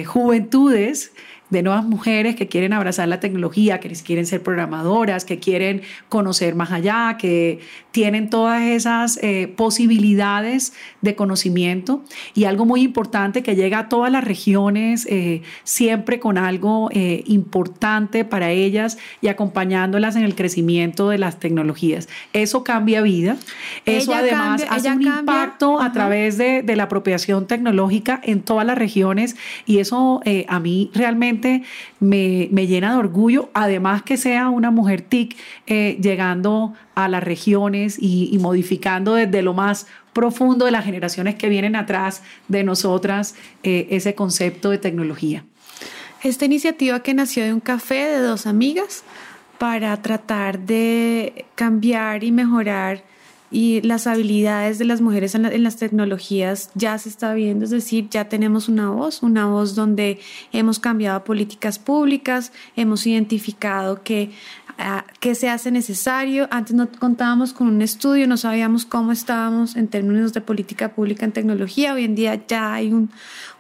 juventudes 0.06 1.12
de 1.50 1.64
nuevas 1.64 1.84
mujeres 1.84 2.36
que 2.36 2.47
quieren 2.47 2.74
abrazar 2.74 3.08
la 3.08 3.20
tecnología, 3.20 3.80
que 3.80 3.89
quieren 3.89 4.26
ser 4.26 4.43
programadoras, 4.43 5.26
que 5.26 5.39
quieren 5.39 5.82
conocer 6.08 6.56
más 6.56 6.72
allá, 6.72 7.18
que 7.18 7.60
tienen 7.91 8.30
todas 8.30 8.62
esas 8.62 9.18
eh, 9.24 9.52
posibilidades 9.56 10.74
de 11.02 11.16
conocimiento 11.16 12.04
y 12.36 12.43
algo 12.43 12.66
muy 12.66 12.82
importante 12.82 13.41
que 13.41 13.56
llega 13.56 13.80
a 13.80 13.89
todas 13.89 14.12
las 14.12 14.24
regiones, 14.24 15.08
eh, 15.10 15.41
siempre 15.64 16.20
con 16.20 16.38
algo 16.38 16.89
eh, 16.91 17.24
importante 17.26 18.26
para 18.26 18.52
ellas 18.52 18.97
y 19.22 19.28
acompañándolas 19.28 20.16
en 20.16 20.24
el 20.24 20.36
crecimiento 20.36 21.10
de 21.10 21.18
las 21.18 21.39
tecnologías. 21.39 22.10
Eso 22.34 22.64
cambia 22.64 23.02
vida. 23.02 23.38
Eso 23.86 24.14
además 24.14 24.64
hace 24.70 24.91
un 24.91 25.02
impacto 25.02 25.82
a 25.82 25.91
través 25.91 26.38
de, 26.38 26.62
de, 26.62 26.76
la 26.76 26.84
apropiación 26.84 27.47
tecnológica 27.47 28.22
en 28.24 28.41
todas 28.41 28.66
las 28.66 28.78
regiones 28.78 29.36
y 29.66 29.80
eso 29.80 30.22
a 30.47 30.60
mí 30.60 30.91
realmente 30.93 31.39
me, 32.00 32.48
me, 32.52 32.68
llena 32.68 32.94
de 32.94 32.98
orgullo, 32.98 33.50
además 33.54 34.04
que 34.04 34.18
sea 34.18 34.50
una 34.50 34.72
mujer 34.72 35.02
TIC 35.02 35.36
llegando 36.00 36.74
a 36.96 37.08
las 37.08 37.24
regiones 37.24 37.98
y, 38.00 38.38
modificando 38.40 39.16
desde 39.16 39.42
lo 39.42 39.54
más 39.54 39.88
profundo 40.14 40.66
de 40.66 40.72
las 40.72 40.86
generaciones 40.86 41.36
que 41.36 41.50
vienen 41.50 41.76
atrás 41.76 42.24
de 42.48 42.64
nosotras 42.64 43.36
eh, 43.64 43.88
ese 43.92 44.16
concepto 44.16 44.70
de 44.70 44.78
tecnología. 44.78 45.44
Esta 46.24 46.46
iniciativa 46.46 47.02
que 47.02 47.14
nació 47.14 47.44
de 47.46 47.54
un 47.54 47.62
café 47.62 48.10
de 48.10 48.20
dos 48.20 48.46
amigas 48.46 49.04
para 49.58 49.96
tratar 50.02 50.60
de 50.60 51.46
cambiar 51.56 52.24
y 52.24 52.32
mejorar 52.32 53.04
y 53.52 53.82
las 53.82 54.08
habilidades 54.08 54.78
de 54.78 54.86
las 54.86 55.02
mujeres 55.02 55.36
en, 55.36 55.64
las 55.64 55.78
tecnologías 55.78 56.70
ya 56.76 56.97
se 56.97 57.10
está 57.10 57.34
viendo, 57.34 57.66
es 57.66 57.72
decir, 57.72 58.08
ya 58.10 58.30
tenemos 58.30 58.70
una 58.70 58.89
voz, 58.89 59.24
una 59.24 59.45
voz 59.47 59.76
donde 59.76 60.20
hemos 60.52 60.80
cambiado 60.80 61.24
políticas 61.24 61.80
públicas, 61.80 62.52
hemos 62.76 63.08
identificado 63.08 64.04
que 64.04 64.32
qué 65.20 65.36
se 65.36 65.50
hace 65.50 65.72
necesario. 65.72 66.48
Antes 66.52 66.74
no 66.74 66.88
contábamos 66.90 67.54
con 67.54 67.68
un 67.68 67.82
estudio, 67.82 68.28
no 68.28 68.38
sabíamos 68.38 68.86
cómo 68.86 69.12
estábamos 69.12 69.76
en 69.76 69.88
términos 69.88 70.34
de 70.34 70.42
política 70.42 70.94
pública 70.94 71.26
en 71.26 71.34
tecnología. 71.34 71.94
Hoy 71.94 72.06
en 72.06 72.16
día 72.16 72.42
ya 72.48 72.74
hay 72.74 72.94
un, 72.94 73.10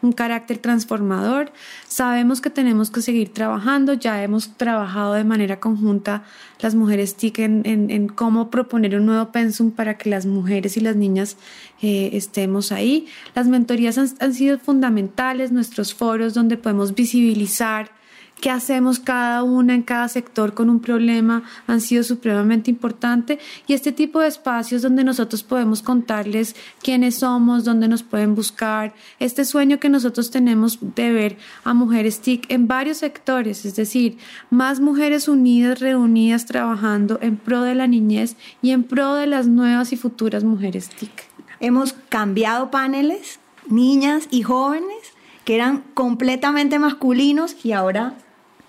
un 0.01 0.13
carácter 0.13 0.59
transformador. 0.59 1.51
Sabemos 1.87 2.39
que 2.39 2.49
tenemos 2.49 2.89
que 2.89 3.01
seguir 3.01 3.33
trabajando, 3.33 3.93
ya 3.93 4.23
hemos 4.23 4.55
trabajado 4.55 5.13
de 5.13 5.25
manera 5.25 5.59
conjunta 5.59 6.23
las 6.61 6.75
mujeres 6.75 7.15
TIC 7.15 7.39
en, 7.39 7.63
en, 7.65 8.07
cómo 8.07 8.49
proponer 8.49 8.95
un 8.95 9.05
nuevo 9.05 9.31
pensum 9.31 9.71
para 9.71 9.97
que 9.97 10.09
las 10.09 10.25
mujeres 10.25 10.77
y 10.77 10.81
las 10.81 10.95
niñas 10.95 11.37
eh, 11.81 12.11
estemos 12.13 12.71
ahí. 12.71 13.07
Las 13.35 13.47
mentorías 13.47 13.97
han, 13.97 14.09
han 14.19 14.33
sido 14.33 14.57
fundamentales, 14.57 15.51
nuestros 15.51 15.93
foros 15.93 16.33
donde 16.33 16.57
podemos 16.57 16.95
visibilizar 16.95 17.98
qué 18.39 18.49
hacemos 18.49 18.99
cada 18.99 19.43
una 19.43 19.75
en 19.75 19.83
cada 19.83 20.07
sector 20.07 20.53
con 20.53 20.69
un 20.69 20.79
problema 20.79 21.43
han 21.67 21.81
sido 21.81 22.03
supremamente 22.03 22.71
importantes 22.71 23.39
y 23.67 23.73
este 23.73 23.91
tipo 23.91 24.19
de 24.19 24.27
espacios 24.27 24.81
donde 24.81 25.03
nosotros 25.03 25.43
podemos 25.43 25.81
contarles 25.81 26.55
quiénes 26.81 27.15
somos, 27.15 27.65
dónde 27.65 27.87
nos 27.87 28.03
pueden 28.03 28.35
buscar, 28.35 28.93
este 29.19 29.45
sueño 29.45 29.79
que 29.79 29.89
nosotros 29.89 30.31
tenemos 30.31 30.79
de 30.95 31.11
ver 31.11 31.37
a 31.63 31.73
mujeres 31.73 32.21
TIC 32.21 32.49
en 32.49 32.67
varios 32.67 32.97
sectores, 32.97 33.65
es 33.65 33.75
decir, 33.75 34.17
más 34.49 34.79
mujeres 34.79 35.27
unidas, 35.27 35.79
reunidas, 35.79 36.45
trabajando 36.45 37.19
en 37.21 37.37
pro 37.37 37.61
de 37.61 37.75
la 37.75 37.87
niñez 37.87 38.35
y 38.61 38.71
en 38.71 38.83
pro 38.83 39.15
de 39.15 39.27
las 39.27 39.47
nuevas 39.47 39.91
y 39.91 39.97
futuras 39.97 40.43
mujeres 40.43 40.89
TIC. 40.89 41.11
Hemos 41.59 41.93
cambiado 42.07 42.71
paneles, 42.71 43.39
niñas 43.67 44.27
y 44.31 44.43
jóvenes 44.43 45.13
que 45.43 45.55
eran 45.55 45.83
completamente 45.93 46.79
masculinos 46.79 47.55
y 47.65 47.71
ahora 47.71 48.15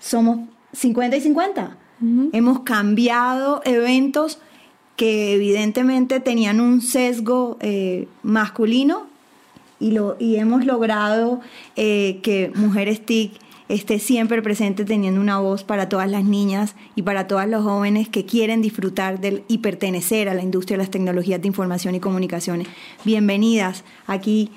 somos 0.01 0.39
50 0.73 1.15
y 1.15 1.21
50. 1.21 1.77
Hemos 2.33 2.61
cambiado 2.61 3.61
eventos 3.63 4.39
que 4.95 5.35
evidentemente 5.35 6.19
tenían 6.19 6.59
un 6.59 6.81
sesgo 6.81 7.57
eh, 7.61 8.07
masculino 8.23 9.05
y, 9.79 9.91
lo, 9.91 10.17
y 10.19 10.37
hemos 10.37 10.65
logrado 10.65 11.41
eh, 11.75 12.19
que 12.23 12.51
Mujeres 12.55 13.05
TIC 13.05 13.33
esté 13.69 13.99
siempre 13.99 14.41
presente 14.41 14.83
teniendo 14.83 15.21
una 15.21 15.39
voz 15.39 15.63
para 15.63 15.89
todas 15.89 16.09
las 16.09 16.23
niñas 16.23 16.75
y 16.95 17.03
para 17.03 17.27
todas 17.27 17.47
los 17.47 17.63
jóvenes 17.63 18.09
que 18.09 18.25
quieren 18.25 18.61
disfrutar 18.61 19.21
del, 19.21 19.43
y 19.47 19.59
pertenecer 19.59 20.27
a 20.27 20.33
la 20.33 20.41
industria 20.41 20.77
de 20.77 20.83
las 20.83 20.91
tecnologías 20.91 21.39
de 21.39 21.47
información 21.47 21.93
y 21.93 21.99
comunicaciones. 21.99 22.67
Bienvenidas. 23.05 23.83
Aquí 24.07 24.49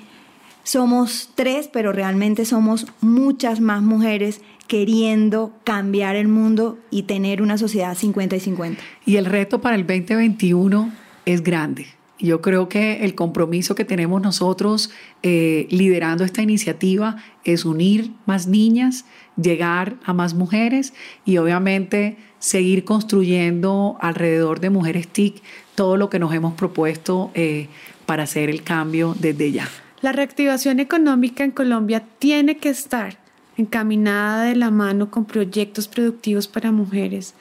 somos 0.63 1.29
tres, 1.35 1.69
pero 1.71 1.91
realmente 1.91 2.43
somos 2.43 2.87
muchas 2.99 3.61
más 3.61 3.83
mujeres 3.83 4.41
queriendo 4.67 5.53
cambiar 5.63 6.15
el 6.15 6.27
mundo 6.27 6.77
y 6.89 7.03
tener 7.03 7.41
una 7.41 7.57
sociedad 7.57 7.95
50 7.95 8.35
y 8.35 8.39
50. 8.39 8.81
Y 9.05 9.17
el 9.17 9.25
reto 9.25 9.61
para 9.61 9.75
el 9.75 9.85
2021 9.85 10.91
es 11.25 11.43
grande. 11.43 11.87
Yo 12.17 12.41
creo 12.41 12.69
que 12.69 13.03
el 13.03 13.13
compromiso 13.13 13.75
que 13.75 13.83
tenemos 13.83 14.21
nosotros 14.21 14.89
eh, 15.21 15.67
liderando 15.69 16.23
esta 16.23 16.41
iniciativa 16.41 17.17
es 17.43 17.65
unir 17.65 18.11
más 18.25 18.47
niñas, 18.47 19.05
llegar 19.35 19.97
a 20.05 20.13
más 20.13 20.33
mujeres 20.33 20.93
y 21.25 21.37
obviamente 21.37 22.17
seguir 22.39 22.85
construyendo 22.85 23.97
alrededor 23.99 24.61
de 24.61 24.69
Mujeres 24.69 25.09
TIC 25.09 25.41
todo 25.75 25.97
lo 25.97 26.09
que 26.09 26.19
nos 26.19 26.33
hemos 26.33 26.53
propuesto 26.53 27.31
eh, 27.33 27.67
para 28.05 28.23
hacer 28.23 28.49
el 28.49 28.63
cambio 28.63 29.13
desde 29.19 29.51
ya. 29.51 29.67
La 30.01 30.13
reactivación 30.13 30.79
económica 30.79 31.43
en 31.43 31.51
Colombia 31.51 32.03
tiene 32.19 32.57
que 32.57 32.69
estar 32.69 33.24
encaminada 33.57 34.43
de 34.43 34.55
la 34.55 34.71
mano 34.71 35.11
con 35.11 35.25
proyectos 35.25 35.87
productivos 35.87 36.47
para 36.47 36.71
mujeres, 36.71 37.33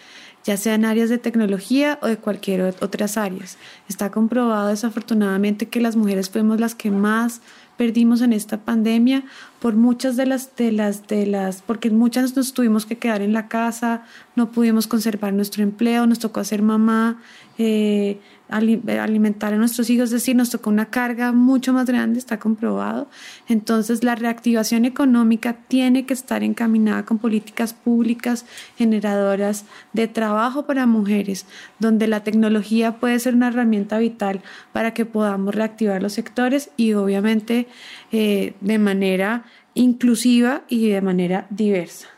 ya 0.45 0.57
sean 0.57 0.85
áreas 0.85 1.09
de 1.09 1.19
tecnología 1.19 1.99
o 2.03 2.07
de 2.07 2.19
cualquier 2.19 2.62
otras 2.81 3.17
áreas. 3.17 3.57
Está 3.89 4.11
comprobado 4.11 4.69
desafortunadamente 4.69 5.69
que 5.69 5.81
las 5.81 5.97
mujeres 5.97 6.29
fuimos 6.29 6.61
las 6.61 6.75
que 6.75 6.91
más 6.91 7.41
perdimos 7.77 8.21
en 8.21 8.33
esta 8.33 8.59
pandemia 8.59 9.25
por 9.59 9.75
muchas 9.75 10.17
de 10.17 10.27
las 10.27 10.55
de 10.57 10.71
las 10.71 11.07
de 11.09 11.27
las 11.27 11.62
porque 11.62 11.91
muchas 11.91 12.37
nos 12.37 12.53
tuvimos 12.53 12.87
que 12.87 12.99
quedar 12.99 13.23
en 13.23 13.33
la 13.33 13.49
casa, 13.49 14.05
no 14.37 14.53
pudimos 14.53 14.87
conservar 14.87 15.33
nuestro 15.33 15.62
empleo, 15.62 16.07
nos 16.07 16.19
tocó 16.19 16.41
hacer 16.41 16.62
mamá, 16.62 17.21
eh, 17.59 18.21
alimentar 18.49 19.55
a 19.55 19.57
nuestros 19.57 19.89
hijos, 19.91 20.07
es 20.07 20.13
decir, 20.13 20.37
nos 20.37 20.51
tocó 20.51 20.71
una 20.71 20.87
carga 20.87 21.33
mucho 21.33 21.73
más 21.73 21.87
grande, 21.87 22.19
está 22.19 22.39
comprobado. 22.39 23.09
Entonces, 23.49 24.05
la 24.05 24.15
reactivación 24.15 24.85
económica 24.85 25.57
tiene 25.69 26.07
que 26.07 26.15
estar 26.15 26.43
encaminada 26.43 27.05
con 27.05 27.19
políticas 27.19 27.73
públicas 27.73 28.45
generadoras 28.77 29.65
de 29.93 30.09
trabajo 30.09 30.67
para 30.67 30.87
mujeres, 30.87 31.47
donde 31.79 32.07
la 32.07 32.23
tecnología 32.23 32.99
puede 32.99 33.19
ser 33.19 33.35
una 33.35 33.49
herramienta 33.49 33.99
vital 33.99 34.43
para 34.73 34.93
que 34.93 35.07
podamos 35.07 35.55
reactivar 35.55 36.03
los 36.03 36.13
sectores 36.13 36.71
y 36.77 36.93
obviamente 36.93 37.67
eh, 38.13 38.55
de 38.61 38.79
manera 38.79 39.45
inclusiva 39.75 40.63
y 40.69 40.89
de 40.89 41.01
manera 41.01 41.47
diversa. 41.51 42.14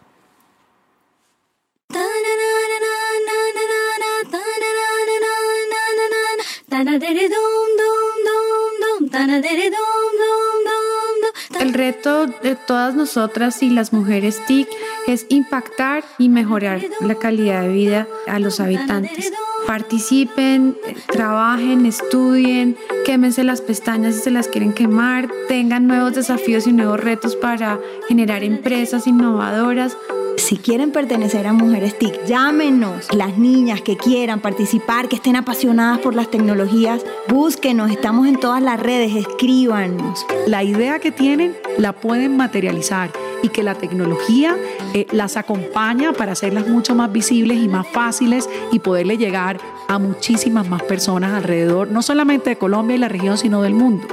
El 11.60 11.72
reto 11.72 12.26
de 12.26 12.56
todas 12.56 12.94
nosotras 12.94 13.62
y 13.62 13.70
las 13.70 13.92
mujeres 13.92 14.44
TIC 14.46 14.68
es 15.06 15.26
impactar 15.28 16.04
y 16.18 16.28
mejorar 16.28 16.82
la 17.00 17.14
calidad 17.14 17.62
de 17.62 17.68
vida 17.68 18.08
a 18.26 18.38
los 18.38 18.58
habitantes. 18.60 19.32
Participen, 19.66 20.76
trabajen, 21.06 21.86
estudien, 21.86 22.76
quémense 23.04 23.44
las 23.44 23.60
pestañas 23.60 24.16
si 24.16 24.22
se 24.22 24.30
las 24.30 24.48
quieren 24.48 24.72
quemar, 24.72 25.28
tengan 25.48 25.86
nuevos 25.86 26.14
desafíos 26.14 26.66
y 26.66 26.72
nuevos 26.72 27.00
retos 27.00 27.36
para 27.36 27.78
generar 28.08 28.42
empresas 28.42 29.06
innovadoras, 29.06 29.96
si 30.36 30.58
quieren 30.58 30.92
pertenecer 30.92 31.46
a 31.46 31.52
Mujeres 31.52 31.98
TIC, 31.98 32.24
llámenos. 32.26 33.12
Las 33.12 33.38
niñas 33.38 33.80
que 33.80 33.96
quieran 33.96 34.40
participar, 34.40 35.08
que 35.08 35.16
estén 35.16 35.36
apasionadas 35.36 35.98
por 35.98 36.14
las 36.14 36.30
tecnologías, 36.30 37.04
búsquenos. 37.28 37.90
Estamos 37.90 38.28
en 38.28 38.38
todas 38.38 38.62
las 38.62 38.78
redes, 38.78 39.14
escríbanos. 39.14 40.24
La 40.46 40.62
idea 40.62 40.98
que 40.98 41.10
tienen 41.10 41.56
la 41.78 41.92
pueden 41.92 42.36
materializar 42.36 43.10
y 43.42 43.48
que 43.48 43.62
la 43.62 43.74
tecnología 43.74 44.56
eh, 44.94 45.06
las 45.10 45.36
acompaña 45.36 46.12
para 46.12 46.32
hacerlas 46.32 46.68
mucho 46.68 46.94
más 46.94 47.12
visibles 47.12 47.58
y 47.58 47.68
más 47.68 47.86
fáciles 47.88 48.48
y 48.72 48.78
poderle 48.78 49.18
llegar 49.18 49.58
a 49.88 49.98
muchísimas 49.98 50.68
más 50.68 50.82
personas 50.82 51.34
alrededor, 51.34 51.90
no 51.90 52.02
solamente 52.02 52.50
de 52.50 52.58
Colombia 52.58 52.96
y 52.96 52.98
la 52.98 53.08
región, 53.08 53.38
sino 53.38 53.62
del 53.62 53.74
mundo. 53.74 54.06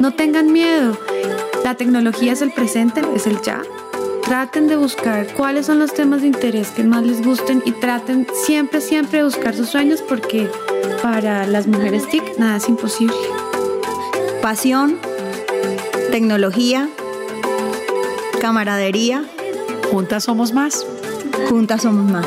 No 0.00 0.12
tengan 0.12 0.52
miedo. 0.52 0.96
La 1.64 1.74
tecnología 1.74 2.32
es 2.32 2.42
el 2.42 2.52
presente, 2.52 3.02
es 3.14 3.26
el 3.26 3.40
ya 3.42 3.62
traten 4.30 4.68
de 4.68 4.76
buscar 4.76 5.26
cuáles 5.34 5.66
son 5.66 5.80
los 5.80 5.92
temas 5.92 6.20
de 6.20 6.28
interés 6.28 6.70
que 6.70 6.84
más 6.84 7.04
les 7.04 7.20
gusten 7.20 7.64
y 7.66 7.72
traten 7.72 8.28
siempre, 8.44 8.80
siempre 8.80 9.18
de 9.18 9.24
buscar 9.24 9.56
sus 9.56 9.70
sueños 9.70 10.04
porque 10.08 10.48
para 11.02 11.48
las 11.48 11.66
mujeres 11.66 12.08
TIC 12.08 12.38
nada 12.38 12.58
es 12.58 12.68
imposible. 12.68 13.16
Pasión, 14.40 14.98
tecnología, 16.12 16.88
camaradería. 18.40 19.24
Juntas 19.90 20.22
somos 20.22 20.52
más. 20.52 20.86
Juntas 21.48 21.82
somos 21.82 22.08
más. 22.08 22.26